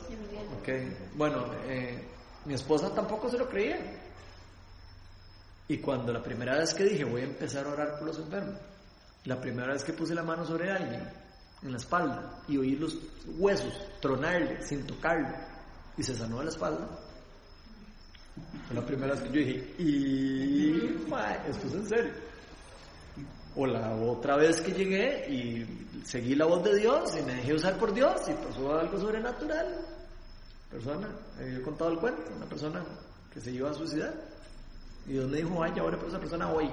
[0.59, 0.68] Ok.
[1.14, 2.05] Bueno, eh,
[2.47, 3.78] mi esposa tampoco se lo creía.
[5.68, 8.59] Y cuando la primera vez que dije voy a empezar a orar por los enfermos,
[9.24, 11.23] la primera vez que puse la mano sobre alguien,
[11.64, 12.96] en la espalda, y oí los
[13.38, 15.28] huesos tronarle sin tocarlo,
[15.96, 16.86] y se sanó de la espalda,
[18.66, 21.06] fue la primera vez que yo dije, y
[21.48, 22.12] esto es en serio.
[23.56, 27.54] O la otra vez que llegué y seguí la voz de Dios y me dejé
[27.54, 29.78] usar por Dios y pasó algo sobrenatural.
[30.68, 31.08] Persona,
[31.38, 32.84] me había contado el cuento, una persona
[33.32, 34.12] que se iba a suicidar.
[35.06, 36.68] Y Dios me dijo, vaya, ahora por esa persona hoy.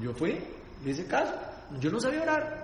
[0.00, 0.42] Yo fui,
[0.82, 1.34] le hice caso.
[1.80, 2.63] Yo no sabía orar.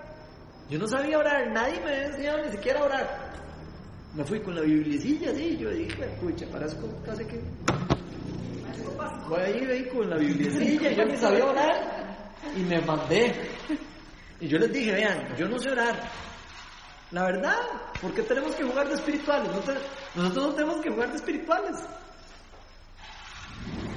[0.71, 3.33] Yo no sabía orar, nadie me enseñado ni siquiera a orar.
[4.15, 7.41] Me fui con la biblicilla así, yo dije, pucha, parezco casi que...
[9.29, 13.51] Voy ahí, ahí con la biblicilla, yo ni sabía orar y me mandé.
[14.41, 16.09] Y yo les dije, vean, yo no sé orar.
[17.11, 17.59] La verdad,
[18.01, 19.49] ¿por qué tenemos que jugar de espirituales?
[20.15, 21.77] Nosotros no tenemos que jugar de espirituales.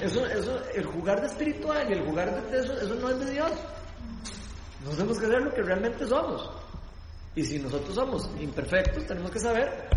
[0.01, 3.31] Eso, eso, el jugar de espiritual y el jugar de eso, eso no es de
[3.31, 3.51] Dios.
[4.83, 6.62] Nosotros tenemos que ser lo que realmente somos.
[7.35, 9.89] Y si nosotros somos imperfectos, tenemos que saber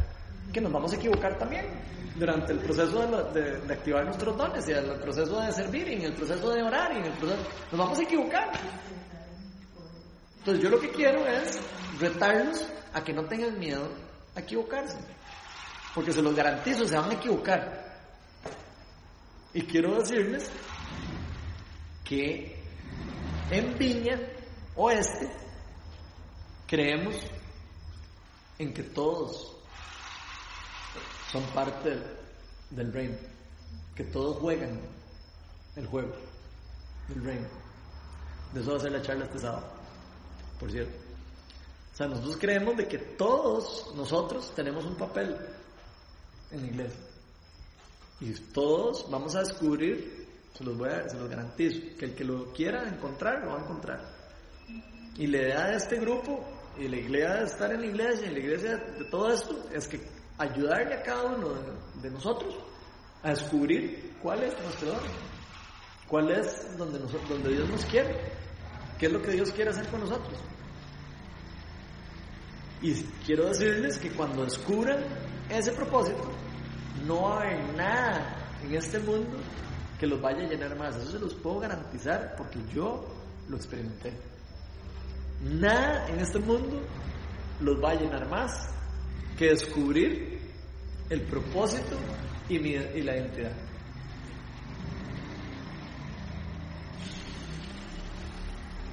[0.52, 1.66] que nos vamos a equivocar también
[2.14, 5.94] durante el proceso de, de, activar nuestros dones y en el proceso de servir y
[5.94, 7.42] en el proceso de orar y en el proceso...
[7.70, 8.52] Nos vamos a equivocar.
[10.38, 11.58] Entonces yo lo que quiero es
[12.00, 13.90] retarlos a que no tengan miedo
[14.34, 14.96] a equivocarse.
[15.94, 17.86] Porque se los garantizo, se van a equivocar.
[19.52, 20.50] Y quiero decirles
[22.04, 22.62] que
[23.50, 24.20] en Viña
[24.76, 25.30] Oeste
[26.66, 27.16] creemos
[28.58, 29.56] en que todos
[31.30, 31.98] son parte
[32.70, 33.16] del, reino,
[33.94, 34.80] que todos juegan
[35.76, 36.14] el juego
[37.08, 37.48] del reino.
[38.52, 39.66] De eso va a ser la charla este sábado,
[40.58, 40.96] por cierto.
[41.92, 45.36] O sea, nosotros creemos de que todos nosotros tenemos un papel
[46.50, 47.00] en la iglesia.
[48.20, 50.26] Y todos vamos a descubrir,
[50.56, 53.62] se los, voy a, los garantizo, que el que lo quiera encontrar, lo va a
[53.62, 54.00] encontrar.
[55.16, 56.44] Y la idea de este grupo,
[56.78, 60.00] y la de estar en la iglesia, y la iglesia de todo esto, es que
[60.38, 61.48] ayudarle a cada uno
[62.02, 62.54] de, nosotros
[63.22, 65.00] a descubrir cuál es nuestro don,
[66.06, 68.20] cuál es donde, donde Dios nos quiere,
[68.98, 70.38] qué es lo que Dios quiere hacer con nosotros.
[72.82, 72.92] Y
[73.24, 75.02] quiero decirles que cuando descubran
[75.48, 76.30] ese propósito,
[77.06, 79.38] no hay nada en este mundo
[79.98, 80.96] que los vaya a llenar más.
[80.96, 83.06] Eso se los puedo garantizar porque yo
[83.48, 84.12] lo experimenté.
[85.42, 86.82] Nada en este mundo
[87.60, 88.68] los va a llenar más
[89.38, 90.40] que descubrir
[91.10, 91.96] el propósito
[92.48, 93.52] y, y la identidad.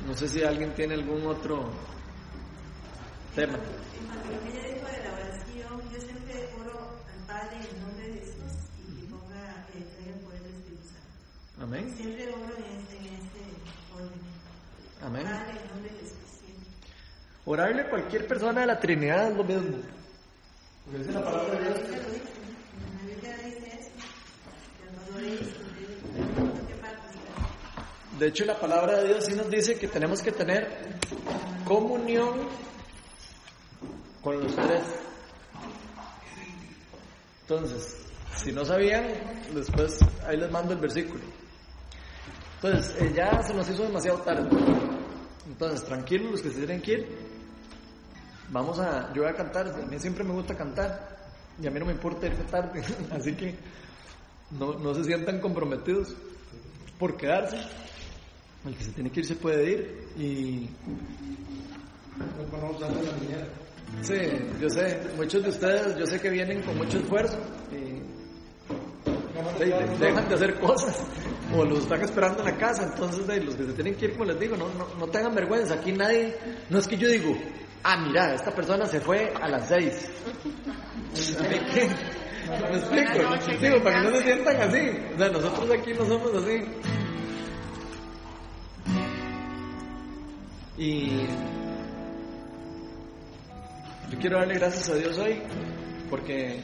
[0.07, 1.71] No sé si alguien tiene algún otro
[3.35, 3.57] tema.
[11.63, 11.89] Amén.
[11.95, 13.39] Siempre oro en este, en este
[13.95, 14.19] orden.
[15.01, 15.25] Amén.
[17.45, 19.77] Orarle a cualquier persona de la Trinidad es lo mismo.
[20.85, 21.77] Porque la palabra de Dios.
[28.19, 30.67] De hecho, la palabra de Dios sí nos dice que tenemos que tener
[31.65, 32.47] comunión
[34.21, 34.83] con los tres.
[37.41, 37.97] Entonces,
[38.37, 39.05] si no sabían,
[39.53, 41.21] después ahí les mando el versículo.
[42.55, 44.49] Entonces, eh, ya se nos hizo demasiado tarde.
[45.47, 47.07] Entonces, tranquilos los que se tienen que ir.
[48.49, 51.17] Vamos a, yo voy a cantar, a mí siempre me gusta cantar
[51.61, 53.55] y a mí no me importa irse tarde, así que
[54.51, 56.15] no, no se sientan comprometidos
[56.99, 57.57] por quedarse.
[58.65, 60.69] El que se tiene que ir se puede ir y...
[64.01, 64.15] Sí,
[64.59, 67.37] yo sé, muchos de ustedes, yo sé que vienen con mucho esfuerzo
[67.71, 68.22] y
[69.99, 71.01] dejan de hacer cosas
[71.55, 72.83] o los están esperando en la casa.
[72.83, 75.75] Entonces, los que se tienen que ir, como les digo, no, no, no tengan vergüenza.
[75.75, 76.35] Aquí nadie,
[76.69, 77.35] no es que yo digo,
[77.83, 80.09] ah, mira, esta persona se fue a las seis.
[82.71, 83.59] ¿Me explico?
[83.61, 84.89] Digo, para que no se sientan así.
[85.13, 86.61] O sea, nosotros aquí no somos así.
[90.77, 91.27] Y
[94.09, 95.41] yo quiero darle gracias a Dios hoy,
[96.09, 96.59] porque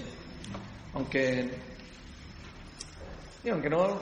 [0.93, 1.49] aunque,
[3.43, 3.99] y aunque no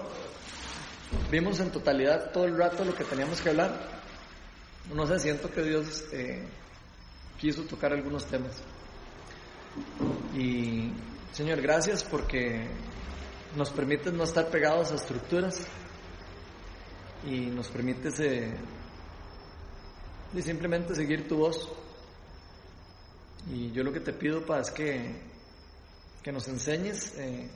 [1.30, 4.02] vimos en totalidad todo el rato lo que teníamos que hablar,
[4.94, 6.44] no sé, siento que Dios eh,
[7.38, 8.64] quiso tocar algunos temas.
[10.36, 10.92] Y
[11.32, 12.68] Señor, gracias porque
[13.56, 15.68] nos permites no estar pegados a estructuras
[17.26, 18.56] y nos permites eh,
[20.42, 21.70] simplemente seguir tu voz.
[23.52, 25.16] Y yo lo que te pido, Pa, es que,
[26.24, 27.50] que nos enseñes eh,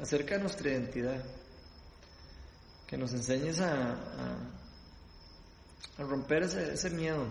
[0.00, 1.22] acerca de nuestra identidad,
[2.86, 3.96] que nos enseñes a,
[5.98, 7.26] romper ese, ese miedo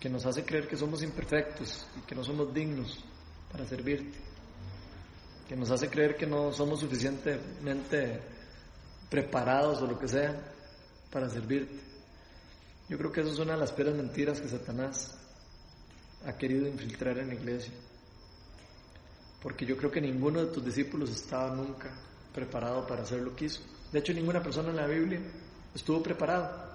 [0.00, 2.98] que nos hace creer que somos imperfectos y que no somos dignos
[3.50, 4.18] para servirte,
[5.48, 8.20] que nos hace creer que no somos suficientemente
[9.10, 10.34] preparados o lo que sea
[11.10, 11.78] para servirte.
[12.88, 15.16] Yo creo que eso es una de las peores mentiras que Satanás
[16.26, 17.72] ha querido infiltrar en la iglesia.
[19.42, 21.90] Porque yo creo que ninguno de tus discípulos estaba nunca
[22.32, 23.60] preparado para hacer lo que hizo.
[23.90, 25.20] De hecho, ninguna persona en la Biblia
[25.74, 26.70] estuvo preparado.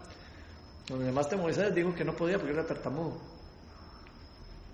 [0.87, 3.17] Donde además de Moisés dijo que no podía porque era tartamudo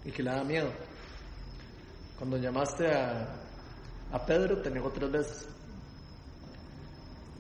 [0.03, 0.71] y que le daba miedo.
[2.17, 3.27] Cuando llamaste a,
[4.11, 5.47] a Pedro, te negó tres veces.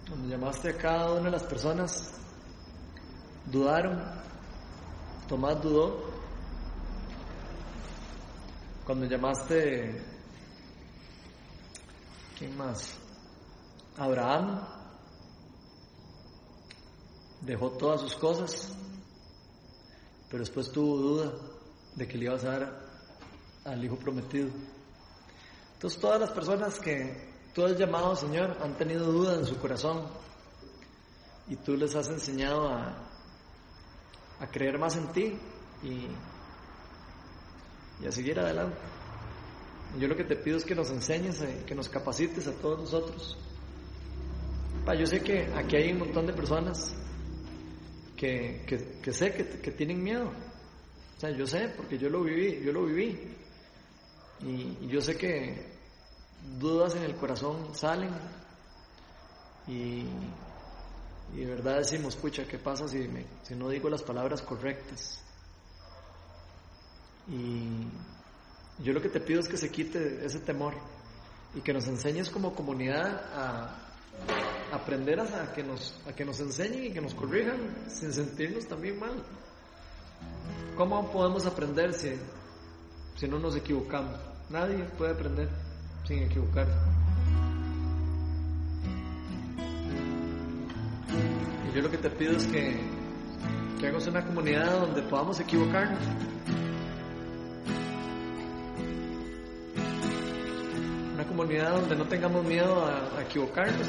[0.07, 2.13] Cuando llamaste a cada una de las personas,
[3.45, 4.01] dudaron.
[5.27, 6.11] Tomás dudó.
[8.85, 10.12] Cuando llamaste,
[12.43, 12.93] ¿quién más?
[13.97, 14.59] Abraham
[17.39, 18.75] dejó todas sus cosas,
[20.29, 21.31] pero después tuvo duda
[21.95, 22.81] de que le ibas a dar
[23.63, 24.49] al hijo prometido.
[25.75, 30.05] Entonces todas las personas que tú has llamado, Señor, han tenido duda en su corazón
[31.47, 32.93] y tú les has enseñado a,
[34.41, 35.39] a creer más en ti
[35.81, 36.07] y,
[38.03, 39.02] y a seguir adelante.
[39.99, 42.79] Yo lo que te pido es que nos enseñes, eh, que nos capacites a todos
[42.79, 43.37] nosotros.
[44.97, 46.93] Yo sé que aquí hay un montón de personas
[48.17, 48.63] que,
[49.01, 50.31] que, sé que, que, tienen miedo.
[51.17, 53.19] O sea, yo sé, porque yo lo viví, yo lo viví.
[54.41, 55.71] Y, yo sé que
[56.59, 58.11] dudas en el corazón salen
[59.67, 60.05] y,
[61.33, 65.23] y de verdad decimos, pucha, ¿qué pasa si, me, si no digo las palabras correctas?
[67.29, 67.87] Y
[68.83, 70.73] yo lo que te pido es que se quite ese temor
[71.55, 73.83] y que nos enseñes como comunidad a
[74.73, 77.57] aprender a, que nos, a que nos enseñen y que nos corrijan
[77.87, 79.23] sin sentirnos también mal.
[80.75, 82.13] ¿Cómo podemos aprender si,
[83.15, 84.19] si no nos equivocamos?
[84.49, 85.49] Nadie puede aprender
[86.05, 86.73] sin equivocarse.
[91.69, 92.79] Y yo lo que te pido es que,
[93.79, 96.03] que hagamos una comunidad donde podamos equivocarnos.
[101.35, 103.87] Comunidad donde no tengamos miedo a equivocarnos.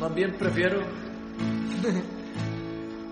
[0.00, 0.80] Más bien prefiero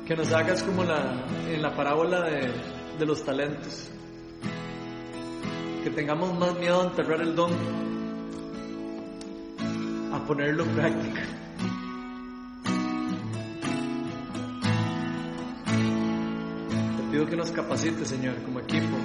[0.05, 2.51] que nos hagas como la, en la parábola de,
[2.98, 3.88] de los talentos.
[5.84, 7.52] Que tengamos más miedo a enterrar el don,
[10.12, 11.22] a ponerlo en práctica.
[17.31, 18.97] Que nos capacites, Señor, como equipo.